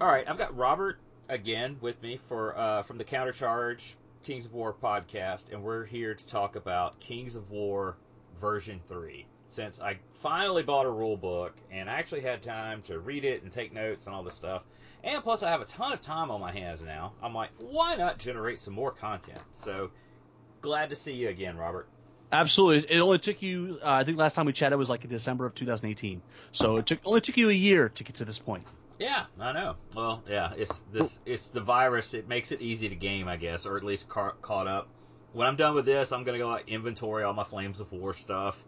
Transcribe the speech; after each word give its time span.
All 0.00 0.08
right, 0.08 0.28
I've 0.28 0.38
got 0.38 0.56
Robert 0.56 0.98
again 1.28 1.76
with 1.80 2.02
me 2.02 2.18
for 2.28 2.58
uh, 2.58 2.82
from 2.82 2.98
the 2.98 3.04
Countercharge 3.04 3.94
Kings 4.24 4.44
of 4.44 4.52
War 4.52 4.74
podcast, 4.74 5.52
and 5.52 5.62
we're 5.62 5.84
here 5.84 6.14
to 6.14 6.26
talk 6.26 6.56
about 6.56 6.98
Kings 6.98 7.36
of 7.36 7.48
War 7.52 7.96
version 8.40 8.80
three. 8.88 9.24
Since 9.50 9.80
I 9.80 9.98
finally 10.20 10.64
bought 10.64 10.84
a 10.84 10.90
rule 10.90 11.16
book 11.16 11.54
and 11.70 11.88
I 11.88 11.94
actually 11.94 12.22
had 12.22 12.42
time 12.42 12.82
to 12.82 12.98
read 12.98 13.24
it 13.24 13.44
and 13.44 13.52
take 13.52 13.72
notes 13.72 14.06
and 14.06 14.14
all 14.16 14.24
this 14.24 14.34
stuff, 14.34 14.64
and 15.04 15.22
plus 15.22 15.44
I 15.44 15.50
have 15.50 15.60
a 15.60 15.66
ton 15.66 15.92
of 15.92 16.02
time 16.02 16.28
on 16.32 16.40
my 16.40 16.50
hands 16.50 16.82
now, 16.82 17.12
I'm 17.22 17.32
like, 17.32 17.50
why 17.58 17.94
not 17.94 18.18
generate 18.18 18.58
some 18.58 18.74
more 18.74 18.90
content? 18.90 19.40
So 19.52 19.92
glad 20.60 20.90
to 20.90 20.96
see 20.96 21.12
you 21.12 21.28
again, 21.28 21.56
Robert. 21.56 21.86
Absolutely. 22.32 22.92
It 22.92 22.98
only 22.98 23.20
took 23.20 23.42
you. 23.42 23.78
Uh, 23.80 23.90
I 23.90 24.02
think 24.02 24.18
last 24.18 24.34
time 24.34 24.46
we 24.46 24.52
chatted 24.52 24.76
was 24.76 24.90
like 24.90 25.04
in 25.04 25.10
December 25.10 25.46
of 25.46 25.54
2018. 25.54 26.20
So 26.50 26.78
it 26.78 26.86
took 26.86 26.98
only 27.04 27.20
took 27.20 27.36
you 27.36 27.48
a 27.48 27.52
year 27.52 27.90
to 27.90 28.02
get 28.02 28.16
to 28.16 28.24
this 28.24 28.40
point. 28.40 28.64
Yeah, 28.98 29.24
I 29.40 29.52
know. 29.52 29.76
Well, 29.94 30.22
yeah, 30.28 30.52
it's 30.56 30.80
this. 30.92 31.20
It's 31.26 31.48
the 31.48 31.60
virus. 31.60 32.14
It 32.14 32.28
makes 32.28 32.52
it 32.52 32.60
easy 32.62 32.88
to 32.88 32.94
game, 32.94 33.28
I 33.28 33.36
guess, 33.36 33.66
or 33.66 33.76
at 33.76 33.84
least 33.84 34.08
ca- 34.08 34.34
caught 34.40 34.66
up. 34.68 34.88
When 35.32 35.46
I'm 35.48 35.56
done 35.56 35.74
with 35.74 35.84
this, 35.84 36.12
I'm 36.12 36.22
gonna 36.24 36.38
go 36.38 36.48
like 36.48 36.68
inventory 36.68 37.24
all 37.24 37.32
my 37.34 37.44
Flames 37.44 37.80
of 37.80 37.90
War 37.92 38.14
stuff, 38.14 38.62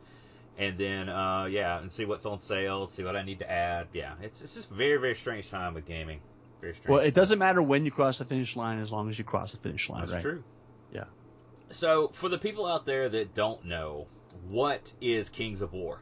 and 0.59 0.77
then 0.77 1.09
uh, 1.09 1.45
yeah, 1.45 1.79
and 1.79 1.91
see 1.91 2.05
what's 2.05 2.27
on 2.27 2.41
sale, 2.41 2.87
see 2.89 3.05
what 3.05 3.15
I 3.15 3.23
need 3.23 3.39
to 3.39 3.51
add. 3.51 3.87
Yeah, 3.93 4.15
it's 4.21 4.43
it's 4.43 4.55
just 4.55 4.71
very 4.71 4.97
very 4.97 5.15
strange 5.15 5.49
time 5.49 5.75
with 5.75 5.87
gaming. 5.87 6.21
Very 6.61 6.75
strange. 6.75 6.89
Well, 6.89 7.01
it 7.01 7.15
doesn't 7.15 7.39
matter 7.39 7.63
when 7.63 7.85
you 7.85 7.93
cross 7.93 8.19
the 8.19 8.25
finish 8.25 8.57
line 8.57 8.81
as 8.81 8.91
long 8.91 9.09
as 9.09 9.19
you 9.19 9.25
cross 9.25 9.53
the 9.53 9.59
finish 9.59 9.89
line, 9.89 10.01
That's 10.01 10.15
right? 10.15 10.23
true. 10.23 10.45
Yeah. 10.93 11.05
So 11.71 12.09
for 12.15 12.29
the 12.29 12.39
people 12.39 12.67
out 12.67 12.85
there 12.87 13.09
that 13.09 13.35
don't 13.35 13.65
know, 13.67 14.07
what 14.49 14.93
is 15.01 15.29
Kings 15.29 15.63
of 15.63 15.73
War? 15.73 16.01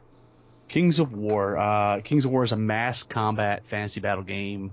Kings 0.67 0.99
of 0.99 1.13
War. 1.13 1.57
Uh, 1.57 2.01
Kings 2.01 2.25
of 2.25 2.31
War 2.31 2.43
is 2.43 2.51
a 2.51 2.57
mass 2.57 3.03
combat 3.03 3.65
fantasy 3.65 3.99
battle 3.99 4.23
game 4.23 4.71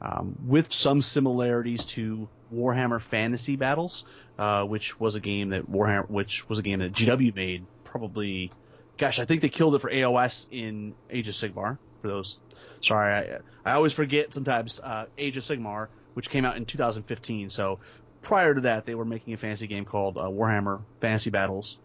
um, 0.00 0.36
with 0.46 0.72
some 0.72 1.02
similarities 1.02 1.84
to 1.86 2.28
Warhammer 2.52 3.00
Fantasy 3.00 3.56
Battles, 3.56 4.04
uh, 4.38 4.64
which 4.64 4.98
was 4.98 5.14
a 5.14 5.20
game 5.20 5.50
that 5.50 5.70
Warhammer, 5.70 6.08
which 6.08 6.48
was 6.48 6.58
a 6.58 6.62
game 6.62 6.80
that 6.80 6.92
GW 6.92 7.34
made. 7.34 7.64
Probably, 7.84 8.50
gosh, 8.98 9.18
I 9.18 9.24
think 9.24 9.42
they 9.42 9.48
killed 9.48 9.74
it 9.74 9.80
for 9.80 9.90
AOS 9.90 10.46
in 10.50 10.94
Age 11.10 11.28
of 11.28 11.34
Sigmar. 11.34 11.78
For 12.02 12.08
those, 12.08 12.38
sorry, 12.80 13.12
I, 13.12 13.38
I 13.64 13.74
always 13.74 13.92
forget 13.92 14.32
sometimes. 14.32 14.80
Uh, 14.80 15.06
Age 15.16 15.36
of 15.36 15.44
Sigmar, 15.44 15.88
which 16.14 16.28
came 16.28 16.44
out 16.44 16.56
in 16.56 16.66
2015. 16.66 17.48
So 17.48 17.80
prior 18.20 18.54
to 18.54 18.62
that, 18.62 18.86
they 18.86 18.94
were 18.94 19.04
making 19.04 19.34
a 19.34 19.36
fantasy 19.36 19.66
game 19.66 19.84
called 19.84 20.18
uh, 20.18 20.22
Warhammer 20.22 20.82
Fantasy 21.00 21.30
Battles. 21.30 21.78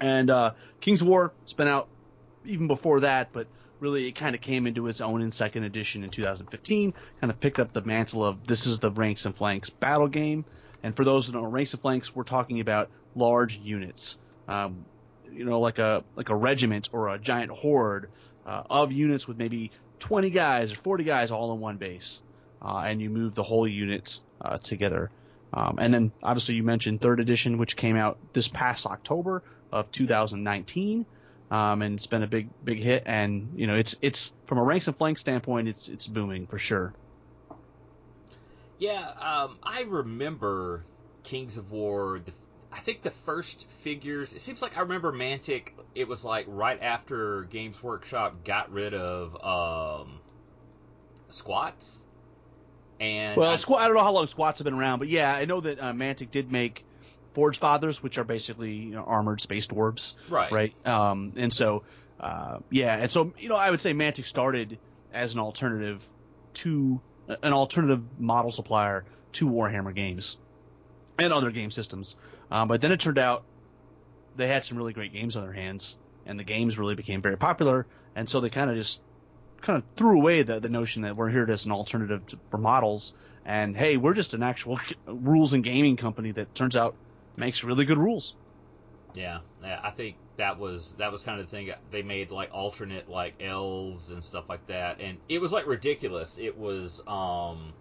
And 0.00 0.30
uh, 0.30 0.52
Kings 0.80 1.02
of 1.02 1.08
War 1.08 1.32
has 1.44 1.52
been 1.52 1.68
out 1.68 1.88
even 2.44 2.66
before 2.66 3.00
that, 3.00 3.32
but 3.32 3.46
really 3.80 4.06
it 4.06 4.12
kind 4.12 4.34
of 4.34 4.40
came 4.40 4.66
into 4.66 4.86
its 4.86 5.00
own 5.00 5.22
in 5.22 5.32
second 5.32 5.64
edition 5.64 6.04
in 6.04 6.10
2015. 6.10 6.94
Kind 7.20 7.30
of 7.30 7.40
picked 7.40 7.58
up 7.58 7.72
the 7.72 7.82
mantle 7.82 8.24
of 8.24 8.46
this 8.46 8.66
is 8.66 8.78
the 8.78 8.90
ranks 8.90 9.26
and 9.26 9.34
flanks 9.34 9.70
battle 9.70 10.08
game. 10.08 10.44
And 10.82 10.94
for 10.94 11.04
those 11.04 11.26
who 11.26 11.32
don't 11.32 11.42
know, 11.42 11.48
ranks 11.48 11.72
and 11.72 11.82
flanks, 11.82 12.14
we're 12.14 12.24
talking 12.24 12.60
about 12.60 12.90
large 13.14 13.58
units, 13.58 14.18
um, 14.48 14.84
you 15.30 15.44
know, 15.44 15.60
like 15.60 15.78
a 15.78 16.04
like 16.16 16.28
a 16.28 16.36
regiment 16.36 16.88
or 16.92 17.08
a 17.08 17.18
giant 17.18 17.50
horde 17.50 18.08
uh, 18.46 18.62
of 18.70 18.92
units 18.92 19.28
with 19.28 19.36
maybe 19.36 19.70
20 19.98 20.30
guys 20.30 20.72
or 20.72 20.76
40 20.76 21.04
guys 21.04 21.30
all 21.30 21.52
in 21.52 21.60
one 21.60 21.76
base, 21.76 22.22
uh, 22.62 22.82
and 22.86 23.02
you 23.02 23.10
move 23.10 23.34
the 23.34 23.42
whole 23.42 23.68
unit 23.68 24.20
uh, 24.40 24.58
together. 24.58 25.10
Um, 25.52 25.78
and 25.80 25.92
then 25.92 26.12
obviously 26.22 26.54
you 26.54 26.62
mentioned 26.62 27.00
third 27.00 27.20
edition, 27.20 27.58
which 27.58 27.76
came 27.76 27.96
out 27.96 28.18
this 28.32 28.48
past 28.48 28.86
October 28.86 29.42
of 29.72 29.90
2019 29.90 31.04
um, 31.50 31.82
and 31.82 31.96
it's 31.96 32.06
been 32.06 32.22
a 32.22 32.26
big 32.26 32.48
big 32.64 32.78
hit. 32.78 33.02
And 33.06 33.52
you 33.56 33.66
know, 33.66 33.76
it's 33.76 33.96
it's 34.00 34.32
from 34.46 34.58
a 34.58 34.62
ranks 34.62 34.86
and 34.86 34.96
flanks 34.96 35.20
standpoint, 35.20 35.68
it's 35.68 35.88
it's 35.88 36.06
booming 36.06 36.46
for 36.46 36.58
sure. 36.58 36.94
Yeah, 38.78 39.06
um, 39.20 39.58
I 39.62 39.82
remember 39.82 40.84
Kings 41.22 41.58
of 41.58 41.70
War. 41.70 42.20
The, 42.24 42.32
I 42.72 42.80
think 42.80 43.02
the 43.02 43.10
first 43.10 43.66
figures. 43.82 44.32
It 44.32 44.40
seems 44.40 44.62
like 44.62 44.76
I 44.76 44.80
remember 44.80 45.12
Mantic. 45.12 45.70
It 45.94 46.08
was 46.08 46.24
like 46.24 46.46
right 46.48 46.80
after 46.80 47.42
Games 47.44 47.82
Workshop 47.82 48.44
got 48.44 48.72
rid 48.72 48.94
of 48.94 49.36
um, 49.44 50.20
squats. 51.28 52.06
And 53.00 53.36
well, 53.36 53.50
I, 53.50 53.56
squat. 53.56 53.80
I 53.80 53.86
don't 53.86 53.96
know 53.96 54.02
how 54.02 54.12
long 54.12 54.26
squats 54.28 54.60
have 54.60 54.64
been 54.64 54.74
around, 54.74 54.98
but 54.98 55.08
yeah, 55.08 55.34
I 55.34 55.46
know 55.46 55.60
that 55.60 55.80
uh, 55.80 55.92
Mantic 55.92 56.30
did 56.30 56.52
make 56.52 56.84
Forge 57.34 57.58
Fathers, 57.58 58.02
which 58.02 58.18
are 58.18 58.24
basically 58.24 58.72
you 58.72 58.90
know, 58.90 59.04
armored 59.04 59.40
space 59.40 59.66
dwarves, 59.66 60.14
right, 60.28 60.50
right. 60.50 60.86
Um, 60.86 61.32
and 61.36 61.52
so, 61.52 61.84
uh, 62.18 62.58
yeah, 62.70 62.96
and 62.96 63.10
so 63.10 63.32
you 63.38 63.48
know, 63.48 63.56
I 63.56 63.70
would 63.70 63.80
say 63.80 63.94
Mantic 63.94 64.24
started 64.24 64.78
as 65.12 65.34
an 65.34 65.40
alternative 65.40 66.04
to 66.54 67.00
an 67.42 67.52
alternative 67.52 68.02
model 68.18 68.50
supplier 68.50 69.04
to 69.32 69.46
Warhammer 69.48 69.94
games 69.94 70.36
and 71.18 71.32
other 71.32 71.50
game 71.50 71.70
systems. 71.70 72.16
Um, 72.50 72.68
but 72.68 72.80
then 72.80 72.92
it 72.92 73.00
turned 73.00 73.18
out 73.18 73.44
they 74.36 74.48
had 74.48 74.64
some 74.64 74.76
really 74.76 74.92
great 74.92 75.12
games 75.12 75.36
on 75.36 75.42
their 75.42 75.52
hands, 75.52 75.96
and 76.26 76.38
the 76.38 76.44
games 76.44 76.78
really 76.78 76.94
became 76.94 77.22
very 77.22 77.36
popular, 77.36 77.86
and 78.14 78.28
so 78.28 78.40
they 78.40 78.50
kind 78.50 78.70
of 78.70 78.76
just 78.76 79.00
kind 79.60 79.76
of 79.76 79.84
threw 79.96 80.18
away 80.18 80.42
the, 80.42 80.58
the 80.60 80.68
notion 80.68 81.02
that 81.02 81.16
we're 81.16 81.28
here 81.28 81.46
as 81.50 81.66
an 81.66 81.72
alternative 81.72 82.26
to, 82.26 82.38
for 82.50 82.58
models, 82.58 83.14
and 83.44 83.76
hey, 83.76 83.96
we're 83.96 84.14
just 84.14 84.34
an 84.34 84.42
actual 84.42 84.80
rules 85.06 85.52
and 85.52 85.62
gaming 85.62 85.96
company 85.96 86.32
that 86.32 86.54
turns 86.54 86.76
out 86.76 86.94
makes 87.36 87.64
really 87.64 87.84
good 87.84 87.98
rules. 87.98 88.34
Yeah, 89.14 89.40
yeah, 89.62 89.80
I 89.82 89.90
think 89.90 90.16
that 90.36 90.58
was 90.58 90.94
that 90.94 91.10
was 91.10 91.22
kind 91.22 91.40
of 91.40 91.46
the 91.46 91.50
thing. 91.50 91.70
They 91.90 92.02
made 92.02 92.30
like 92.30 92.50
alternate 92.52 93.08
like 93.08 93.34
elves 93.42 94.10
and 94.10 94.22
stuff 94.22 94.44
like 94.48 94.66
that, 94.68 95.00
and 95.00 95.18
it 95.28 95.40
was 95.40 95.52
like 95.52 95.66
ridiculous. 95.66 96.38
It 96.38 96.56
was 96.56 97.02
um 97.06 97.72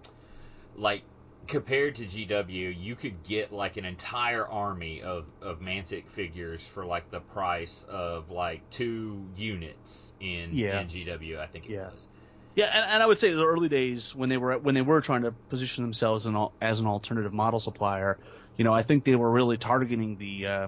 like 0.76 1.04
compared 1.48 1.96
to 1.96 2.06
GW, 2.06 2.76
you 2.80 2.96
could 2.96 3.24
get 3.24 3.52
like 3.52 3.78
an 3.78 3.86
entire 3.86 4.48
army 4.48 5.02
of 5.02 5.26
of 5.42 5.60
Mantic 5.60 6.08
figures 6.10 6.66
for 6.66 6.86
like 6.86 7.10
the 7.12 7.20
price 7.20 7.86
of 7.90 8.32
like 8.32 8.68
two 8.70 9.26
units 9.36 10.14
in 10.20 10.54
Yeah. 10.54 10.82
in 10.82 10.88
GW. 10.88 11.40
I 11.40 11.48
think 11.48 11.66
it 11.66 11.72
Yeah. 11.74 11.90
was. 11.92 12.08
Yeah, 12.56 12.66
and, 12.74 12.86
and 12.92 13.04
I 13.04 13.06
would 13.06 13.20
say 13.20 13.32
the 13.32 13.46
early 13.46 13.70
days 13.70 14.16
when 14.16 14.30
they 14.30 14.38
were 14.38 14.58
when 14.58 14.76
they 14.76 14.82
were 14.82 15.02
trying 15.02 15.22
to 15.24 15.32
position 15.32 15.84
themselves 15.84 16.26
in, 16.26 16.48
as 16.62 16.80
an 16.80 16.88
alternative 16.88 17.34
model 17.34 17.60
supplier, 17.60 18.18
you 18.60 18.66
know, 18.66 18.74
I 18.74 18.84
think 18.84 19.06
they 19.06 19.16
were 19.16 19.32
really 19.32 19.58
targeting 19.58 20.18
the 20.18 20.46
uh, 20.48 20.68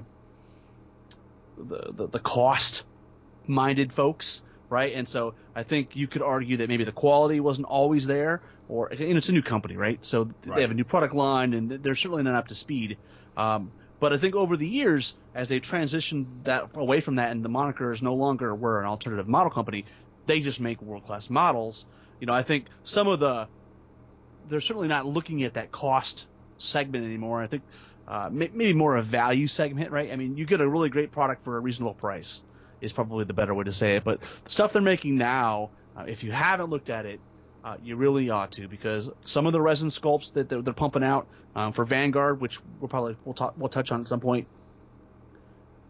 the, 1.57 1.91
the 1.93 2.07
the 2.07 2.19
cost 2.19 2.85
minded 3.45 3.91
folks, 3.93 4.43
right? 4.69 4.93
And 4.95 5.07
so 5.09 5.35
I 5.53 5.63
think 5.63 5.95
you 5.97 6.07
could 6.07 6.21
argue 6.21 6.57
that 6.57 6.69
maybe 6.69 6.85
the 6.85 6.93
quality 6.93 7.41
wasn't 7.41 7.67
always 7.67 8.07
there, 8.07 8.43
or 8.69 8.87
and 8.87 9.17
it's 9.17 9.27
a 9.27 9.33
new 9.33 9.43
company, 9.43 9.75
right? 9.75 10.03
So 10.05 10.29
Right. 10.45 10.55
they 10.55 10.61
have 10.61 10.71
a 10.71 10.75
new 10.75 10.85
product 10.85 11.13
line, 11.13 11.53
and 11.53 11.69
they're 11.69 11.97
certainly 11.97 12.23
not 12.23 12.35
up 12.35 12.47
to 12.47 12.55
speed. 12.55 12.97
Um, 13.35 13.73
but 13.99 14.13
I 14.13 14.17
think 14.17 14.35
over 14.35 14.55
the 14.55 14.69
years, 14.69 15.17
as 15.35 15.49
they 15.49 15.59
transitioned 15.59 16.45
that 16.45 16.71
away 16.75 17.01
from 17.01 17.15
that, 17.15 17.31
and 17.31 17.43
the 17.43 17.49
moniker 17.49 17.91
is 17.91 18.01
no 18.01 18.15
longer 18.15 18.55
we're 18.55 18.79
an 18.79 18.87
alternative 18.87 19.27
model 19.27 19.51
company, 19.51 19.85
they 20.27 20.39
just 20.39 20.61
make 20.61 20.81
world 20.81 21.03
class 21.03 21.29
models. 21.29 21.85
You 22.21 22.27
know, 22.27 22.33
I 22.33 22.43
think 22.43 22.69
some 22.83 23.09
of 23.09 23.19
the 23.19 23.49
they're 24.45 24.61
certainly 24.61 24.87
not 24.87 25.05
looking 25.05 25.43
at 25.43 25.55
that 25.55 25.71
cost 25.71 26.27
segment 26.61 27.05
anymore. 27.05 27.41
I 27.41 27.47
think 27.47 27.63
uh, 28.07 28.29
maybe 28.31 28.73
more 28.73 28.95
a 28.95 29.01
value 29.01 29.47
segment, 29.47 29.91
right? 29.91 30.11
I 30.11 30.15
mean, 30.15 30.37
you 30.37 30.45
get 30.45 30.61
a 30.61 30.67
really 30.67 30.89
great 30.89 31.11
product 31.11 31.43
for 31.43 31.57
a 31.57 31.59
reasonable 31.59 31.93
price 31.93 32.41
is 32.81 32.91
probably 32.91 33.25
the 33.25 33.33
better 33.33 33.53
way 33.53 33.63
to 33.63 33.71
say 33.71 33.95
it. 33.95 34.03
But 34.03 34.21
the 34.43 34.49
stuff 34.49 34.73
they're 34.73 34.81
making 34.81 35.17
now, 35.17 35.69
uh, 35.95 36.05
if 36.07 36.23
you 36.23 36.31
haven't 36.31 36.69
looked 36.69 36.89
at 36.89 37.05
it, 37.05 37.19
uh, 37.63 37.77
you 37.83 37.95
really 37.95 38.29
ought 38.29 38.51
to 38.53 38.67
because 38.67 39.11
some 39.21 39.45
of 39.45 39.53
the 39.53 39.61
resin 39.61 39.89
sculpts 39.89 40.33
that 40.33 40.49
they're, 40.49 40.61
they're 40.61 40.73
pumping 40.73 41.03
out 41.03 41.27
um, 41.55 41.73
for 41.73 41.85
Vanguard, 41.85 42.41
which 42.41 42.59
we'll 42.79 42.89
probably 42.89 43.15
we'll, 43.23 43.35
talk, 43.35 43.53
we'll 43.57 43.69
touch 43.69 43.91
on 43.91 44.01
at 44.01 44.07
some 44.07 44.19
point, 44.19 44.47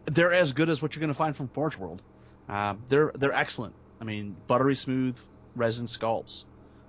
they're 0.04 0.34
as 0.34 0.52
good 0.52 0.68
as 0.68 0.82
what 0.82 0.94
you're 0.94 1.00
going 1.00 1.08
to 1.08 1.14
find 1.14 1.34
from 1.34 1.48
Forge 1.48 1.78
World. 1.78 2.02
Uh, 2.48 2.74
they're 2.88 3.12
they're 3.14 3.32
excellent. 3.32 3.74
I 4.00 4.04
mean, 4.04 4.36
buttery 4.46 4.74
smooth 4.74 5.16
resin 5.54 5.86
sculpts, 5.86 6.44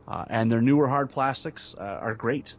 uh, 0.08 0.26
and 0.30 0.52
their 0.52 0.62
newer 0.62 0.88
hard 0.88 1.12
plastics 1.12 1.76
uh, 1.78 2.00
are 2.02 2.16
great. 2.16 2.56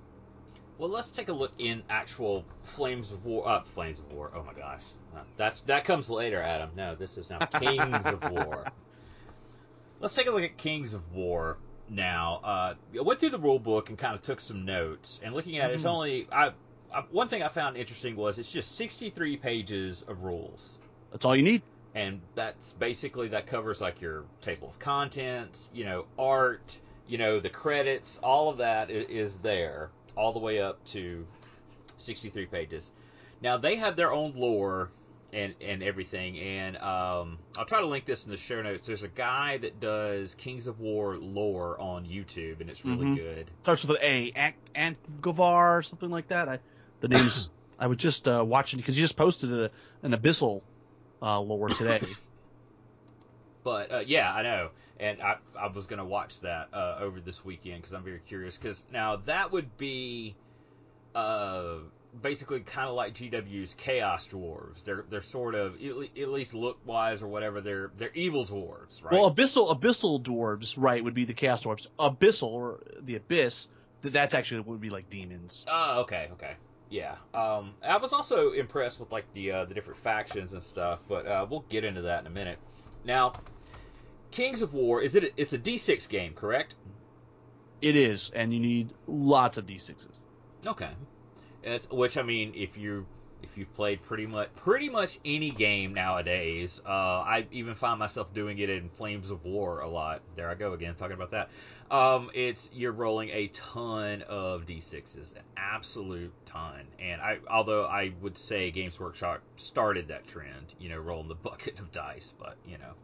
Well, 0.79 0.89
let's 0.89 1.11
take 1.11 1.29
a 1.29 1.33
look 1.33 1.53
in 1.59 1.83
actual 1.89 2.45
Flames 2.63 3.13
of 3.13 3.25
War. 3.25 3.47
Uh, 3.49 3.61
Flames 3.63 3.99
of 3.99 4.13
War. 4.13 4.31
Oh 4.35 4.43
my 4.43 4.53
gosh, 4.53 4.83
Uh, 5.15 5.21
that's 5.37 5.63
that 5.63 5.85
comes 5.85 6.11
later, 6.11 6.41
Adam. 6.43 6.71
No, 6.77 6.95
this 6.95 7.17
is 7.17 7.31
now 7.31 7.39
Kings 7.61 8.07
of 8.07 8.29
War. 8.31 8.67
Let's 10.01 10.15
take 10.15 10.27
a 10.27 10.33
look 10.33 10.43
at 10.43 10.57
Kings 10.59 10.93
of 10.93 11.13
War 11.15 11.59
now. 11.89 12.41
Uh, 12.43 12.75
I 12.99 13.03
went 13.03 13.21
through 13.21 13.31
the 13.31 13.39
rule 13.39 13.59
book 13.61 13.89
and 13.89 13.97
kind 13.99 14.15
of 14.15 14.23
took 14.23 14.41
some 14.41 14.65
notes. 14.65 15.21
And 15.23 15.35
looking 15.35 15.59
at 15.59 15.71
it, 15.71 15.75
it's 15.75 15.85
Mhm. 15.85 15.89
only 15.91 16.27
I, 16.33 16.53
I. 16.93 17.01
One 17.11 17.29
thing 17.29 17.43
I 17.43 17.49
found 17.49 17.77
interesting 17.77 18.17
was 18.17 18.39
it's 18.39 18.51
just 18.51 18.75
63 18.77 19.37
pages 19.37 20.03
of 20.03 20.23
rules. 20.25 20.79
That's 21.13 21.25
all 21.25 21.37
you 21.37 21.43
need. 21.45 21.63
and 21.97 22.21
that's 22.35 22.73
basically 22.73 23.29
that 23.29 23.47
covers 23.47 23.81
like 23.81 24.01
your 24.01 24.25
table 24.41 24.69
of 24.71 24.79
contents, 24.81 25.71
you 25.73 25.85
know, 25.85 26.07
art, 26.19 26.77
you 27.07 27.19
know, 27.19 27.39
the 27.39 27.49
credits, 27.49 28.19
all 28.19 28.51
of 28.51 28.57
that 28.57 28.91
is, 28.91 29.05
is 29.09 29.39
there, 29.39 29.91
all 30.17 30.33
the 30.33 30.39
way 30.39 30.61
up 30.61 30.85
to 30.87 31.27
63 31.99 32.47
pages. 32.47 32.93
Now 33.41 33.57
they 33.59 33.77
have 33.77 33.97
their 33.97 34.13
own 34.13 34.35
lore 34.37 34.91
and 35.33 35.55
and 35.61 35.83
everything. 35.83 36.39
And 36.39 36.77
um, 36.77 37.39
I'll 37.57 37.65
try 37.67 37.81
to 37.81 37.87
link 37.87 38.05
this 38.05 38.25
in 38.25 38.31
the 38.31 38.37
show 38.37 38.63
notes. 38.63 38.87
There's 38.87 39.03
a 39.03 39.09
guy 39.09 39.59
that 39.59 39.81
does 39.81 40.35
Kings 40.37 40.67
of 40.67 40.81
War 40.81 41.17
lore 41.17 41.79
on 41.81 42.05
YouTube, 42.07 42.61
and 42.61 42.71
it's 42.71 42.85
really 42.85 43.07
Mhm. 43.07 43.17
good. 43.17 43.51
Starts 43.63 43.85
with 43.85 43.97
an 43.97 44.03
A, 44.03 44.33
Ant 44.33 44.55
Antgovar 45.23 45.79
or 45.79 45.83
something 45.83 46.11
like 46.11 46.29
that. 46.29 46.49
I, 46.49 46.61
the 47.01 47.09
name's 47.09 47.51
I 47.79 47.89
was 47.89 47.99
just 47.99 48.29
uh, 48.29 48.45
watching 48.47 48.79
because 48.79 48.97
you 48.97 49.03
just 49.03 49.17
posted 49.17 49.53
a, 49.53 49.71
an 50.03 50.13
abyssal 50.13 50.63
uh, 51.21 51.41
lore 51.41 51.69
today. 51.71 52.01
But 53.65 53.91
uh, 53.91 54.03
yeah, 54.07 54.31
I 54.31 54.43
know, 54.43 54.71
and 55.01 55.21
I 55.23 55.37
I 55.59 55.69
was 55.69 55.87
gonna 55.87 56.05
watch 56.05 56.41
that 56.41 56.69
uh, 56.73 56.97
over 57.01 57.21
this 57.21 57.45
weekend 57.45 57.83
because 57.83 57.95
I'm 57.95 58.05
very 58.05 58.21
curious. 58.27 58.57
Because 58.57 58.85
now 58.93 59.17
that 59.27 59.53
would 59.53 59.77
be, 59.77 60.37
uh, 61.15 61.77
basically 62.23 62.61
kind 62.61 62.89
of 62.89 62.95
like 62.95 63.15
GW's 63.15 63.75
Chaos 63.75 64.29
Dwarves. 64.29 64.85
They're 64.85 65.05
they're 65.11 65.23
sort 65.23 65.55
of 65.55 65.75
at 65.75 66.29
least 66.29 66.55
look 66.55 66.79
wise 66.85 67.23
or 67.23 67.29
whatever. 67.29 67.61
They're 67.61 67.91
they're 67.97 68.13
evil 68.15 68.45
dwarves, 68.45 69.03
right? 69.03 69.13
Well, 69.13 69.33
abyssal 69.35 69.75
abyssal 69.79 70.23
dwarves, 70.23 70.75
right, 70.77 71.03
would 71.03 71.15
be 71.15 71.25
the 71.25 71.35
chaos 71.35 71.65
dwarves. 71.65 71.87
Abyssal 71.99 72.49
or 72.49 72.81
the 73.01 73.17
abyss, 73.17 73.69
th- 74.03 74.13
that's 74.13 74.35
actually 74.35 74.61
would 74.61 74.81
be 74.81 74.91
like 74.91 75.11
demons. 75.11 75.65
Oh, 75.69 76.01
okay, 76.01 76.29
okay. 76.33 76.55
Yeah. 76.91 77.17
Um, 77.33 77.75
I 77.83 77.97
was 77.97 78.13
also 78.13 78.53
impressed 78.53 79.01
with 79.01 79.11
like 79.11 79.25
the 79.35 79.51
uh, 79.51 79.65
the 79.65 79.75
different 79.75 79.99
factions 79.99 80.53
and 80.53 80.63
stuff, 80.63 81.01
but 81.09 81.27
uh, 81.27 81.47
we'll 81.49 81.65
get 81.69 81.85
into 81.85 82.03
that 82.03 82.21
in 82.21 82.27
a 82.27 82.31
minute. 82.31 82.59
Now, 83.05 83.33
Kings 84.35 84.63
of 84.63 84.75
War 84.75 85.01
is 85.01 85.15
it? 85.15 85.23
A, 85.23 85.31
it's 85.37 85.53
a 85.53 85.59
D6 85.59 86.09
game, 86.09 86.35
correct? 86.35 86.75
It 87.81 87.95
is, 87.95 88.33
and 88.35 88.53
you 88.53 88.59
need 88.59 88.93
lots 89.07 89.59
of 89.59 89.67
d6s. 89.67 90.19
Okay. 90.67 90.91
It's, 91.63 91.89
which 91.89 92.19
I 92.19 92.23
mean, 92.23 92.53
if 92.57 92.77
you 92.77 93.07
if 93.45 93.57
you've 93.57 93.73
played 93.75 94.03
pretty 94.03 94.27
much 94.27 94.49
pretty 94.57 94.89
much 94.89 95.21
any 95.25 95.51
game 95.51 95.95
nowadays, 95.95 96.81
uh, 96.85 96.89
I 96.89 97.47
even 97.53 97.77
find 97.77 97.97
myself 97.99 98.35
doing 98.35 98.59
it 98.59 98.71
in 98.71 98.89
Flames 98.89 99.31
of 99.31 99.45
War 99.45 99.81
a 99.81 99.89
lot. 99.89 100.23
There 100.35 100.49
I 100.51 100.55
go 100.55 100.73
again 100.73 100.97
talking 100.97 101.15
about 101.15 101.31
that. 101.31 101.51
Um, 101.93 102.29
it's 102.35 102.71
you're 102.73 102.93
rolling 102.93 103.29
a 103.29 103.47
ton 103.49 104.23
of 104.23 104.65
d6s, 104.65 105.37
an 105.37 105.43
absolute 105.57 106.33
ton. 106.45 106.87
And 106.99 107.21
I, 107.21 107.39
although 107.49 107.85
I 107.85 108.15
would 108.21 108.37
say 108.37 108.73
Games 108.73 108.99
Workshop 108.99 109.43
started 109.55 110.09
that 110.09 110.27
trend, 110.27 110.75
you 110.81 110.89
know, 110.89 110.99
rolling 110.99 111.29
the 111.29 111.35
bucket 111.51 111.79
of 111.79 111.93
dice, 111.93 112.35
but 112.37 112.57
you 112.67 112.79
know, 112.79 112.95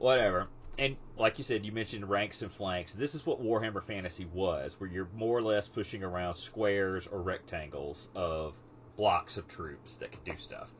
whatever. 0.00 0.48
And 0.78 0.96
like 1.16 1.36
you 1.38 1.44
said, 1.44 1.64
you 1.64 1.72
mentioned 1.72 2.08
ranks 2.08 2.42
and 2.42 2.50
flanks. 2.50 2.94
This 2.94 3.14
is 3.14 3.24
what 3.26 3.42
Warhammer 3.42 3.82
Fantasy 3.82 4.26
was, 4.32 4.80
where 4.80 4.88
you're 4.88 5.08
more 5.14 5.38
or 5.38 5.42
less 5.42 5.68
pushing 5.68 6.02
around 6.02 6.34
squares 6.34 7.06
or 7.06 7.20
rectangles 7.20 8.08
of 8.14 8.54
blocks 8.96 9.36
of 9.36 9.46
troops 9.46 9.96
that 9.96 10.10
could 10.10 10.24
do 10.24 10.36
stuff. 10.36 10.70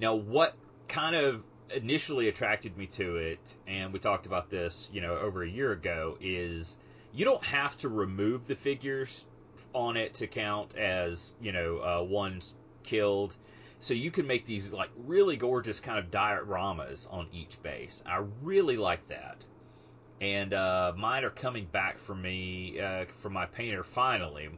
Now, 0.00 0.14
what 0.14 0.54
kind 0.88 1.16
of 1.16 1.42
initially 1.74 2.28
attracted 2.28 2.76
me 2.76 2.86
to 2.86 3.16
it, 3.16 3.40
and 3.66 3.92
we 3.92 3.98
talked 3.98 4.26
about 4.26 4.48
this, 4.48 4.88
you 4.92 5.00
know, 5.00 5.16
over 5.16 5.42
a 5.42 5.48
year 5.48 5.72
ago, 5.72 6.16
is 6.20 6.76
you 7.12 7.24
don't 7.24 7.44
have 7.44 7.76
to 7.78 7.88
remove 7.88 8.46
the 8.46 8.54
figures 8.54 9.24
on 9.74 9.96
it 9.96 10.14
to 10.14 10.26
count 10.28 10.76
as, 10.76 11.32
you 11.40 11.52
know, 11.52 11.78
uh, 11.78 12.02
one's 12.02 12.54
killed. 12.84 13.36
So 13.80 13.94
you 13.94 14.10
can 14.10 14.26
make 14.26 14.44
these 14.44 14.72
like 14.72 14.90
really 14.94 15.36
gorgeous 15.36 15.80
kind 15.80 15.98
of 15.98 16.10
dioramas 16.10 17.10
on 17.10 17.28
each 17.32 17.60
base. 17.62 18.02
I 18.04 18.22
really 18.42 18.76
like 18.76 19.08
that. 19.08 19.44
And 20.20 20.52
uh, 20.52 20.92
mine 20.96 21.24
are 21.24 21.30
coming 21.30 21.64
back 21.64 21.96
for 21.98 22.14
me 22.14 22.78
uh, 22.78 23.06
from 23.22 23.32
my 23.32 23.46
painter 23.46 23.82
finally. 23.82 24.50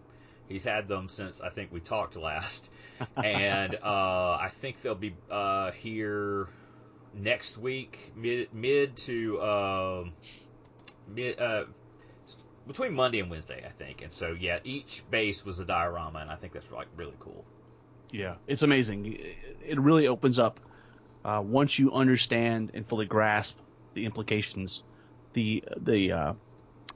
He's 0.48 0.64
had 0.64 0.88
them 0.88 1.08
since 1.08 1.40
I 1.40 1.50
think 1.50 1.72
we 1.72 1.78
talked 1.78 2.16
last, 2.16 2.68
and 3.24 3.76
uh, 3.76 4.32
I 4.40 4.50
think 4.60 4.82
they'll 4.82 4.96
be 4.96 5.14
uh, 5.30 5.70
here 5.70 6.48
next 7.14 7.58
week, 7.58 8.12
mid 8.16 8.52
mid 8.52 8.96
to 8.96 9.40
um 9.40 10.12
mid 11.06 11.38
uh, 11.38 11.66
between 12.66 12.92
Monday 12.92 13.20
and 13.20 13.30
Wednesday, 13.30 13.64
I 13.64 13.70
think. 13.70 14.02
And 14.02 14.12
so 14.12 14.36
yeah, 14.38 14.58
each 14.64 15.04
base 15.10 15.44
was 15.44 15.60
a 15.60 15.64
diorama, 15.64 16.18
and 16.18 16.30
I 16.30 16.34
think 16.34 16.52
that's 16.54 16.70
like 16.72 16.88
really 16.96 17.16
cool. 17.20 17.44
Yeah, 18.12 18.36
it's 18.46 18.62
amazing. 18.62 19.06
It- 19.06 19.38
It 19.64 19.80
really 19.80 20.08
opens 20.08 20.38
up 20.40 20.60
uh, 21.24 21.42
once 21.44 21.78
you 21.78 21.92
understand 21.92 22.72
and 22.74 22.86
fully 22.88 23.06
grasp 23.06 23.58
the 23.94 24.04
implications. 24.06 24.84
The 25.34 25.64
the 25.80 26.12
uh, 26.12 26.34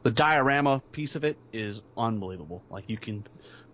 the 0.02 0.10
diorama 0.12 0.82
piece 0.92 1.16
of 1.16 1.24
it 1.24 1.38
is 1.52 1.82
unbelievable. 1.96 2.64
Like 2.70 2.88
you 2.88 2.98
can 2.98 3.24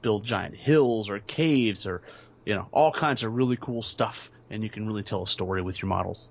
build 0.02 0.24
giant 0.24 0.56
hills 0.56 1.10
or 1.10 1.20
caves 1.20 1.86
or 1.86 2.02
you 2.46 2.54
know 2.54 2.68
all 2.72 2.92
kinds 2.92 3.22
of 3.22 3.32
really 3.32 3.56
cool 3.56 3.82
stuff, 3.82 4.30
and 4.50 4.62
you 4.62 4.70
can 4.70 4.86
really 4.86 5.02
tell 5.04 5.24
a 5.24 5.26
story 5.28 5.62
with 5.62 5.82
your 5.82 5.88
models. 5.88 6.30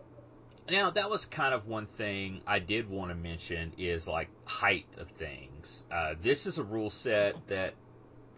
Now 0.69 0.91
that 0.91 1.09
was 1.09 1.25
kind 1.25 1.53
of 1.53 1.67
one 1.67 1.87
thing 1.87 2.41
I 2.47 2.59
did 2.59 2.89
want 2.89 3.11
to 3.11 3.15
mention 3.15 3.73
is 3.77 4.07
like 4.07 4.29
height 4.45 4.87
of 4.97 5.09
things. 5.11 5.83
Uh, 5.91 6.15
this 6.21 6.45
is 6.45 6.57
a 6.59 6.63
rule 6.63 6.89
set 6.89 7.35
that 7.47 7.73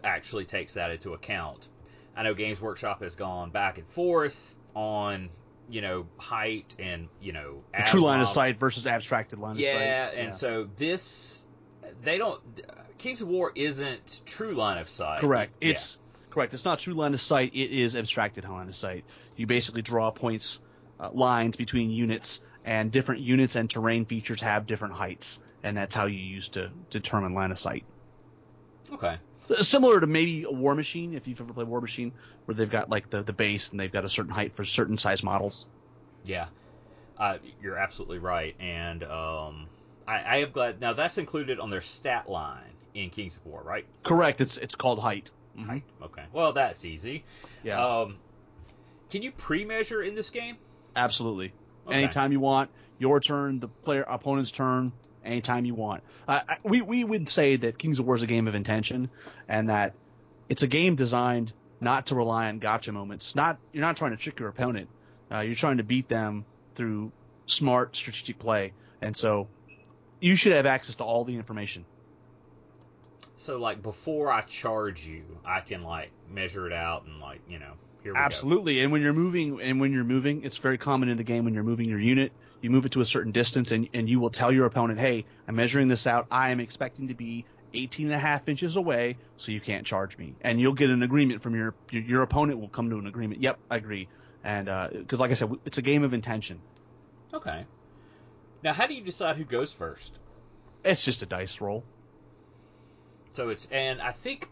actually 0.02 0.44
takes 0.46 0.74
that 0.74 0.90
into 0.90 1.14
account. 1.14 1.68
I 2.16 2.22
know 2.22 2.34
Games 2.34 2.60
Workshop 2.60 3.02
has 3.02 3.14
gone 3.14 3.50
back 3.50 3.78
and 3.78 3.86
forth 3.88 4.54
on 4.74 5.30
you 5.68 5.80
know 5.80 6.06
height 6.18 6.74
and 6.78 7.08
you 7.20 7.32
know 7.32 7.62
true 7.86 8.02
line 8.02 8.20
of 8.20 8.28
sight 8.28 8.58
versus 8.58 8.86
abstracted 8.86 9.38
line 9.38 9.56
of 9.56 9.62
sight. 9.62 9.80
Yeah, 9.80 10.10
and 10.10 10.34
so 10.34 10.68
this 10.76 11.46
they 12.02 12.18
don't. 12.18 12.40
Kings 12.98 13.20
of 13.22 13.28
War 13.28 13.52
isn't 13.54 14.20
true 14.26 14.54
line 14.54 14.78
of 14.78 14.88
sight. 14.88 15.20
Correct. 15.20 15.56
Yeah. 15.60 15.70
It's 15.70 15.98
correct. 16.30 16.54
It's 16.54 16.64
not 16.64 16.78
true 16.78 16.94
line 16.94 17.14
of 17.14 17.20
sight. 17.20 17.52
It 17.54 17.70
is 17.70 17.96
abstracted 17.96 18.44
line 18.44 18.68
of 18.68 18.76
sight. 18.76 19.04
You 19.36 19.46
basically 19.46 19.82
draw 19.82 20.10
points, 20.10 20.60
uh, 21.00 21.10
lines 21.12 21.56
between 21.56 21.90
units, 21.90 22.40
and 22.64 22.90
different 22.90 23.20
units 23.22 23.56
and 23.56 23.68
terrain 23.68 24.04
features 24.04 24.40
have 24.40 24.66
different 24.66 24.94
heights, 24.94 25.40
and 25.62 25.76
that's 25.76 25.94
how 25.94 26.06
you 26.06 26.18
use 26.18 26.50
to 26.50 26.70
determine 26.90 27.34
line 27.34 27.50
of 27.50 27.58
sight. 27.58 27.84
okay. 28.92 29.18
Similar 29.60 30.00
to 30.00 30.06
maybe 30.06 30.44
a 30.44 30.48
Warmachine, 30.48 31.14
if 31.14 31.28
you've 31.28 31.40
ever 31.40 31.52
played 31.52 31.66
Warmachine, 31.66 32.12
where 32.46 32.54
they've 32.54 32.70
got 32.70 32.88
like 32.88 33.10
the, 33.10 33.22
the 33.22 33.32
base 33.32 33.70
and 33.70 33.80
they've 33.80 33.92
got 33.92 34.04
a 34.04 34.08
certain 34.08 34.32
height 34.32 34.56
for 34.56 34.64
certain 34.64 34.96
size 34.96 35.22
models. 35.22 35.66
Yeah, 36.24 36.46
uh, 37.18 37.38
you're 37.62 37.76
absolutely 37.76 38.18
right, 38.18 38.54
and 38.58 39.02
um, 39.04 39.66
I, 40.06 40.18
I 40.20 40.36
am 40.38 40.50
glad. 40.50 40.80
Now 40.80 40.94
that's 40.94 41.18
included 41.18 41.60
on 41.60 41.70
their 41.70 41.82
stat 41.82 42.28
line 42.28 42.62
in 42.94 43.10
Kings 43.10 43.36
of 43.36 43.44
War, 43.44 43.62
right? 43.62 43.84
Correct. 44.02 44.40
It's 44.40 44.56
it's 44.56 44.74
called 44.74 44.98
height. 44.98 45.30
Mhm. 45.58 45.66
Height. 45.66 45.82
Okay. 46.02 46.24
Well, 46.32 46.52
that's 46.52 46.84
easy. 46.84 47.24
Yeah. 47.62 47.84
Um, 47.84 48.16
can 49.10 49.22
you 49.22 49.30
pre-measure 49.32 50.02
in 50.02 50.14
this 50.14 50.30
game? 50.30 50.56
Absolutely. 50.96 51.52
Okay. 51.86 51.98
Anytime 51.98 52.32
you 52.32 52.40
want, 52.40 52.70
your 52.98 53.20
turn, 53.20 53.60
the 53.60 53.68
player 53.68 54.04
opponent's 54.08 54.50
turn, 54.50 54.92
anytime 55.24 55.64
you 55.64 55.74
want. 55.74 56.02
Uh, 56.26 56.40
we 56.62 56.80
we 56.80 57.04
would 57.04 57.28
say 57.28 57.56
that 57.56 57.78
Kings 57.78 57.98
of 57.98 58.06
War 58.06 58.16
is 58.16 58.22
a 58.22 58.26
game 58.26 58.48
of 58.48 58.54
intention, 58.54 59.10
and 59.48 59.68
that 59.68 59.94
it's 60.48 60.62
a 60.62 60.66
game 60.66 60.96
designed 60.96 61.52
not 61.80 62.06
to 62.06 62.14
rely 62.14 62.48
on 62.48 62.58
gotcha 62.58 62.92
moments. 62.92 63.34
Not 63.34 63.58
you're 63.72 63.82
not 63.82 63.96
trying 63.96 64.12
to 64.12 64.16
trick 64.16 64.38
your 64.38 64.48
opponent. 64.48 64.88
Uh, 65.30 65.40
you're 65.40 65.54
trying 65.54 65.78
to 65.78 65.84
beat 65.84 66.08
them 66.08 66.44
through 66.74 67.12
smart 67.46 67.96
strategic 67.96 68.38
play, 68.38 68.72
and 69.00 69.16
so 69.16 69.48
you 70.20 70.36
should 70.36 70.52
have 70.52 70.66
access 70.66 70.96
to 70.96 71.04
all 71.04 71.24
the 71.24 71.36
information. 71.36 71.84
So, 73.36 73.58
like, 73.58 73.82
before 73.82 74.32
I 74.32 74.40
charge 74.40 75.06
you, 75.06 75.22
I 75.44 75.60
can 75.60 75.82
like 75.82 76.10
measure 76.30 76.66
it 76.66 76.72
out 76.72 77.04
and 77.04 77.20
like, 77.20 77.40
you 77.46 77.58
know, 77.58 77.74
here 78.02 78.12
we 78.12 78.18
go. 78.18 78.24
Absolutely. 78.24 78.80
And 78.80 78.90
when 78.90 79.02
you're 79.02 79.12
moving, 79.12 79.60
and 79.60 79.80
when 79.80 79.92
you're 79.92 80.04
moving, 80.04 80.44
it's 80.44 80.56
very 80.56 80.78
common 80.78 81.10
in 81.10 81.18
the 81.18 81.24
game 81.24 81.44
when 81.44 81.52
you're 81.52 81.62
moving 81.62 81.88
your 81.88 82.00
unit, 82.00 82.32
you 82.64 82.70
move 82.70 82.86
it 82.86 82.92
to 82.92 83.02
a 83.02 83.04
certain 83.04 83.30
distance, 83.30 83.70
and, 83.72 83.90
and 83.92 84.08
you 84.08 84.18
will 84.18 84.30
tell 84.30 84.50
your 84.50 84.64
opponent, 84.64 84.98
hey, 84.98 85.26
I'm 85.46 85.54
measuring 85.54 85.86
this 85.86 86.06
out. 86.06 86.26
I 86.30 86.50
am 86.50 86.60
expecting 86.60 87.08
to 87.08 87.14
be 87.14 87.44
18 87.74 88.06
and 88.06 88.14
a 88.14 88.18
half 88.18 88.48
inches 88.48 88.76
away, 88.76 89.18
so 89.36 89.52
you 89.52 89.60
can't 89.60 89.86
charge 89.86 90.16
me. 90.16 90.34
And 90.40 90.58
you'll 90.58 90.72
get 90.72 90.88
an 90.88 91.02
agreement 91.02 91.42
from 91.42 91.54
your 91.54 91.74
your, 91.90 92.02
your 92.02 92.22
opponent 92.22 92.58
will 92.58 92.68
come 92.68 92.88
to 92.88 92.96
an 92.96 93.06
agreement. 93.06 93.42
Yep, 93.42 93.58
I 93.70 93.76
agree. 93.76 94.08
And 94.42 94.66
because, 94.92 95.20
like 95.20 95.30
I 95.30 95.34
said, 95.34 95.52
it's 95.66 95.78
a 95.78 95.82
game 95.82 96.04
of 96.04 96.14
intention. 96.14 96.60
Okay. 97.34 97.66
Now, 98.62 98.72
how 98.72 98.86
do 98.86 98.94
you 98.94 99.02
decide 99.02 99.36
who 99.36 99.44
goes 99.44 99.72
first? 99.72 100.18
It's 100.84 101.04
just 101.04 101.22
a 101.22 101.26
dice 101.26 101.60
roll. 101.60 101.84
So 103.32 103.50
it's 103.50 103.66
and 103.66 104.00
I 104.00 104.12
think 104.12 104.48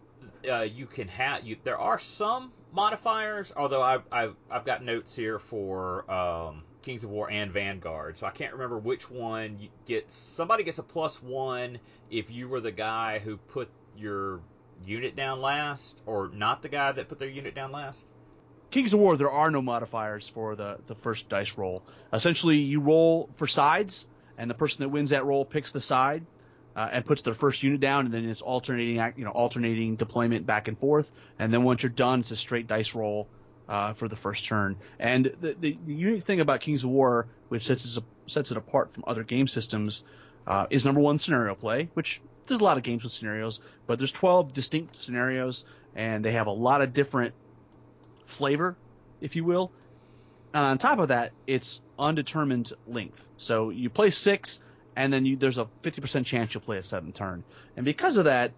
uh, 0.47 0.63
you 0.63 0.87
can 0.87 1.09
have 1.09 1.45
you. 1.45 1.57
There 1.65 1.79
are 1.79 1.99
some 1.99 2.53
modifiers, 2.73 3.53
although 3.57 3.83
I've 3.83 4.03
I've, 4.13 4.35
I've 4.51 4.67
got 4.67 4.85
notes 4.85 5.15
here 5.15 5.39
for 5.39 6.11
um, 6.11 6.65
Kings 6.83 7.05
of 7.05 7.11
War 7.11 7.31
and 7.31 7.53
Vanguard, 7.53 8.19
so 8.19 8.27
I 8.27 8.31
can't 8.31 8.53
remember 8.53 8.79
which 8.79 9.11
one 9.11 9.69
gets. 9.87 10.15
Somebody 10.15 10.65
gets 10.65 10.79
a 10.79 10.83
plus 10.83 11.23
one 11.23 11.79
if 12.11 12.31
you 12.31 12.49
were 12.49 12.61
the 12.61 12.73
guy 12.73 13.19
who 13.19 13.37
put 13.37 13.69
your 13.97 14.41
unit 14.85 15.17
down 15.17 15.41
last, 15.41 16.01
or 16.07 16.31
not 16.35 16.63
the 16.63 16.69
guy 16.69 16.93
that 16.93 17.09
put 17.09 17.19
their 17.19 17.29
unit 17.29 17.55
down 17.55 17.73
last. 17.73 18.05
Kings 18.71 18.95
of 18.95 19.01
War, 19.01 19.17
there 19.17 19.31
are 19.31 19.51
no 19.51 19.63
modifiers 19.63 20.29
for 20.29 20.57
the, 20.57 20.79
the 20.87 20.95
first 20.95 21.29
dice 21.29 21.57
roll. 21.59 21.83
Essentially, 22.13 22.57
you 22.57 22.81
roll 22.81 23.29
for 23.37 23.47
sides, 23.47 24.07
and 24.39 24.51
the 24.51 24.55
person 24.55 24.83
that 24.83 24.89
wins 24.89 25.11
that 25.11 25.25
roll 25.25 25.45
picks 25.45 25.73
the 25.73 25.81
side 25.81 26.25
uh, 26.75 26.89
and 26.91 27.05
puts 27.05 27.23
their 27.23 27.35
first 27.35 27.63
unit 27.63 27.81
down, 27.81 28.07
and 28.07 28.15
then 28.15 28.29
it's 28.29 28.43
alternating, 28.43 28.97
you 29.17 29.25
know, 29.25 29.31
alternating 29.31 29.97
deployment 29.97 30.47
back 30.47 30.69
and 30.69 30.79
forth. 30.79 31.11
And 31.39 31.53
then 31.53 31.63
once 31.63 31.83
you're 31.83 31.91
done, 31.91 32.21
it's 32.21 32.31
a 32.31 32.37
straight 32.37 32.67
dice 32.67 32.95
roll 32.95 33.29
uh, 33.69 33.93
for 33.93 34.09
the 34.09 34.17
first 34.17 34.45
turn. 34.45 34.77
And 34.99 35.27
the, 35.41 35.55
the, 35.59 35.79
unique 35.87 36.25
thing 36.25 36.41
about 36.41 36.61
Kings 36.61 36.85
of 36.85 36.91
War, 36.91 37.27
which 37.49 37.67
sets 37.67 37.97
it, 37.97 38.05
sets 38.27 38.51
it 38.51 38.57
apart 38.57 38.93
from 38.93 39.05
other 39.07 39.25
game 39.25 39.47
systems, 39.47 40.05
uh, 40.47 40.67
is 40.71 40.85
number 40.85 41.01
one 41.01 41.19
scenario 41.19 41.55
play, 41.55 41.89
which 41.95 42.21
there's 42.47 42.61
a 42.61 42.65
lot 42.65 42.77
of 42.77 42.83
games 42.83 43.03
with 43.03 43.13
scenarios, 43.13 43.61
but 43.87 43.99
there's 43.99 44.13
12 44.13 44.53
distinct 44.53 44.97
scenarios, 44.97 45.65
and 45.95 46.25
they 46.25 46.33
have 46.33 46.47
a 46.47 46.53
lot 46.53 46.83
of 46.83 46.93
different 46.93 47.35
flavor, 48.27 48.77
if 49.21 49.37
you 49.37 49.45
will. 49.45 49.71
And 50.55 50.65
on 50.65 50.79
top 50.79 50.99
of 50.99 51.09
that, 51.09 51.33
it's 51.47 51.81
undetermined 51.99 52.73
length. 52.87 53.27
So 53.37 53.71
you 53.71 53.89
play 53.89 54.11
six, 54.11 54.61
and 54.97 55.13
then 55.13 55.25
you, 55.25 55.37
there's 55.37 55.59
a 55.59 55.69
50% 55.83 56.27
chance 56.27 56.53
you'll 56.53 56.63
play 56.63 56.79
a 56.79 56.83
seventh 56.83 57.15
turn. 57.15 57.45
And 57.77 57.85
because 57.85 58.17
of 58.17 58.25
that, 58.25 58.53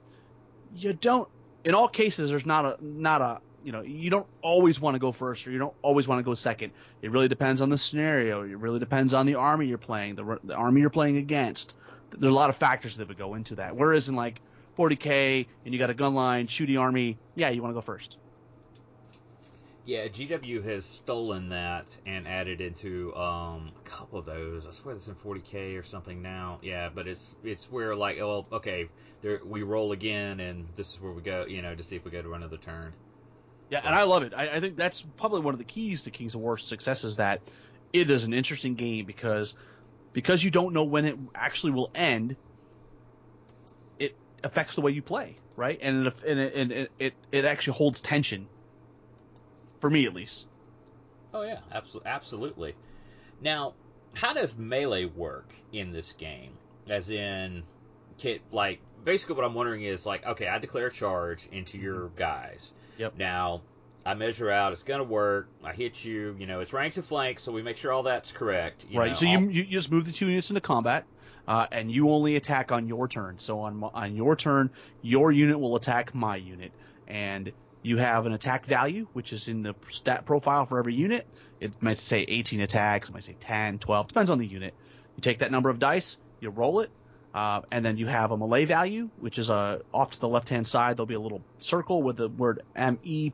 you 0.75 0.92
don't. 0.92 1.28
In 1.64 1.75
all 1.75 1.88
cases, 1.88 2.30
there's 2.30 2.44
not 2.44 2.64
a 2.64 2.76
not 2.84 3.20
a 3.23 3.40
you 3.64 3.73
know 3.73 3.80
you 3.80 4.11
don't 4.11 4.26
always 4.42 4.80
want 4.80 4.94
to 4.94 4.99
go 4.99 5.11
first 5.11 5.47
or 5.47 5.50
you 5.50 5.59
don't 5.59 5.75
always 5.83 6.06
want 6.06 6.18
to 6.18 6.23
go 6.23 6.35
second. 6.35 6.73
It 7.02 7.11
really 7.11 7.28
depends 7.28 7.61
on 7.61 7.71
the 7.71 7.78
scenario. 7.78 8.42
It 8.42 8.59
really 8.59 8.78
depends 8.78 9.14
on 9.14 9.26
the 9.26 9.37
army 9.37 9.66
you're 9.66 9.78
playing, 9.78 10.14
the, 10.16 10.38
the 10.44 10.54
army 10.54 10.80
you're 10.80 10.90
playing 10.90 11.16
against. 11.16 11.75
There's 12.11 12.30
a 12.30 12.35
lot 12.35 12.50
of 12.50 12.56
factors 12.56 12.97
that 12.99 13.09
would 13.09 13.18
go 13.18 13.35
into 13.35 13.56
that. 13.56 13.75
Whereas 13.75 14.09
in 14.09 14.14
like 14.14 14.40
40k 14.78 15.47
and 15.64 15.75
you 15.75 15.80
got 15.80 15.90
a 15.90 15.94
gun 15.94 16.14
line, 16.14 16.47
shooting 16.47 16.78
army, 16.78 17.18
yeah, 17.35 17.49
you 17.49 17.62
want 17.62 17.73
to 17.73 17.75
go 17.75 17.80
first. 17.80 18.18
Yeah, 19.87 20.09
GW 20.09 20.64
has 20.64 20.87
stolen 20.87 21.50
that 21.50 21.94
and 22.06 22.26
added 22.26 22.62
into 22.62 23.14
um, 23.16 23.71
a 23.85 23.88
couple 23.88 24.18
of 24.18 24.25
those. 24.25 24.66
I 24.66 24.71
swear 24.71 24.94
it's 24.94 25.09
in 25.09 25.14
40k 25.14 25.78
or 25.78 25.83
something 25.83 26.23
now. 26.23 26.59
Yeah, 26.62 26.88
but 26.94 27.06
it's 27.06 27.35
it's 27.44 27.71
where 27.71 27.94
like, 27.94 28.18
oh, 28.18 28.47
okay, 28.50 28.88
there, 29.21 29.40
we 29.44 29.62
roll 29.62 29.92
again, 29.92 30.40
and 30.40 30.66
this 30.75 30.94
is 30.94 31.00
where 31.02 31.12
we 31.12 31.21
go, 31.21 31.44
you 31.44 31.61
know, 31.61 31.75
to 31.75 31.83
see 31.83 31.97
if 31.97 32.04
we 32.04 32.11
go 32.11 32.23
to 32.23 32.33
another 32.33 32.56
turn. 32.56 32.94
Yeah, 33.71 33.80
and 33.85 33.94
I 33.94 34.02
love 34.04 34.23
it. 34.23 34.33
I, 34.37 34.56
I 34.56 34.61
think 34.61 34.76
that's 34.76 35.02
probably 35.16 35.40
one 35.40 35.54
of 35.54 35.59
the 35.59 35.64
keys 35.64 36.02
to 36.02 36.11
Kings 36.11 36.35
of 36.35 36.40
War's 36.40 36.62
success 36.62 37.04
is 37.04 37.16
that 37.16 37.40
it 37.92 38.11
is 38.11 38.25
an 38.25 38.35
interesting 38.35 38.75
game 38.75 39.06
because 39.06 39.54
because 40.12 40.42
you 40.44 40.50
don't 40.50 40.73
know 40.73 40.85
when 40.85 41.04
it 41.04 41.16
actually 41.35 41.73
will 41.73 41.90
end. 41.94 42.37
It 43.99 44.16
affects 44.42 44.75
the 44.75 44.80
way 44.80 44.92
you 44.92 45.02
play, 45.02 45.37
right? 45.56 45.78
And 45.80 46.06
it 46.06 46.23
and 46.25 46.40
it, 46.40 46.54
and 46.54 46.73
it, 46.73 46.92
it, 46.99 47.14
it 47.33 47.44
actually 47.44 47.76
holds 47.76 48.00
tension 48.00 48.47
for 49.80 49.90
me 49.90 50.06
at 50.06 50.14
least. 50.14 50.47
Oh 51.33 51.42
yeah, 51.42 51.59
absolutely, 51.73 52.11
absolutely. 52.11 52.75
Now, 53.40 53.75
how 54.14 54.33
does 54.33 54.56
melee 54.56 55.04
work 55.04 55.52
in 55.73 55.92
this 55.92 56.12
game? 56.12 56.52
As 56.88 57.11
in, 57.11 57.64
like 58.52 58.80
basically 59.04 59.35
what 59.35 59.44
I'm 59.44 59.54
wondering 59.54 59.83
is 59.83 60.06
like, 60.06 60.25
okay, 60.26 60.49
I 60.49 60.59
declare 60.59 60.87
a 60.87 60.92
charge 60.92 61.49
into 61.52 61.78
your 61.78 62.09
guys. 62.11 62.73
Yep. 62.98 63.18
Now, 63.18 63.62
I 64.06 64.14
measure 64.14 64.50
out 64.50 64.72
it's 64.72 64.82
gonna 64.82 65.04
work. 65.04 65.48
I 65.62 65.72
hit 65.72 66.04
you. 66.04 66.36
You 66.38 66.46
know, 66.46 66.60
it's 66.60 66.72
ranks 66.72 66.96
and 66.96 67.06
flanks, 67.06 67.42
so 67.42 67.52
we 67.52 67.62
make 67.62 67.76
sure 67.76 67.92
all 67.92 68.02
that's 68.02 68.32
correct. 68.32 68.86
right. 68.92 69.08
Know, 69.08 69.14
so 69.14 69.26
you 69.26 69.48
you 69.48 69.64
just 69.64 69.90
move 69.90 70.04
the 70.04 70.12
two 70.12 70.28
units 70.28 70.50
into 70.50 70.60
combat. 70.60 71.04
Uh, 71.46 71.66
and 71.70 71.90
you 71.90 72.10
only 72.10 72.36
attack 72.36 72.72
on 72.72 72.88
your 72.88 73.06
turn. 73.06 73.38
So 73.38 73.60
on 73.60 73.82
on 73.82 74.16
your 74.16 74.34
turn, 74.34 74.70
your 75.02 75.30
unit 75.30 75.60
will 75.60 75.76
attack 75.76 76.14
my 76.14 76.36
unit, 76.36 76.72
and 77.06 77.52
you 77.84 77.98
have 77.98 78.26
an 78.26 78.32
attack 78.32 78.64
value, 78.64 79.06
which 79.12 79.32
is 79.32 79.46
in 79.46 79.62
the 79.62 79.74
stat 79.90 80.24
profile 80.24 80.64
for 80.66 80.78
every 80.78 80.94
unit. 80.94 81.26
It 81.60 81.80
might 81.80 81.98
say 81.98 82.24
18 82.26 82.60
attacks, 82.62 83.10
it 83.10 83.12
might 83.12 83.24
say 83.24 83.36
10, 83.38 83.78
12, 83.78 84.08
depends 84.08 84.30
on 84.30 84.38
the 84.38 84.46
unit. 84.46 84.74
You 85.16 85.20
take 85.20 85.40
that 85.40 85.52
number 85.52 85.68
of 85.68 85.78
dice, 85.78 86.18
you 86.40 86.50
roll 86.50 86.80
it, 86.80 86.90
uh, 87.35 87.62
and 87.73 87.85
then 87.85 87.97
you 87.97 88.07
have 88.07 88.31
a 88.31 88.37
melee 88.37 88.64
value, 88.64 89.11
which 89.19 89.38
is 89.38 89.50
a 89.50 89.55
uh, 89.55 89.79
off 89.93 90.12
to 90.12 90.21
the 90.21 90.29
left 90.29 90.49
hand 90.49 90.67
side. 90.67 90.97
There'll 90.97 91.07
be 91.07 91.14
a 91.14 91.21
little 91.21 91.43
circle 91.59 92.03
with 92.03 92.17
the 92.17 92.29
word 92.29 92.62
ME, 92.76 93.33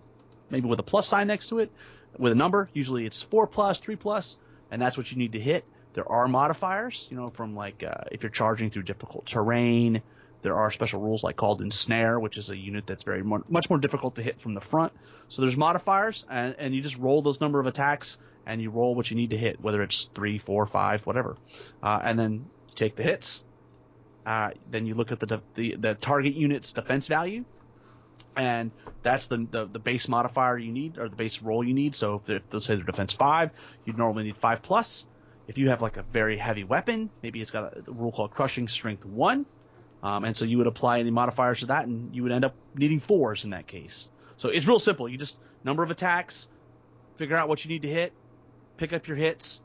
maybe 0.48 0.68
with 0.68 0.80
a 0.80 0.82
plus 0.82 1.06
sign 1.06 1.26
next 1.26 1.48
to 1.48 1.58
it, 1.58 1.70
with 2.18 2.32
a 2.32 2.34
number. 2.34 2.68
Usually 2.72 3.04
it's 3.04 3.20
four 3.20 3.46
plus, 3.46 3.78
three 3.78 3.96
plus, 3.96 4.38
and 4.70 4.80
that's 4.80 4.96
what 4.96 5.12
you 5.12 5.18
need 5.18 5.32
to 5.32 5.40
hit. 5.40 5.64
There 5.92 6.10
are 6.10 6.28
modifiers, 6.28 7.08
you 7.10 7.16
know, 7.16 7.28
from 7.28 7.54
like 7.54 7.82
uh, 7.82 8.04
if 8.10 8.22
you're 8.22 8.30
charging 8.30 8.70
through 8.70 8.84
difficult 8.84 9.26
terrain, 9.26 10.00
there 10.40 10.56
are 10.56 10.70
special 10.70 11.00
rules 11.02 11.22
like 11.22 11.36
called 11.36 11.60
ensnare, 11.60 12.18
which 12.18 12.38
is 12.38 12.48
a 12.48 12.56
unit 12.56 12.86
that's 12.86 13.02
very 13.02 13.22
more, 13.22 13.44
much 13.50 13.68
more 13.68 13.78
difficult 13.78 14.16
to 14.16 14.22
hit 14.22 14.40
from 14.40 14.52
the 14.52 14.62
front. 14.62 14.94
So 15.28 15.42
there's 15.42 15.58
modifiers, 15.58 16.24
and, 16.30 16.54
and 16.58 16.74
you 16.74 16.80
just 16.80 16.96
roll 16.96 17.20
those 17.20 17.40
number 17.40 17.60
of 17.60 17.66
attacks, 17.66 18.18
and 18.46 18.62
you 18.62 18.70
roll 18.70 18.94
what 18.94 19.10
you 19.10 19.16
need 19.16 19.30
to 19.30 19.36
hit, 19.36 19.60
whether 19.60 19.82
it's 19.82 20.04
three, 20.14 20.38
four, 20.38 20.64
five, 20.66 21.04
whatever, 21.04 21.36
uh, 21.82 22.00
and 22.02 22.18
then 22.18 22.32
you 22.32 22.74
take 22.74 22.96
the 22.96 23.02
hits. 23.02 23.44
Uh, 24.26 24.50
then 24.70 24.86
you 24.86 24.94
look 24.94 25.12
at 25.12 25.20
the, 25.20 25.40
the 25.54 25.76
the 25.76 25.94
target 25.94 26.34
unit's 26.34 26.72
defense 26.72 27.06
value, 27.06 27.44
and 28.36 28.70
that's 29.02 29.28
the, 29.28 29.46
the, 29.50 29.66
the 29.66 29.78
base 29.78 30.08
modifier 30.08 30.58
you 30.58 30.72
need 30.72 30.98
or 30.98 31.08
the 31.08 31.16
base 31.16 31.40
roll 31.40 31.64
you 31.64 31.74
need. 31.74 31.96
So 31.96 32.22
if, 32.26 32.42
if 32.52 32.62
say 32.62 32.76
they're 32.76 32.84
defense 32.84 33.12
five, 33.14 33.50
you'd 33.84 33.96
normally 33.96 34.24
need 34.24 34.36
five 34.36 34.62
plus. 34.62 35.06
If 35.48 35.58
you 35.58 35.70
have 35.70 35.82
like 35.82 35.96
a 35.96 36.02
very 36.02 36.36
heavy 36.36 36.64
weapon, 36.64 37.10
maybe 37.22 37.40
it's 37.40 37.50
got 37.50 37.72
a, 37.72 37.78
a 37.88 37.92
rule 37.92 38.12
called 38.12 38.30
crushing 38.30 38.68
strength 38.68 39.04
one, 39.04 39.46
um, 40.02 40.24
and 40.24 40.36
so 40.36 40.44
you 40.44 40.58
would 40.58 40.66
apply 40.66 41.00
any 41.00 41.10
modifiers 41.10 41.60
to 41.60 41.66
that, 41.66 41.86
and 41.86 42.14
you 42.14 42.22
would 42.22 42.32
end 42.32 42.44
up 42.44 42.54
needing 42.74 43.00
fours 43.00 43.44
in 43.44 43.50
that 43.50 43.66
case. 43.66 44.10
So 44.36 44.50
it's 44.50 44.66
real 44.66 44.78
simple. 44.78 45.08
You 45.08 45.16
just 45.18 45.38
number 45.64 45.82
of 45.82 45.90
attacks, 45.90 46.46
figure 47.16 47.36
out 47.36 47.48
what 47.48 47.64
you 47.64 47.70
need 47.70 47.82
to 47.82 47.88
hit, 47.88 48.12
pick 48.76 48.92
up 48.92 49.08
your 49.08 49.16
hits, 49.16 49.60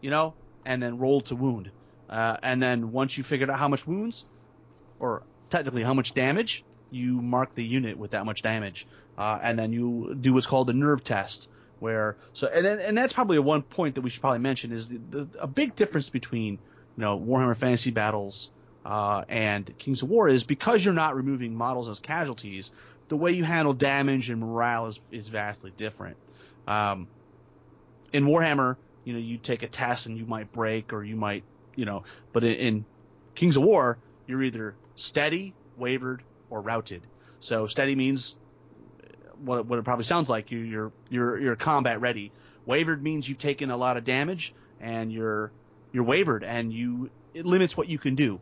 you 0.00 0.10
know, 0.10 0.34
and 0.64 0.82
then 0.82 0.98
roll 0.98 1.20
to 1.22 1.36
wound. 1.36 1.70
Uh, 2.08 2.36
and 2.42 2.62
then 2.62 2.92
once 2.92 3.18
you 3.18 3.24
figured 3.24 3.50
out 3.50 3.58
how 3.58 3.68
much 3.68 3.86
wounds, 3.86 4.24
or 4.98 5.22
technically 5.50 5.82
how 5.82 5.94
much 5.94 6.14
damage, 6.14 6.64
you 6.90 7.20
mark 7.20 7.54
the 7.54 7.64
unit 7.64 7.98
with 7.98 8.12
that 8.12 8.24
much 8.24 8.42
damage. 8.42 8.86
Uh, 9.16 9.38
and 9.42 9.58
then 9.58 9.72
you 9.72 10.16
do 10.18 10.32
what's 10.32 10.46
called 10.46 10.70
a 10.70 10.72
nerve 10.72 11.02
test, 11.02 11.48
where 11.80 12.16
so 12.32 12.46
and 12.46 12.66
and 12.66 12.96
that's 12.96 13.12
probably 13.12 13.36
a 13.36 13.42
one 13.42 13.62
point 13.62 13.96
that 13.96 14.00
we 14.00 14.10
should 14.10 14.20
probably 14.20 14.38
mention 14.38 14.72
is 14.72 14.88
the, 14.88 14.98
the, 15.10 15.28
a 15.40 15.46
big 15.46 15.74
difference 15.74 16.08
between 16.08 16.54
you 16.54 16.58
know 16.96 17.18
Warhammer 17.18 17.56
Fantasy 17.56 17.90
Battles 17.90 18.50
uh, 18.84 19.24
and 19.28 19.76
Kings 19.78 20.02
of 20.02 20.08
War 20.08 20.28
is 20.28 20.44
because 20.44 20.84
you're 20.84 20.94
not 20.94 21.14
removing 21.14 21.54
models 21.54 21.88
as 21.88 22.00
casualties, 22.00 22.72
the 23.08 23.16
way 23.16 23.32
you 23.32 23.44
handle 23.44 23.74
damage 23.74 24.30
and 24.30 24.40
morale 24.40 24.86
is, 24.86 25.00
is 25.10 25.28
vastly 25.28 25.72
different. 25.76 26.16
Um, 26.66 27.08
in 28.12 28.24
Warhammer, 28.24 28.76
you 29.04 29.12
know, 29.12 29.18
you 29.18 29.36
take 29.36 29.62
a 29.62 29.68
test 29.68 30.06
and 30.06 30.16
you 30.16 30.26
might 30.26 30.52
break 30.52 30.92
or 30.92 31.04
you 31.04 31.16
might, 31.16 31.44
you 31.78 31.84
know, 31.84 32.02
but 32.32 32.42
in, 32.42 32.54
in 32.54 32.84
Kings 33.36 33.56
of 33.56 33.62
War, 33.62 33.98
you're 34.26 34.42
either 34.42 34.74
steady, 34.96 35.54
wavered, 35.76 36.22
or 36.50 36.60
routed. 36.60 37.02
So 37.40 37.68
steady 37.68 37.94
means 37.94 38.34
what, 39.42 39.66
what 39.66 39.78
it 39.78 39.84
probably 39.84 40.04
sounds 40.04 40.28
like 40.28 40.50
you, 40.50 40.58
you're 40.58 40.92
you're 41.08 41.38
you're 41.38 41.56
combat 41.56 42.00
ready. 42.00 42.32
Wavered 42.66 43.02
means 43.02 43.28
you've 43.28 43.38
taken 43.38 43.70
a 43.70 43.76
lot 43.76 43.96
of 43.96 44.04
damage 44.04 44.54
and 44.80 45.12
you're 45.12 45.52
you're 45.92 46.04
wavered 46.04 46.42
and 46.42 46.72
you 46.72 47.10
it 47.32 47.46
limits 47.46 47.76
what 47.76 47.88
you 47.88 47.98
can 47.98 48.16
do 48.16 48.40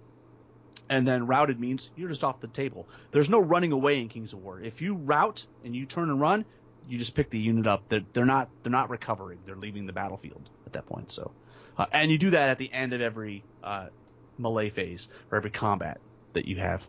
and 0.88 1.07
then 1.07 1.26
routed 1.26 1.61
means 1.61 1.90
you're 1.97 2.09
just 2.09 2.25
off 2.25 2.40
the 2.40 2.49
table. 2.49 2.87
There's 3.11 3.28
no 3.28 3.40
running 3.40 3.73
away 3.73 4.00
in 4.00 4.09
Kings 4.09 4.33
of 4.33 4.43
War. 4.43 4.61
If 4.61 4.81
you 4.81 4.95
route 4.95 5.47
and 5.64 5.75
you 5.75 5.85
turn 5.85 6.09
and 6.11 6.21
run, 6.21 6.45
you 6.88 6.99
just 6.99 7.14
pick 7.14 7.31
the 7.31 7.38
unit 7.38 7.66
up. 7.66 7.83
They're, 7.88 8.05
they're 8.12 8.25
not 8.25 8.49
they're 8.62 8.73
not 8.73 8.90
recovering. 8.90 9.40
They're 9.45 9.57
leaving 9.57 9.87
the 9.87 9.93
battlefield 9.93 10.49
at 10.66 10.73
that 10.75 10.87
point. 10.87 11.11
So, 11.11 11.33
uh, 11.78 11.87
and 11.92 12.11
you 12.11 12.18
do 12.18 12.30
that 12.30 12.49
at 12.49 12.59
the 12.59 12.73
end 12.73 12.92
of 12.92 13.00
every 13.00 13.42
uh, 13.62 13.87
melee 14.38 14.71
phase 14.71 15.09
or 15.30 15.38
every 15.38 15.50
combat 15.50 15.99
that 16.33 16.47
you 16.47 16.56
have. 16.56 16.87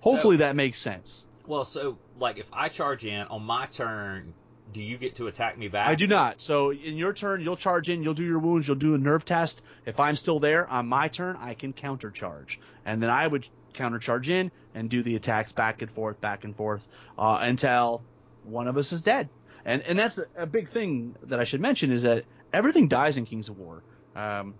Hopefully 0.00 0.36
so, 0.36 0.40
that 0.40 0.56
makes 0.56 0.78
sense. 0.78 1.26
Well, 1.46 1.64
so 1.64 1.98
like 2.18 2.38
if 2.38 2.46
I 2.52 2.68
charge 2.68 3.04
in 3.04 3.22
on 3.28 3.42
my 3.42 3.66
turn, 3.66 4.34
do 4.72 4.80
you 4.80 4.96
get 4.96 5.16
to 5.16 5.26
attack 5.26 5.58
me 5.58 5.68
back? 5.68 5.88
I 5.88 5.94
do 5.94 6.06
not. 6.06 6.40
So 6.40 6.72
in 6.72 6.96
your 6.96 7.12
turn, 7.12 7.40
you'll 7.42 7.56
charge 7.56 7.88
in, 7.88 8.02
you'll 8.02 8.14
do 8.14 8.24
your 8.24 8.38
wounds, 8.38 8.66
you'll 8.66 8.76
do 8.76 8.94
a 8.94 8.98
nerve 8.98 9.24
test. 9.24 9.62
If 9.84 10.00
I'm 10.00 10.16
still 10.16 10.40
there 10.40 10.68
on 10.68 10.86
my 10.88 11.08
turn, 11.08 11.36
I 11.38 11.54
can 11.54 11.72
countercharge, 11.72 12.56
and 12.84 13.02
then 13.02 13.10
I 13.10 13.26
would 13.26 13.48
countercharge 13.74 14.28
in 14.28 14.50
and 14.74 14.88
do 14.88 15.02
the 15.02 15.16
attacks 15.16 15.52
back 15.52 15.82
and 15.82 15.90
forth, 15.90 16.20
back 16.20 16.44
and 16.44 16.56
forth 16.56 16.86
uh, 17.18 17.38
until 17.40 18.02
one 18.44 18.68
of 18.68 18.76
us 18.76 18.92
is 18.92 19.02
dead. 19.02 19.28
And 19.64 19.82
and 19.82 19.98
that's 19.98 20.18
a 20.36 20.46
big 20.46 20.68
thing 20.68 21.14
that 21.24 21.38
I 21.38 21.44
should 21.44 21.60
mention 21.60 21.92
is 21.92 22.02
that 22.02 22.24
everything 22.52 22.88
dies 22.88 23.16
in 23.16 23.24
Kings 23.24 23.48
of 23.48 23.58
War. 23.58 23.82
Um, 24.14 24.54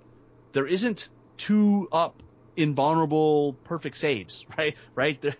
there 0.52 0.66
isn't 0.66 1.08
two 1.36 1.88
up 1.92 2.22
invulnerable 2.56 3.54
perfect 3.64 3.96
saves, 3.96 4.44
right? 4.58 4.76
Right. 4.94 5.20
There, 5.20 5.36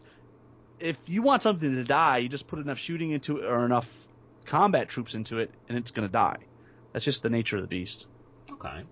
if 0.81 1.09
you 1.09 1.23
want 1.23 1.43
something 1.43 1.75
to 1.75 1.85
die, 1.85 2.19
you 2.19 2.29
just 2.29 2.47
put 2.47 2.59
enough 2.59 2.79
shooting 2.79 3.11
into 3.13 3.39
it 3.39 3.47
or 3.47 3.65
enough 3.65 3.89
combat 4.45 4.89
troops 4.89 5.15
into 5.15 5.39
it, 5.39 5.51
and 5.69 5.79
it's 5.79 5.91
going 5.91 6.09
to 6.09 6.13
die. 6.13 6.39
That's 6.93 7.05
just 7.05 7.23
the 7.23 7.31
nature 7.31 7.57
of 7.57 7.63
the 7.63 7.69
beast. 7.69 8.09
Okay. 8.51 8.83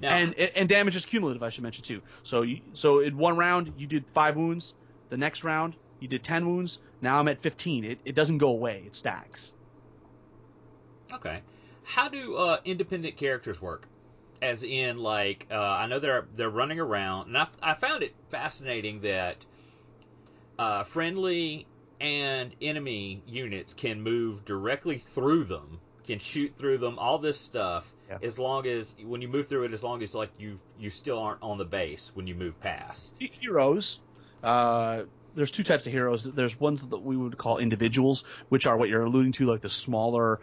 Now, 0.00 0.16
and 0.16 0.34
and 0.34 0.68
damage 0.68 0.96
is 0.96 1.04
cumulative. 1.04 1.42
I 1.42 1.50
should 1.50 1.62
mention 1.62 1.84
too. 1.84 2.00
So 2.22 2.42
you, 2.42 2.60
so 2.72 3.00
in 3.00 3.16
one 3.16 3.36
round 3.36 3.72
you 3.76 3.86
did 3.86 4.06
five 4.06 4.36
wounds. 4.36 4.74
The 5.10 5.16
next 5.16 5.44
round 5.44 5.76
you 5.98 6.08
did 6.08 6.22
ten 6.22 6.46
wounds. 6.46 6.78
Now 7.02 7.18
I'm 7.18 7.28
at 7.28 7.42
fifteen. 7.42 7.84
It 7.84 7.98
it 8.04 8.14
doesn't 8.14 8.38
go 8.38 8.48
away. 8.48 8.84
It 8.86 8.96
stacks. 8.96 9.54
Okay. 11.12 11.42
How 11.90 12.08
do 12.08 12.36
uh, 12.36 12.60
independent 12.64 13.16
characters 13.16 13.60
work? 13.60 13.88
As 14.40 14.62
in, 14.62 14.98
like, 14.98 15.48
uh, 15.50 15.56
I 15.58 15.88
know 15.88 15.98
they're 15.98 16.26
they're 16.36 16.48
running 16.48 16.78
around, 16.78 17.26
and 17.26 17.36
I, 17.36 17.48
I 17.60 17.74
found 17.74 18.04
it 18.04 18.14
fascinating 18.30 19.00
that 19.00 19.44
uh, 20.56 20.84
friendly 20.84 21.66
and 22.00 22.54
enemy 22.62 23.22
units 23.26 23.74
can 23.74 24.02
move 24.02 24.44
directly 24.44 24.98
through 24.98 25.44
them, 25.44 25.80
can 26.06 26.20
shoot 26.20 26.54
through 26.56 26.78
them, 26.78 26.96
all 26.98 27.18
this 27.18 27.40
stuff. 27.40 27.92
Yeah. 28.08 28.18
As 28.22 28.38
long 28.38 28.68
as 28.68 28.94
when 29.04 29.20
you 29.20 29.28
move 29.28 29.48
through 29.48 29.64
it, 29.64 29.72
as 29.72 29.82
long 29.82 30.00
as 30.04 30.14
like 30.14 30.30
you 30.38 30.60
you 30.78 30.90
still 30.90 31.18
aren't 31.18 31.42
on 31.42 31.58
the 31.58 31.64
base 31.64 32.12
when 32.14 32.28
you 32.28 32.36
move 32.36 32.58
past. 32.60 33.14
heroes. 33.18 33.98
Uh, 34.44 35.02
there's 35.34 35.50
two 35.50 35.64
types 35.64 35.86
of 35.86 35.92
heroes. 35.92 36.22
There's 36.22 36.58
ones 36.58 36.82
that 36.82 36.98
we 36.98 37.16
would 37.16 37.36
call 37.36 37.58
individuals, 37.58 38.24
which 38.48 38.66
are 38.68 38.76
what 38.76 38.88
you're 38.88 39.02
alluding 39.02 39.32
to, 39.32 39.46
like 39.46 39.60
the 39.60 39.68
smaller, 39.68 40.40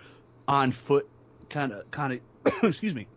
on 0.47 0.71
foot 0.71 1.09
kind 1.49 1.71
of 1.71 1.89
kind 1.91 2.21
of 2.45 2.63
excuse 2.63 2.95
me, 2.95 3.07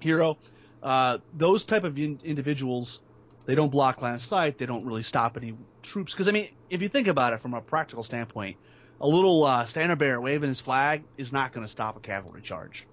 hero. 0.00 0.38
Uh, 0.82 1.18
those 1.32 1.64
type 1.64 1.84
of 1.84 1.98
in- 1.98 2.20
individuals, 2.24 3.00
they 3.46 3.54
don't 3.54 3.70
block 3.70 4.02
line 4.02 4.14
of 4.14 4.20
sight. 4.20 4.58
They 4.58 4.66
don't 4.66 4.84
really 4.84 5.02
stop 5.02 5.36
any 5.36 5.54
troops. 5.82 6.12
Because 6.12 6.28
I 6.28 6.32
mean, 6.32 6.50
if 6.70 6.82
you 6.82 6.88
think 6.88 7.08
about 7.08 7.32
it 7.32 7.40
from 7.40 7.54
a 7.54 7.60
practical 7.60 8.02
standpoint, 8.02 8.58
a 9.00 9.08
little 9.08 9.44
uh, 9.44 9.66
standard 9.66 9.98
bearer 9.98 10.20
waving 10.20 10.48
his 10.48 10.60
flag 10.60 11.02
is 11.16 11.32
not 11.32 11.52
going 11.52 11.64
to 11.64 11.70
stop 11.70 11.96
a 11.96 12.00
cavalry 12.00 12.42
charge. 12.42 12.86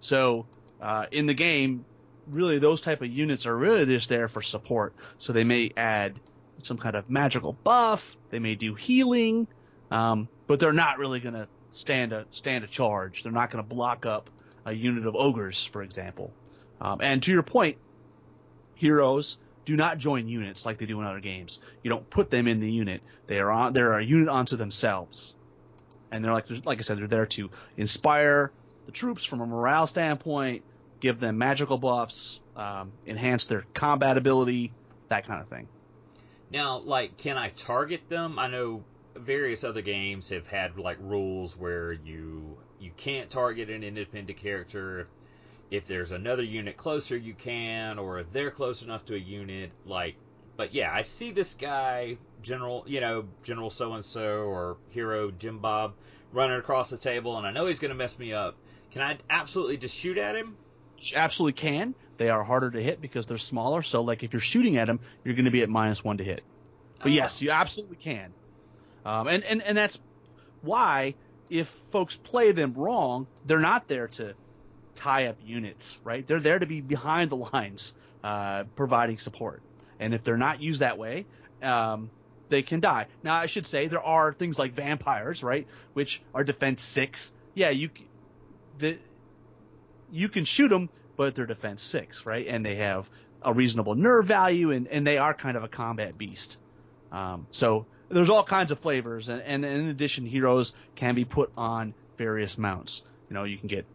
So 0.00 0.46
uh, 0.80 1.06
in 1.10 1.26
the 1.26 1.34
game, 1.34 1.84
really 2.28 2.58
those 2.58 2.80
type 2.80 3.02
of 3.02 3.08
units 3.08 3.46
are 3.46 3.56
really 3.56 3.86
just 3.86 4.08
there 4.08 4.28
for 4.28 4.42
support. 4.42 4.94
So 5.18 5.32
they 5.32 5.44
may 5.44 5.72
add 5.76 6.18
some 6.62 6.78
kind 6.78 6.96
of 6.96 7.08
magical 7.10 7.52
buff. 7.52 8.16
They 8.30 8.38
may 8.38 8.54
do 8.54 8.74
healing, 8.74 9.48
um, 9.90 10.28
but 10.46 10.60
they're 10.60 10.72
not 10.72 10.98
really 10.98 11.20
going 11.20 11.34
to 11.34 11.48
stand 11.70 12.12
a 12.12 12.26
stand 12.30 12.64
a 12.64 12.66
charge. 12.66 13.22
They're 13.22 13.32
not 13.32 13.50
going 13.50 13.62
to 13.64 13.68
block 13.68 14.06
up 14.06 14.30
a 14.64 14.72
unit 14.72 15.06
of 15.06 15.16
ogres, 15.16 15.64
for 15.64 15.82
example. 15.82 16.32
Um, 16.80 17.00
and 17.02 17.22
to 17.22 17.32
your 17.32 17.42
point, 17.42 17.76
heroes 18.74 19.38
do 19.64 19.76
not 19.76 19.98
join 19.98 20.28
units 20.28 20.64
like 20.64 20.78
they 20.78 20.86
do 20.86 21.00
in 21.00 21.06
other 21.06 21.20
games. 21.20 21.60
You 21.82 21.90
don't 21.90 22.08
put 22.08 22.30
them 22.30 22.48
in 22.48 22.60
the 22.60 22.70
unit. 22.70 23.02
They 23.26 23.38
are 23.38 23.50
on. 23.50 23.72
They're 23.72 23.92
a 23.92 24.02
unit 24.02 24.28
unto 24.28 24.56
themselves, 24.56 25.36
and 26.10 26.24
they're 26.24 26.32
like 26.32 26.46
like 26.64 26.78
I 26.78 26.82
said, 26.82 26.98
they're 26.98 27.06
there 27.06 27.26
to 27.26 27.50
inspire 27.76 28.50
the 28.86 28.92
troops 28.92 29.24
from 29.24 29.40
a 29.40 29.46
morale 29.46 29.86
standpoint, 29.86 30.62
give 31.00 31.20
them 31.20 31.38
magical 31.38 31.78
buffs, 31.78 32.40
um, 32.56 32.92
enhance 33.06 33.44
their 33.44 33.64
combat 33.74 34.16
ability, 34.16 34.72
that 35.08 35.26
kind 35.26 35.40
of 35.40 35.48
thing. 35.48 35.68
Now, 36.50 36.78
like, 36.78 37.16
can 37.16 37.38
I 37.38 37.50
target 37.50 38.08
them? 38.08 38.38
I 38.38 38.48
know 38.48 38.82
various 39.22 39.64
other 39.64 39.82
games 39.82 40.28
have 40.30 40.46
had 40.46 40.78
like 40.78 40.98
rules 41.00 41.56
where 41.56 41.92
you 41.92 42.56
you 42.78 42.90
can't 42.96 43.30
target 43.30 43.70
an 43.70 43.82
independent 43.84 44.38
character. 44.38 45.00
If, 45.00 45.06
if 45.70 45.86
there's 45.86 46.12
another 46.12 46.42
unit 46.42 46.76
closer, 46.76 47.16
you 47.16 47.34
can, 47.34 47.98
or 47.98 48.18
if 48.18 48.32
they're 48.32 48.50
close 48.50 48.82
enough 48.82 49.04
to 49.06 49.14
a 49.14 49.18
unit, 49.18 49.70
like. 49.84 50.16
But 50.56 50.74
yeah, 50.74 50.92
I 50.92 51.02
see 51.02 51.30
this 51.30 51.54
guy, 51.54 52.18
General, 52.42 52.84
you 52.86 53.00
know, 53.00 53.24
General 53.42 53.70
so 53.70 53.94
and 53.94 54.04
so, 54.04 54.42
or 54.42 54.76
Hero 54.90 55.30
Jim 55.30 55.58
Bob, 55.58 55.94
running 56.32 56.58
across 56.58 56.90
the 56.90 56.98
table, 56.98 57.38
and 57.38 57.46
I 57.46 57.50
know 57.50 57.64
he's 57.66 57.78
going 57.78 57.90
to 57.90 57.94
mess 57.94 58.18
me 58.18 58.34
up. 58.34 58.56
Can 58.90 59.00
I 59.00 59.16
absolutely 59.30 59.78
just 59.78 59.96
shoot 59.96 60.18
at 60.18 60.34
him? 60.36 60.56
Absolutely 61.14 61.54
can. 61.54 61.94
They 62.18 62.28
are 62.28 62.42
harder 62.42 62.70
to 62.72 62.82
hit 62.82 63.00
because 63.00 63.24
they're 63.24 63.38
smaller. 63.38 63.80
So, 63.80 64.02
like, 64.02 64.22
if 64.22 64.34
you're 64.34 64.40
shooting 64.40 64.76
at 64.76 64.86
them, 64.86 65.00
you're 65.24 65.34
going 65.34 65.46
to 65.46 65.50
be 65.50 65.62
at 65.62 65.70
minus 65.70 66.04
one 66.04 66.18
to 66.18 66.24
hit. 66.24 66.42
But 66.98 67.06
Oh. 67.06 67.14
yes, 67.14 67.40
you 67.40 67.50
absolutely 67.52 67.96
can. 67.96 68.34
Um, 69.04 69.28
and, 69.28 69.44
and, 69.44 69.62
and 69.62 69.76
that's 69.76 70.00
why, 70.62 71.14
if 71.48 71.68
folks 71.90 72.16
play 72.16 72.52
them 72.52 72.74
wrong, 72.74 73.26
they're 73.46 73.58
not 73.58 73.88
there 73.88 74.08
to 74.08 74.34
tie 74.94 75.26
up 75.26 75.36
units, 75.44 76.00
right? 76.04 76.26
They're 76.26 76.40
there 76.40 76.58
to 76.58 76.66
be 76.66 76.80
behind 76.80 77.30
the 77.30 77.36
lines, 77.36 77.94
uh, 78.22 78.64
providing 78.76 79.18
support. 79.18 79.62
And 79.98 80.14
if 80.14 80.22
they're 80.22 80.36
not 80.36 80.60
used 80.60 80.80
that 80.80 80.98
way, 80.98 81.26
um, 81.62 82.10
they 82.48 82.62
can 82.62 82.80
die. 82.80 83.06
Now, 83.22 83.36
I 83.36 83.46
should 83.46 83.66
say 83.66 83.88
there 83.88 84.02
are 84.02 84.32
things 84.32 84.58
like 84.58 84.72
vampires, 84.72 85.42
right, 85.42 85.66
which 85.94 86.22
are 86.34 86.44
defense 86.44 86.82
six. 86.82 87.32
Yeah, 87.54 87.70
you 87.70 87.90
the 88.78 88.98
you 90.12 90.28
can 90.28 90.44
shoot 90.44 90.68
them, 90.68 90.88
but 91.16 91.34
they're 91.34 91.46
defense 91.46 91.82
six, 91.82 92.26
right? 92.26 92.46
And 92.46 92.64
they 92.64 92.76
have 92.76 93.08
a 93.42 93.54
reasonable 93.54 93.94
nerve 93.94 94.26
value, 94.26 94.70
and, 94.70 94.88
and 94.88 95.06
they 95.06 95.18
are 95.18 95.34
kind 95.34 95.56
of 95.56 95.64
a 95.64 95.68
combat 95.68 96.18
beast. 96.18 96.58
Um, 97.12 97.46
so 97.50 97.86
there's 98.10 98.28
all 98.28 98.44
kinds 98.44 98.70
of 98.70 98.78
flavors, 98.80 99.28
and, 99.28 99.42
and 99.42 99.64
in 99.64 99.88
addition, 99.88 100.26
heroes 100.26 100.74
can 100.94 101.14
be 101.14 101.24
put 101.24 101.50
on 101.56 101.94
various 102.16 102.58
mounts. 102.58 103.02
You 103.28 103.34
know, 103.34 103.44
you 103.44 103.56
can 103.56 103.68
get 103.68 103.86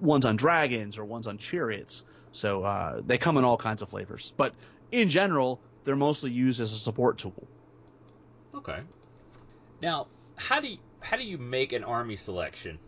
ones 0.00 0.26
on 0.26 0.36
dragons 0.36 0.98
or 0.98 1.04
ones 1.04 1.26
on 1.26 1.38
chariots. 1.38 2.04
So 2.32 2.64
uh, 2.64 3.00
they 3.06 3.18
come 3.18 3.36
in 3.36 3.44
all 3.44 3.56
kinds 3.56 3.82
of 3.82 3.88
flavors, 3.88 4.32
but 4.36 4.54
in 4.90 5.08
general, 5.08 5.60
they're 5.84 5.96
mostly 5.96 6.30
used 6.30 6.60
as 6.60 6.72
a 6.72 6.78
support 6.78 7.18
tool. 7.18 7.46
Okay. 8.54 8.80
Now, 9.80 10.08
how 10.36 10.60
do 10.60 10.68
you, 10.68 10.78
how 11.00 11.16
do 11.16 11.22
you 11.22 11.38
make 11.38 11.72
an 11.72 11.84
army 11.84 12.16
selection 12.16 12.78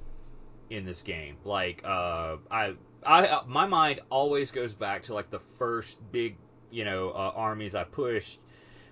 in 0.69 0.85
this 0.85 1.03
game? 1.03 1.37
Like, 1.45 1.83
uh, 1.85 2.37
I 2.51 2.75
I 3.05 3.43
my 3.47 3.67
mind 3.67 4.01
always 4.11 4.51
goes 4.51 4.75
back 4.75 5.05
to 5.05 5.15
like 5.15 5.31
the 5.31 5.41
first 5.59 5.99
big 6.13 6.37
you 6.71 6.85
know 6.85 7.11
uh, 7.11 7.33
armies 7.35 7.75
I 7.75 7.85
pushed, 7.85 8.41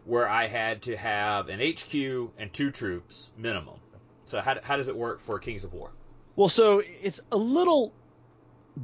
where 0.08 0.26
I 0.26 0.46
had 0.46 0.82
to 0.82 0.96
have 0.96 1.50
an 1.50 1.60
HQ 1.60 2.32
and 2.38 2.50
two 2.52 2.70
troops 2.70 3.30
minimum. 3.36 3.78
So 4.24 4.40
how 4.40 4.56
how 4.62 4.76
does 4.76 4.88
it 4.88 4.96
work 4.96 5.20
for 5.20 5.38
Kings 5.38 5.64
of 5.64 5.72
War? 5.74 5.90
Well, 6.34 6.48
so 6.48 6.82
it's 7.02 7.20
a 7.30 7.36
little 7.36 7.92